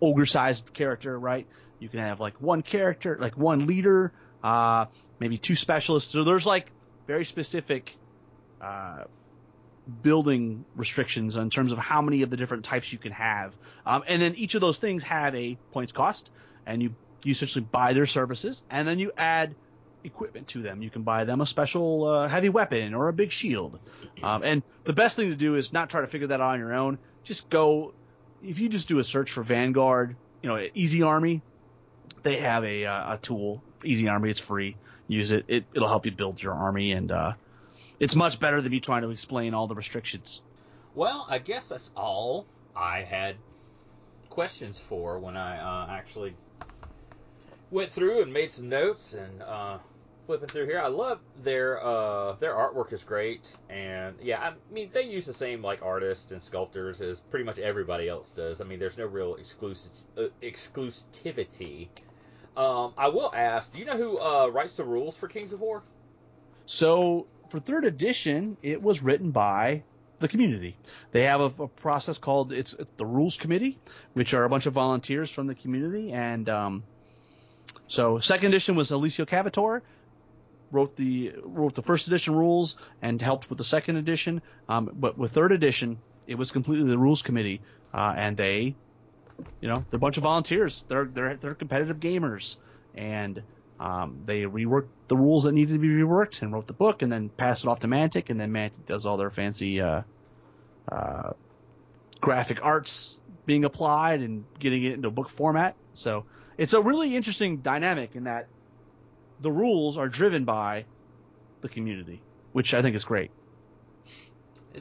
ogre-sized 0.00 0.72
character, 0.72 1.18
right? 1.18 1.48
You 1.80 1.88
can 1.88 1.98
have 1.98 2.20
like 2.20 2.40
one 2.40 2.62
character, 2.62 3.18
like 3.20 3.36
one 3.36 3.66
leader, 3.66 4.12
uh, 4.44 4.86
maybe 5.18 5.38
two 5.38 5.56
specialists. 5.56 6.12
So 6.12 6.24
there's 6.24 6.46
like 6.46 6.70
very 7.06 7.24
specific 7.24 7.96
uh, 8.60 9.04
building 10.02 10.64
restrictions 10.76 11.36
in 11.36 11.50
terms 11.50 11.72
of 11.72 11.78
how 11.78 12.02
many 12.02 12.22
of 12.22 12.30
the 12.30 12.36
different 12.36 12.64
types 12.64 12.92
you 12.92 12.98
can 12.98 13.12
have, 13.12 13.56
um, 13.86 14.02
and 14.06 14.20
then 14.20 14.34
each 14.36 14.54
of 14.54 14.60
those 14.60 14.78
things 14.78 15.02
have 15.04 15.34
a 15.34 15.56
points 15.72 15.92
cost, 15.92 16.30
and 16.66 16.82
you 16.82 16.94
you 17.24 17.32
essentially 17.32 17.64
buy 17.70 17.92
their 17.92 18.06
services, 18.06 18.62
and 18.70 18.86
then 18.86 18.98
you 18.98 19.12
add 19.16 19.54
equipment 20.04 20.48
to 20.48 20.62
them. 20.62 20.82
You 20.82 20.90
can 20.90 21.02
buy 21.02 21.24
them 21.24 21.40
a 21.40 21.46
special 21.46 22.06
uh, 22.06 22.28
heavy 22.28 22.48
weapon 22.48 22.94
or 22.94 23.08
a 23.08 23.12
big 23.12 23.32
shield. 23.32 23.78
Um, 24.22 24.42
and 24.44 24.62
the 24.84 24.92
best 24.92 25.16
thing 25.16 25.30
to 25.30 25.36
do 25.36 25.54
is 25.54 25.72
not 25.72 25.90
try 25.90 26.00
to 26.00 26.06
figure 26.06 26.28
that 26.28 26.40
out 26.40 26.52
on 26.52 26.58
your 26.58 26.74
own. 26.74 26.98
Just 27.24 27.48
go. 27.48 27.94
If 28.42 28.60
you 28.60 28.68
just 28.68 28.88
do 28.88 28.98
a 28.98 29.04
search 29.04 29.32
for 29.32 29.42
Vanguard, 29.42 30.16
you 30.42 30.48
know, 30.48 30.64
Easy 30.74 31.02
Army, 31.02 31.42
they 32.22 32.36
have 32.36 32.64
a, 32.64 32.86
uh, 32.86 33.14
a 33.14 33.18
tool. 33.18 33.62
Easy 33.84 34.08
Army, 34.08 34.30
it's 34.30 34.40
free. 34.40 34.76
Use 35.08 35.32
it. 35.32 35.46
it 35.48 35.64
it'll 35.74 35.88
help 35.88 36.06
you 36.06 36.12
build 36.12 36.42
your 36.42 36.52
army, 36.52 36.92
and 36.92 37.10
uh, 37.10 37.32
it's 37.98 38.14
much 38.14 38.38
better 38.38 38.60
than 38.60 38.70
me 38.70 38.80
trying 38.80 39.02
to 39.02 39.10
explain 39.10 39.54
all 39.54 39.66
the 39.66 39.74
restrictions. 39.74 40.42
Well, 40.94 41.26
I 41.28 41.38
guess 41.38 41.68
that's 41.68 41.90
all 41.96 42.46
I 42.76 43.02
had 43.02 43.36
questions 44.28 44.80
for 44.80 45.18
when 45.18 45.36
I 45.36 45.58
uh, 45.58 45.90
actually 45.90 46.34
went 47.70 47.90
through 47.90 48.22
and 48.22 48.32
made 48.32 48.50
some 48.50 48.68
notes 48.68 49.14
and 49.14 49.42
uh, 49.42 49.78
flipping 50.26 50.48
through 50.48 50.66
here. 50.66 50.80
I 50.80 50.88
love 50.88 51.20
their 51.42 51.82
uh, 51.82 52.34
their 52.34 52.54
artwork 52.54 52.92
is 52.92 53.02
great, 53.02 53.50
and 53.68 54.14
yeah, 54.22 54.40
I 54.40 54.52
mean 54.72 54.90
they 54.92 55.02
use 55.02 55.26
the 55.26 55.32
same 55.32 55.62
like 55.62 55.82
artists 55.82 56.32
and 56.32 56.42
sculptors 56.42 57.00
as 57.00 57.22
pretty 57.22 57.44
much 57.44 57.58
everybody 57.58 58.08
else 58.08 58.30
does. 58.30 58.60
I 58.60 58.64
mean, 58.64 58.78
there's 58.78 58.98
no 58.98 59.06
real 59.06 59.36
exclusive 59.36 59.92
uh, 60.16 60.24
exclusivity. 60.42 61.88
Um, 62.58 62.92
I 62.98 63.08
will 63.08 63.32
ask, 63.32 63.72
do 63.72 63.78
you 63.78 63.84
know 63.84 63.96
who 63.96 64.18
uh, 64.18 64.48
writes 64.48 64.76
the 64.76 64.82
rules 64.82 65.16
for 65.16 65.28
Kings 65.28 65.52
of 65.52 65.60
War? 65.60 65.84
So 66.66 67.28
for 67.50 67.60
third 67.60 67.84
edition, 67.84 68.56
it 68.62 68.82
was 68.82 69.00
written 69.00 69.30
by 69.30 69.84
the 70.18 70.26
community. 70.26 70.76
They 71.12 71.22
have 71.22 71.40
a, 71.40 71.62
a 71.62 71.68
process 71.68 72.18
called 72.18 72.52
it's 72.52 72.74
the 72.96 73.06
Rules 73.06 73.36
Committee, 73.36 73.78
which 74.12 74.34
are 74.34 74.42
a 74.42 74.48
bunch 74.48 74.66
of 74.66 74.72
volunteers 74.72 75.30
from 75.30 75.46
the 75.46 75.54
community, 75.54 76.12
and 76.12 76.48
um, 76.48 76.82
so 77.86 78.18
second 78.18 78.48
edition 78.48 78.74
was 78.74 78.90
Alessio 78.90 79.24
Cavatore 79.24 79.82
wrote 80.72 80.96
the 80.96 81.34
wrote 81.44 81.74
the 81.74 81.82
first 81.82 82.08
edition 82.08 82.34
rules 82.34 82.76
and 83.00 83.22
helped 83.22 83.48
with 83.48 83.58
the 83.58 83.64
second 83.64 83.96
edition. 83.96 84.42
Um, 84.68 84.90
but 84.92 85.16
with 85.16 85.30
third 85.30 85.52
edition, 85.52 85.98
it 86.26 86.34
was 86.34 86.50
completely 86.50 86.90
the 86.90 86.98
rules 86.98 87.22
committee, 87.22 87.60
uh, 87.94 88.14
and 88.16 88.36
they, 88.36 88.74
you 89.60 89.68
know, 89.68 89.84
they're 89.90 89.98
a 89.98 90.00
bunch 90.00 90.16
of 90.16 90.22
volunteers. 90.22 90.84
They're 90.88 91.04
they're 91.04 91.36
they're 91.36 91.54
competitive 91.54 91.98
gamers, 91.98 92.56
and 92.94 93.42
um, 93.80 94.22
they 94.24 94.42
reworked 94.42 94.88
the 95.08 95.16
rules 95.16 95.44
that 95.44 95.52
needed 95.52 95.72
to 95.74 95.78
be 95.78 95.88
reworked 95.88 96.42
and 96.42 96.52
wrote 96.52 96.66
the 96.66 96.72
book, 96.72 97.02
and 97.02 97.12
then 97.12 97.28
passed 97.28 97.64
it 97.64 97.68
off 97.68 97.80
to 97.80 97.88
Mantic, 97.88 98.30
and 98.30 98.40
then 98.40 98.52
Mantic 98.52 98.86
does 98.86 99.06
all 99.06 99.16
their 99.16 99.30
fancy 99.30 99.80
uh, 99.80 100.02
uh, 100.90 101.30
graphic 102.20 102.64
arts 102.64 103.20
being 103.46 103.64
applied 103.64 104.20
and 104.20 104.44
getting 104.58 104.82
it 104.84 104.92
into 104.94 105.10
book 105.10 105.28
format. 105.28 105.74
So 105.94 106.24
it's 106.56 106.74
a 106.74 106.80
really 106.80 107.16
interesting 107.16 107.58
dynamic 107.58 108.14
in 108.14 108.24
that 108.24 108.46
the 109.40 109.50
rules 109.50 109.96
are 109.96 110.08
driven 110.08 110.44
by 110.44 110.84
the 111.60 111.68
community, 111.68 112.20
which 112.52 112.74
I 112.74 112.82
think 112.82 112.96
is 112.96 113.04
great. 113.04 113.30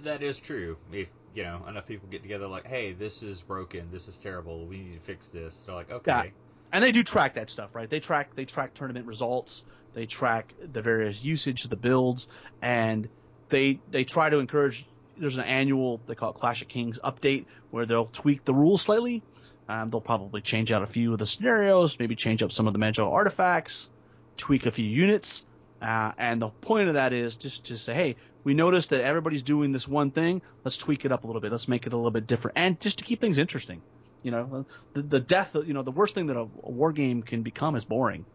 That 0.04 0.22
is 0.22 0.40
true. 0.40 0.78
If 0.92 1.10
you 1.38 1.44
know 1.44 1.62
enough 1.68 1.86
people 1.86 2.08
get 2.10 2.22
together, 2.22 2.48
like, 2.48 2.68
hey, 2.68 2.94
this 2.94 3.24
is 3.24 3.42
broken, 3.42 3.88
this 3.92 4.08
is 4.08 4.18
terrible, 4.18 4.66
we 4.66 4.80
need 4.80 4.96
to 4.96 5.00
fix 5.00 5.30
this. 5.30 5.64
They're 5.66 5.76
like, 5.76 5.92
okay. 5.92 6.12
Yeah. 6.12 6.30
And 6.74 6.84
they 6.84 6.92
do 6.92 7.04
track 7.04 7.36
that 7.36 7.50
stuff, 7.50 7.74
right? 7.74 7.90
They 7.90 8.02
track 8.02 8.36
they 8.36 8.46
track 8.46 8.74
tournament 8.74 9.06
results, 9.06 9.66
they 9.94 10.06
track 10.06 10.54
the 10.74 10.82
various 10.82 11.24
usage 11.24 11.64
of 11.64 11.70
the 11.70 11.78
builds, 11.78 12.28
and 12.62 13.08
they 13.50 13.80
they 13.90 14.04
try 14.04 14.30
to 14.30 14.40
encourage. 14.40 14.86
There's 15.18 15.38
an 15.38 15.46
annual 15.46 16.02
they 16.06 16.16
call 16.16 16.32
it 16.32 16.36
Clash 16.36 16.62
of 16.62 16.68
Kings 16.68 17.00
update 17.04 17.46
where 17.72 17.86
they'll 17.86 18.06
tweak 18.06 18.46
the 18.46 18.54
rules 18.54 18.82
slightly 18.82 19.24
um, 19.70 19.90
they'll 19.90 20.02
probably 20.02 20.42
change 20.42 20.72
out 20.72 20.82
a 20.82 20.88
few 20.88 21.12
of 21.12 21.20
the 21.20 21.26
scenarios, 21.26 22.00
maybe 22.00 22.16
change 22.16 22.42
up 22.42 22.52
some 22.52 22.68
of 22.68 22.74
the 22.74 22.80
magical 22.80 23.12
artifacts, 23.12 23.90
tweak 24.38 24.66
a 24.66 24.72
few 24.72 24.86
units. 24.86 25.46
Uh, 25.82 26.12
and 26.18 26.42
the 26.42 26.50
point 26.50 26.88
of 26.88 26.96
that 26.96 27.14
is 27.14 27.36
just 27.36 27.68
to 27.68 27.78
say, 27.78 27.94
hey, 27.94 28.16
we 28.44 28.54
noticed 28.54 28.90
that 28.90 29.02
everybody's 29.02 29.44
doing 29.44 29.72
this 29.72 29.88
one 29.88 30.12
thing. 30.12 30.42
Let's 30.64 30.78
tweak 30.78 31.06
it 31.06 31.12
up 31.12 31.24
a 31.24 31.28
little 31.28 31.42
bit. 31.42 31.52
Let's 31.52 31.68
make 31.68 31.86
it 31.86 31.94
a 31.94 31.96
little 31.96 32.12
bit 32.12 32.28
different, 32.28 32.58
and 32.58 32.80
just 32.80 33.00
to 33.00 33.04
keep 33.04 33.22
things 33.22 33.38
interesting. 33.38 33.82
You 34.24 34.32
know, 34.32 34.66
the, 34.94 35.04
the 35.04 35.20
death, 35.20 35.56
you 35.66 35.74
know, 35.74 35.84
the 35.84 35.92
worst 35.92 36.16
thing 36.16 36.28
that 36.28 36.38
a, 36.38 36.42
a 36.42 36.72
war 36.72 36.92
game 36.92 37.22
can 37.22 37.44
become 37.44 37.76
is 37.76 37.86
boring. 37.86 38.26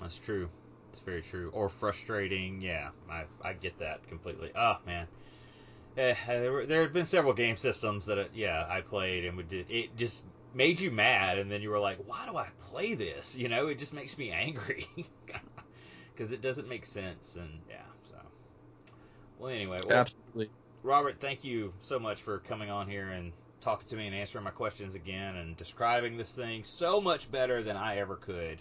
That's 0.00 0.18
true. 0.18 0.48
It's 0.92 1.00
very 1.00 1.22
true. 1.22 1.50
Or 1.52 1.68
frustrating. 1.68 2.60
Yeah, 2.60 2.90
I 3.10 3.24
I 3.42 3.52
get 3.52 3.78
that 3.78 4.06
completely. 4.08 4.50
Oh 4.56 4.76
man. 4.84 5.06
Eh, 5.96 6.14
there, 6.26 6.52
were, 6.52 6.66
there 6.66 6.82
had 6.82 6.92
been 6.92 7.06
several 7.06 7.32
game 7.32 7.56
systems 7.56 8.06
that, 8.06 8.30
yeah, 8.34 8.66
I 8.68 8.82
played 8.82 9.24
and 9.24 9.36
would 9.38 9.50
it 9.50 9.96
just 9.96 10.26
made 10.52 10.78
you 10.80 10.90
mad, 10.90 11.38
and 11.38 11.50
then 11.50 11.62
you 11.62 11.70
were 11.70 11.78
like, 11.78 11.98
why 12.06 12.26
do 12.26 12.36
I 12.36 12.48
play 12.70 12.94
this? 12.94 13.36
You 13.36 13.48
know, 13.48 13.68
it 13.68 13.78
just 13.78 13.92
makes 13.94 14.18
me 14.18 14.30
angry 14.30 14.86
because 16.16 16.32
it 16.32 16.40
doesn't 16.40 16.68
make 16.68 16.86
sense, 16.86 17.36
and 17.36 17.50
yeah. 17.68 17.76
So, 18.04 18.16
well, 19.38 19.50
anyway, 19.50 19.78
well, 19.86 19.98
absolutely, 19.98 20.50
Robert, 20.82 21.20
thank 21.20 21.44
you 21.44 21.72
so 21.82 21.98
much 21.98 22.22
for 22.22 22.38
coming 22.40 22.70
on 22.70 22.88
here 22.88 23.08
and 23.08 23.32
talking 23.60 23.88
to 23.88 23.96
me 23.96 24.06
and 24.06 24.14
answering 24.14 24.44
my 24.44 24.50
questions 24.50 24.94
again 24.94 25.36
and 25.36 25.56
describing 25.56 26.16
this 26.16 26.30
thing 26.30 26.64
so 26.64 27.00
much 27.00 27.30
better 27.30 27.62
than 27.62 27.76
I 27.76 27.98
ever 27.98 28.16
could. 28.16 28.60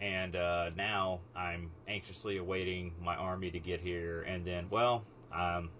And 0.00 0.36
uh, 0.36 0.70
now 0.76 1.18
I'm 1.34 1.70
anxiously 1.88 2.36
awaiting 2.36 2.92
my 3.02 3.16
army 3.16 3.50
to 3.50 3.58
get 3.58 3.80
here, 3.80 4.22
and 4.22 4.44
then, 4.44 4.68
well, 4.70 5.04
um, 5.32 5.70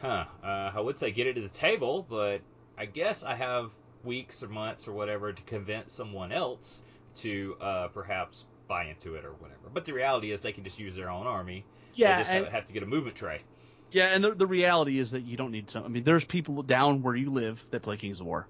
huh, 0.00 0.26
uh, 0.44 0.72
I 0.74 0.80
would 0.80 0.98
say 0.98 1.10
get 1.10 1.26
it 1.26 1.34
to 1.34 1.40
the 1.40 1.48
table, 1.48 2.06
but 2.08 2.42
I 2.76 2.84
guess 2.84 3.24
I 3.24 3.34
have 3.34 3.70
weeks 4.04 4.42
or 4.42 4.48
months 4.48 4.86
or 4.86 4.92
whatever 4.92 5.32
to 5.32 5.42
convince 5.44 5.92
someone 5.92 6.32
else 6.32 6.82
to 7.16 7.56
uh, 7.60 7.88
perhaps 7.88 8.44
buy 8.70 8.84
into 8.84 9.16
it 9.16 9.24
or 9.24 9.32
whatever. 9.32 9.68
But 9.74 9.84
the 9.84 9.92
reality 9.92 10.30
is 10.30 10.40
they 10.40 10.52
can 10.52 10.64
just 10.64 10.78
use 10.78 10.94
their 10.94 11.10
own 11.10 11.26
army. 11.26 11.64
Yeah, 11.92 12.16
they 12.16 12.22
just 12.22 12.32
and, 12.32 12.46
have 12.46 12.66
to 12.66 12.72
get 12.72 12.84
a 12.84 12.86
movement 12.86 13.16
tray. 13.16 13.42
Yeah, 13.90 14.06
and 14.06 14.22
the, 14.22 14.30
the 14.30 14.46
reality 14.46 14.98
is 14.98 15.10
that 15.10 15.22
you 15.22 15.36
don't 15.36 15.50
need 15.50 15.68
some. 15.68 15.84
I 15.84 15.88
mean, 15.88 16.04
there's 16.04 16.24
people 16.24 16.62
down 16.62 17.02
where 17.02 17.16
you 17.16 17.30
live 17.30 17.66
that 17.70 17.82
play 17.82 17.96
Kings 17.96 18.20
of 18.20 18.26
War. 18.26 18.46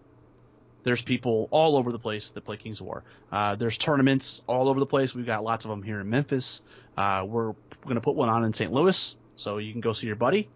There's 0.82 1.00
people 1.00 1.48
all 1.50 1.76
over 1.76 1.90
the 1.90 1.98
place 1.98 2.30
that 2.30 2.42
play 2.42 2.58
Kings 2.58 2.80
of 2.80 2.86
War. 2.86 3.02
Uh, 3.32 3.56
there's 3.56 3.78
tournaments 3.78 4.42
all 4.46 4.68
over 4.68 4.78
the 4.78 4.86
place. 4.86 5.14
We've 5.14 5.26
got 5.26 5.42
lots 5.42 5.64
of 5.64 5.70
them 5.70 5.82
here 5.82 6.00
in 6.00 6.08
Memphis. 6.10 6.62
Uh, 6.96 7.24
we're 7.26 7.54
going 7.82 7.94
to 7.94 8.00
put 8.02 8.14
one 8.14 8.28
on 8.28 8.44
in 8.44 8.52
St. 8.52 8.70
Louis, 8.70 9.16
so 9.36 9.56
you 9.56 9.72
can 9.72 9.80
go 9.80 9.94
see 9.94 10.06
your 10.06 10.16
buddy. 10.16 10.50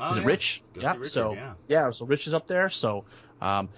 Oh, 0.00 0.10
is 0.10 0.16
yeah. 0.16 0.22
it 0.22 0.26
Rich? 0.26 0.62
Go 0.74 0.80
yeah. 0.82 0.92
Richard, 0.92 1.10
so 1.10 1.32
yeah. 1.32 1.52
yeah, 1.66 1.90
so 1.90 2.06
Rich 2.06 2.28
is 2.28 2.34
up 2.34 2.46
there. 2.46 2.70
So 2.70 3.04
um, 3.40 3.68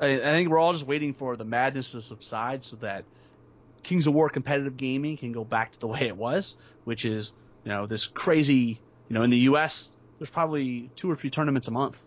I, 0.00 0.14
I 0.14 0.18
think 0.18 0.48
we're 0.48 0.58
all 0.58 0.72
just 0.72 0.86
waiting 0.86 1.14
for 1.14 1.36
the 1.36 1.44
madness 1.44 1.92
to 1.92 2.00
subside 2.00 2.64
so 2.64 2.76
that 2.76 3.04
Kings 3.90 4.06
of 4.06 4.14
War 4.14 4.28
competitive 4.28 4.76
gaming 4.76 5.16
can 5.16 5.32
go 5.32 5.42
back 5.44 5.72
to 5.72 5.80
the 5.80 5.88
way 5.88 6.02
it 6.02 6.16
was, 6.16 6.56
which 6.84 7.04
is 7.04 7.32
you 7.64 7.72
know 7.72 7.88
this 7.88 8.06
crazy. 8.06 8.80
You 9.08 9.14
know, 9.14 9.22
in 9.24 9.30
the 9.30 9.38
U.S., 9.50 9.90
there's 10.16 10.30
probably 10.30 10.92
two 10.94 11.10
or 11.10 11.16
three 11.16 11.30
tournaments 11.30 11.66
a 11.66 11.72
month. 11.72 12.00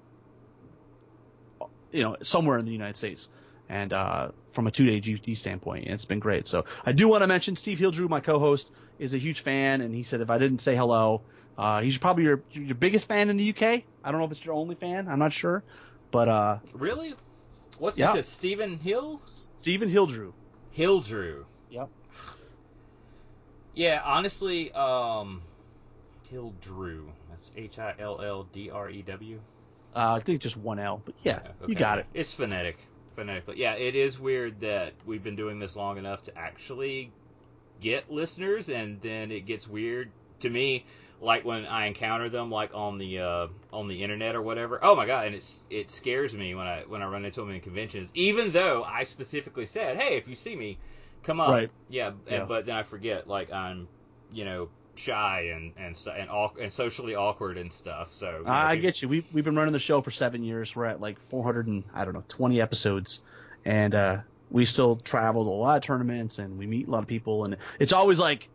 You 1.92 2.04
know, 2.04 2.16
somewhere 2.24 2.58
in 2.58 2.64
the 2.64 2.72
United 2.72 2.96
States, 2.96 3.28
and 3.68 3.92
uh, 3.92 4.32
from 4.54 4.68
a 4.68 4.72
two-day 4.72 5.02
GT 5.02 5.36
standpoint, 5.36 5.88
it's 5.88 6.06
been 6.06 6.20
great. 6.20 6.48
So 6.48 6.64
I 6.86 6.94
do 6.94 7.10
want 7.10 7.22
to 7.24 7.28
mention 7.28 7.58
Steve 7.58 7.80
Hildrew, 7.80 8.08
my 8.08 8.22
co-host, 8.22 8.72
is 8.98 9.14
a 9.14 9.18
huge 9.18 9.42
fan, 9.42 9.82
and 9.82 9.94
he 9.94 10.04
said 10.04 10.22
if 10.22 10.30
I 10.30 10.38
didn't 10.38 10.60
say 10.60 10.78
hello, 10.78 11.26
uh, 11.58 11.82
he's 11.82 11.98
probably 11.98 12.24
your 12.24 12.46
your 12.52 12.76
biggest 12.76 13.10
fan 13.10 13.30
in 13.30 13.36
the 13.36 13.50
UK. 13.50 13.84
I 14.06 14.12
don't 14.12 14.22
know 14.22 14.26
if 14.26 14.32
it's 14.32 14.46
your 14.46 14.56
only 14.56 14.76
fan. 14.76 15.10
I'm 15.10 15.20
not 15.20 15.34
sure, 15.34 15.66
but 16.14 16.30
uh, 16.30 16.60
really, 16.76 17.14
what's 17.78 17.98
Yeah. 17.98 18.14
this? 18.14 18.30
Stephen 18.30 18.80
Hill? 18.80 19.22
Stephen 19.26 19.90
Hildrew. 19.90 20.32
Hildrew. 20.78 21.44
Yep. 21.74 21.90
Yeah, 23.74 24.02
honestly, 24.06 24.72
um, 24.74 25.42
Hildrew. 26.32 27.08
That's 27.32 27.52
H 27.58 27.80
I 27.80 27.96
L 27.98 28.22
L 28.22 28.48
D 28.54 28.70
R 28.70 28.92
E 28.92 29.02
W. 29.02 29.40
Uh, 29.96 30.14
I 30.14 30.20
think 30.20 30.42
just 30.42 30.56
one 30.56 30.78
L, 30.78 31.02
but 31.04 31.16
yeah, 31.24 31.40
you 31.62 31.66
okay. 31.66 31.74
got 31.74 31.98
it. 31.98 32.06
It's 32.14 32.32
phonetic, 32.32 32.78
phonetically. 33.16 33.56
Yeah, 33.58 33.74
it 33.74 33.96
is 33.96 34.20
weird 34.20 34.62
that 34.62 34.94
we've 35.08 35.24
been 35.24 35.36
doing 35.36 35.58
this 35.58 35.76
long 35.76 35.98
enough 35.98 36.24
to 36.26 36.38
actually 36.38 37.12
get 37.82 38.12
listeners, 38.12 38.70
and 38.70 39.02
then 39.02 39.32
it 39.32 39.48
gets 39.48 39.68
weird 39.68 40.12
to 40.42 40.52
me, 40.52 40.86
like 41.22 41.44
when 41.44 41.66
I 41.66 41.88
encounter 41.88 42.30
them, 42.30 42.52
like 42.52 42.76
on 42.76 43.00
the 43.00 43.20
uh, 43.20 43.48
on 43.72 43.88
the 43.88 44.04
internet 44.04 44.36
or 44.36 44.44
whatever. 44.44 44.80
Oh 44.84 44.96
my 44.96 45.08
god, 45.08 45.26
and 45.26 45.36
it's 45.36 45.64
it 45.72 45.90
scares 45.90 46.36
me 46.36 46.54
when 46.54 46.68
I 46.68 46.84
when 46.88 47.02
I 47.02 47.08
run 47.08 47.26
into 47.26 47.42
them 47.42 47.50
in 47.50 47.62
conventions, 47.62 48.12
even 48.14 48.52
though 48.52 48.84
I 48.84 49.02
specifically 49.02 49.66
said, 49.66 49.98
hey, 49.98 50.18
if 50.18 50.28
you 50.28 50.36
see 50.36 50.56
me, 50.56 50.78
come 51.24 51.40
up. 51.40 51.50
Right. 51.50 51.72
Yeah, 51.90 52.12
Yeah. 52.28 52.40
And, 52.40 52.48
but 52.48 52.66
then 52.66 52.76
I 52.76 52.84
forget, 52.84 53.28
like 53.28 53.52
I'm, 53.52 53.88
you 54.32 54.46
know, 54.46 54.70
shy 54.96 55.52
and 55.56 55.74
and 55.78 55.98
stu- 55.98 56.12
and, 56.12 56.30
au- 56.30 56.54
and 56.62 56.72
socially 56.72 57.16
awkward 57.16 57.58
and 57.58 57.74
stuff. 57.74 58.14
So 58.14 58.40
you 58.40 58.44
know, 58.46 58.50
I 58.52 58.76
we- 58.76 58.82
get 58.82 59.02
you. 59.02 59.10
We've 59.10 59.26
we've 59.34 59.44
been 59.44 59.56
running 59.56 59.74
the 59.74 59.80
show 59.80 60.02
for 60.02 60.12
seven 60.12 60.44
years. 60.44 60.76
We're 60.76 60.86
at 60.86 61.02
like 61.02 61.18
400 61.30 61.68
and 61.68 61.84
I 61.94 62.06
don't 62.06 62.14
know 62.14 62.24
20 62.28 62.62
episodes, 62.62 63.22
and 63.66 63.96
uh, 63.96 64.18
we 64.52 64.66
still 64.66 64.96
travel 64.98 65.46
to 65.46 65.50
a 65.50 65.52
lot 65.52 65.78
of 65.78 65.84
tournaments 65.84 66.38
and 66.40 66.58
we 66.60 66.68
meet 66.68 66.88
a 66.88 66.92
lot 66.92 67.02
of 67.02 67.08
people. 67.08 67.46
And 67.46 67.58
it's 67.80 67.92
always 67.94 68.20
like, 68.20 68.50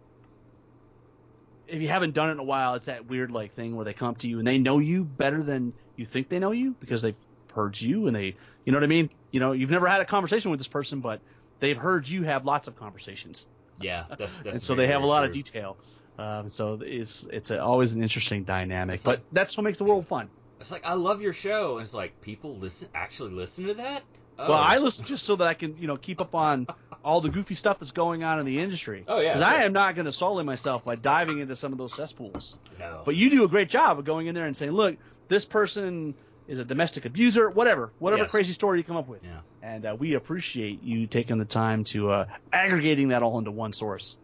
if 1.66 1.82
you 1.82 1.88
haven't 1.88 2.14
done 2.14 2.28
it 2.28 2.32
in 2.32 2.38
a 2.38 2.44
while, 2.44 2.74
it's 2.74 2.86
that 2.86 3.06
weird 3.06 3.30
like 3.30 3.52
thing 3.52 3.74
where 3.76 3.84
they 3.84 3.92
come 3.92 4.08
up 4.10 4.18
to 4.18 4.28
you 4.28 4.38
and 4.38 4.46
they 4.46 4.58
know 4.58 4.78
you 4.78 5.04
better 5.04 5.42
than 5.42 5.72
you 5.96 6.06
think 6.06 6.28
they 6.28 6.38
know 6.38 6.52
you 6.52 6.74
because 6.80 7.02
they've 7.02 7.16
heard 7.54 7.80
you 7.80 8.06
and 8.06 8.14
they, 8.14 8.36
you 8.64 8.72
know 8.72 8.76
what 8.76 8.84
I 8.84 8.88
mean? 8.88 9.10
You 9.32 9.40
know, 9.40 9.52
you've 9.52 9.70
never 9.70 9.86
had 9.86 10.00
a 10.00 10.04
conversation 10.04 10.50
with 10.50 10.60
this 10.60 10.68
person, 10.68 11.00
but 11.00 11.20
they've 11.60 11.76
heard 11.76 12.06
you 12.08 12.22
have 12.24 12.44
lots 12.44 12.68
of 12.68 12.76
conversations. 12.76 13.46
yeah, 13.80 14.04
that's, 14.08 14.32
that's 14.38 14.46
and 14.46 14.62
so 14.62 14.74
very, 14.74 14.86
they 14.86 14.92
have 14.92 15.02
a 15.02 15.06
lot 15.06 15.24
of 15.24 15.32
detail. 15.32 15.76
Um, 16.18 16.48
so 16.48 16.78
it's 16.82 17.24
it's 17.32 17.50
a, 17.52 17.62
always 17.62 17.94
an 17.94 18.02
interesting 18.02 18.42
dynamic, 18.44 18.94
It's 18.94 19.04
but 19.04 19.18
like- 19.18 19.26
that's 19.32 19.56
what 19.56 19.62
makes 19.64 19.78
the 19.78 19.84
world 19.84 20.06
fun. 20.06 20.28
It's 20.60 20.72
like 20.72 20.84
I 20.84 20.94
love 20.94 21.22
your 21.22 21.32
show. 21.32 21.76
And 21.78 21.84
it's 21.84 21.94
like 21.94 22.20
people 22.20 22.56
listen 22.56 22.88
actually 22.94 23.30
listen 23.30 23.66
to 23.66 23.74
that. 23.74 24.02
Oh. 24.40 24.48
Well, 24.48 24.58
I 24.58 24.78
listen 24.78 25.04
just 25.04 25.24
so 25.24 25.36
that 25.36 25.46
I 25.46 25.54
can, 25.54 25.76
you 25.78 25.86
know, 25.86 25.96
keep 25.96 26.20
up 26.20 26.34
on 26.34 26.66
all 27.04 27.20
the 27.20 27.28
goofy 27.30 27.54
stuff 27.54 27.78
that's 27.78 27.92
going 27.92 28.24
on 28.24 28.40
in 28.40 28.46
the 28.46 28.58
industry. 28.58 29.04
Oh, 29.06 29.20
yeah, 29.20 29.28
Because 29.28 29.42
I 29.42 29.62
am 29.62 29.72
not 29.72 29.94
going 29.94 30.06
to 30.06 30.12
sully 30.12 30.42
myself 30.44 30.84
by 30.84 30.96
diving 30.96 31.38
into 31.38 31.54
some 31.54 31.70
of 31.72 31.78
those 31.78 31.94
cesspools. 31.94 32.58
no. 32.80 33.02
But 33.04 33.14
you 33.14 33.30
do 33.30 33.44
a 33.44 33.48
great 33.48 33.68
job 33.68 33.98
of 34.00 34.04
going 34.04 34.26
in 34.26 34.34
there 34.34 34.46
and 34.46 34.56
saying, 34.56 34.72
look, 34.72 34.96
this 35.28 35.44
person 35.44 36.14
is 36.48 36.58
a 36.58 36.64
domestic 36.64 37.04
abuser, 37.04 37.50
whatever, 37.50 37.92
whatever 37.98 38.22
Yes. 38.22 38.30
crazy 38.30 38.52
story 38.54 38.78
you 38.78 38.84
come 38.84 38.96
up 38.96 39.06
with. 39.06 39.22
Yeah. 39.22 39.40
And 39.62 39.84
uh, 39.84 39.96
we 39.98 40.14
appreciate 40.14 40.82
you 40.82 41.06
taking 41.06 41.38
the 41.38 41.44
time 41.44 41.84
to 41.84 42.10
uh, 42.10 42.26
aggregating 42.52 43.08
that 43.08 43.22
all 43.22 43.38
into 43.38 43.50
one 43.50 43.72
source. 43.72 44.16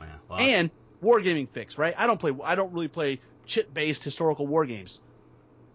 yeah. 0.00 0.06
Well, 0.28 0.38
And 0.38 0.70
wargaming 1.02 1.48
fix, 1.50 1.76
right? 1.76 1.94
I 1.98 2.06
don't 2.06 2.18
play. 2.20 2.32
I 2.42 2.54
don't 2.54 2.72
really 2.72 2.88
play 2.88 3.20
chit-based 3.46 4.02
historical 4.04 4.46
war 4.46 4.64
games. 4.64 5.02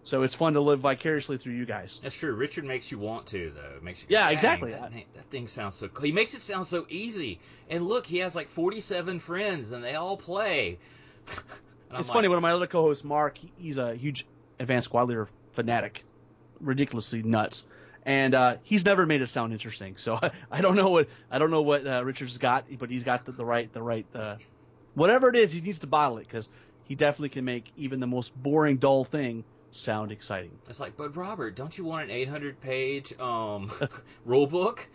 So 0.04 0.22
it's 0.24 0.34
fun 0.34 0.54
to 0.54 0.60
live 0.60 0.80
vicariously 0.80 1.38
through 1.38 1.52
you 1.52 1.64
guys. 1.64 2.00
That's 2.02 2.16
true. 2.16 2.32
Richard 2.32 2.64
makes 2.64 2.90
you 2.90 2.98
want 2.98 3.26
to, 3.28 3.52
though. 3.54 3.76
It 3.76 3.84
makes 3.84 4.00
you. 4.02 4.08
Yeah, 4.10 4.30
exactly. 4.30 4.72
That, 4.72 4.92
that 5.14 5.24
thing 5.30 5.46
sounds 5.46 5.76
so. 5.76 5.86
cool." 5.88 6.04
He 6.04 6.10
makes 6.10 6.34
it 6.34 6.40
sound 6.40 6.66
so 6.66 6.86
easy. 6.88 7.38
And 7.70 7.86
look, 7.86 8.04
he 8.04 8.18
has 8.18 8.34
like 8.34 8.48
47 8.48 9.20
friends, 9.20 9.70
and 9.70 9.84
they 9.84 9.94
all 9.94 10.16
play. 10.16 10.78
It's 11.94 12.08
like, 12.08 12.14
funny. 12.16 12.28
One 12.28 12.38
of 12.38 12.42
my 12.42 12.52
other 12.52 12.66
co-hosts, 12.66 13.04
Mark, 13.04 13.38
he's 13.58 13.76
a 13.76 13.94
huge 13.94 14.26
advanced 14.58 14.86
squad 14.86 15.10
leader 15.10 15.28
fanatic, 15.52 16.04
ridiculously 16.60 17.22
nuts, 17.22 17.66
and 18.04 18.34
uh, 18.34 18.56
he's 18.62 18.84
never 18.84 19.06
made 19.06 19.22
it 19.22 19.28
sound 19.28 19.52
interesting. 19.52 19.96
So 19.96 20.18
I, 20.20 20.30
I 20.50 20.60
don't 20.60 20.76
know 20.76 20.90
what 20.90 21.08
I 21.30 21.38
don't 21.38 21.50
know 21.50 21.62
what 21.62 21.86
uh, 21.86 22.02
Richard's 22.04 22.38
got, 22.38 22.64
but 22.78 22.90
he's 22.90 23.04
got 23.04 23.24
the, 23.24 23.32
the 23.32 23.44
right 23.44 23.72
the 23.72 23.82
right 23.82 24.06
uh, 24.14 24.36
whatever 24.94 25.28
it 25.28 25.36
is. 25.36 25.52
He 25.52 25.60
needs 25.60 25.80
to 25.80 25.86
bottle 25.86 26.18
it 26.18 26.26
because 26.26 26.48
he 26.84 26.94
definitely 26.94 27.30
can 27.30 27.44
make 27.44 27.72
even 27.76 28.00
the 28.00 28.06
most 28.06 28.34
boring, 28.42 28.76
dull 28.76 29.04
thing 29.04 29.44
sound 29.70 30.12
exciting. 30.12 30.50
It's 30.68 30.80
like, 30.80 30.96
but 30.96 31.16
Robert, 31.16 31.56
don't 31.56 31.76
you 31.76 31.84
want 31.84 32.04
an 32.04 32.10
800 32.10 32.60
page 32.60 33.18
um, 33.18 33.72
rule 34.24 34.46
book 34.46 34.86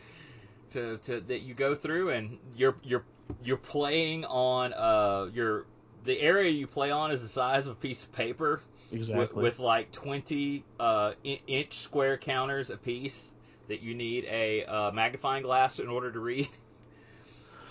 to, 0.69 0.97
to 0.97 1.21
that 1.21 1.39
you 1.39 1.53
go 1.53 1.75
through, 1.75 2.11
and 2.11 2.37
you're 2.55 2.75
you're 2.83 3.03
you're 3.43 3.57
playing 3.57 4.25
on 4.25 4.73
uh 4.73 5.29
your 5.33 5.65
the 6.05 6.19
area 6.19 6.49
you 6.49 6.67
play 6.67 6.91
on 6.91 7.11
is 7.11 7.21
the 7.21 7.27
size 7.27 7.67
of 7.67 7.73
a 7.73 7.75
piece 7.75 8.03
of 8.03 8.11
paper 8.13 8.61
Exactly. 8.91 9.43
with 9.43 9.59
like 9.59 9.91
20 9.91 10.63
uh, 10.79 11.13
inch 11.23 11.73
square 11.73 12.17
counters 12.17 12.69
a 12.69 12.77
piece 12.77 13.31
that 13.67 13.81
you 13.81 13.93
need 13.93 14.25
a 14.25 14.63
uh, 14.65 14.91
magnifying 14.91 15.43
glass 15.43 15.79
in 15.79 15.87
order 15.87 16.11
to 16.11 16.19
read. 16.19 16.47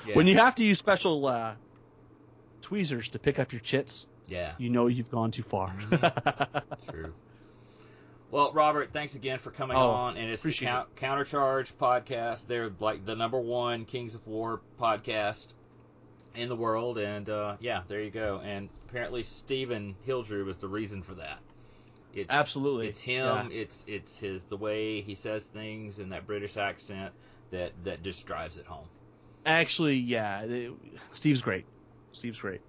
Yeah. 0.07 0.15
When 0.15 0.29
you 0.29 0.37
have 0.37 0.55
to 0.55 0.63
use 0.65 0.79
special 0.79 1.27
uh, 1.27 1.55
tweezers 2.63 3.09
to 3.09 3.19
pick 3.19 3.41
up 3.41 3.53
your 3.53 3.61
chits, 3.61 4.07
yeah. 4.29 4.53
you 4.57 4.71
know 4.71 4.87
you've 4.87 5.11
gone 5.11 5.33
too 5.33 5.43
far. 5.43 5.75
True. 6.89 7.13
Well, 8.31 8.53
Robert, 8.53 8.93
thanks 8.93 9.17
again 9.17 9.41
for 9.41 9.51
coming 9.51 9.77
Oh, 9.77 9.91
on. 9.91 10.17
And 10.17 10.31
it's 10.31 10.45
the 10.45 10.53
Countercharge 10.53 11.73
podcast. 11.73 12.47
They're 12.47 12.71
like 12.79 13.05
the 13.05 13.17
number 13.17 13.41
one 13.41 13.85
Kings 13.85 14.15
of 14.15 14.25
War 14.29 14.61
podcast 14.81 15.49
in 16.37 16.49
the 16.49 16.57
world. 16.57 16.99
And 16.99 17.29
uh, 17.29 17.57
yeah, 17.61 17.83
there 17.89 18.03
you 18.03 18.11
go. 18.11 18.41
And 18.45 18.69
apparently, 18.89 19.23
Stephen 19.23 19.97
Hildrew 20.07 20.45
was 20.45 20.57
the 20.59 20.69
reason 20.69 21.03
for 21.03 21.15
that. 21.15 21.39
It's, 22.15 22.31
Absolutely. 22.31 22.89
It's 22.89 22.99
him. 22.99 23.51
It's 23.53 23.85
it's 23.87 24.19
his 24.19 24.47
the 24.47 24.57
way 24.57 25.03
he 25.03 25.15
says 25.15 25.45
things 25.45 25.99
in 25.99 26.09
that 26.11 26.27
British 26.27 26.57
accent 26.57 27.13
that 27.51 27.73
that 27.85 28.03
just 28.03 28.27
drives 28.27 28.57
it 28.57 28.67
home. 28.67 28.87
Actually, 29.45 29.97
yeah, 29.97 30.47
Steve's 31.13 31.43
great. 31.43 31.67
Steve's 32.13 32.39
great. 32.39 32.63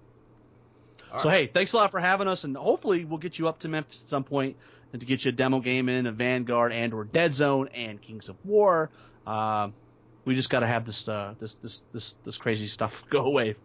All 1.10 1.18
so 1.18 1.28
right. 1.30 1.40
hey, 1.40 1.46
thanks 1.46 1.72
a 1.72 1.76
lot 1.76 1.90
for 1.90 1.98
having 1.98 2.28
us, 2.28 2.44
and 2.44 2.56
hopefully 2.56 3.06
we'll 3.06 3.18
get 3.18 3.38
you 3.38 3.48
up 3.48 3.60
to 3.60 3.68
Memphis 3.68 4.02
at 4.02 4.08
some 4.08 4.22
point 4.22 4.56
and 4.92 5.00
to 5.00 5.06
get 5.06 5.24
you 5.24 5.30
a 5.30 5.32
demo 5.32 5.60
game 5.60 5.88
in, 5.88 6.06
a 6.06 6.12
Vanguard 6.12 6.72
and 6.72 6.92
or 6.92 7.04
Dead 7.04 7.32
Zone 7.32 7.68
and 7.74 8.00
Kings 8.00 8.28
of 8.28 8.36
War. 8.44 8.90
Um, 9.26 9.72
we 10.28 10.34
just 10.34 10.50
got 10.50 10.60
to 10.60 10.66
have 10.66 10.84
this, 10.84 11.08
uh, 11.08 11.34
this 11.40 11.54
this 11.56 11.82
this 11.92 12.12
this 12.24 12.36
crazy 12.36 12.66
stuff 12.66 13.02
go 13.10 13.24
away. 13.24 13.56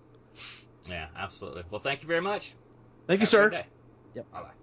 Yeah, 0.88 1.10
absolutely. 1.16 1.64
Well, 1.70 1.82
thank 1.82 2.02
you 2.02 2.08
very 2.08 2.22
much. 2.22 2.56
Thank 3.08 3.20
you, 3.20 3.26
Have 3.26 3.34
a 3.34 3.38
sir. 3.38 3.50
good 3.50 3.56
day. 3.58 3.68
Yep. 4.16 4.32
Bye 4.32 4.42
bye. 4.44 4.63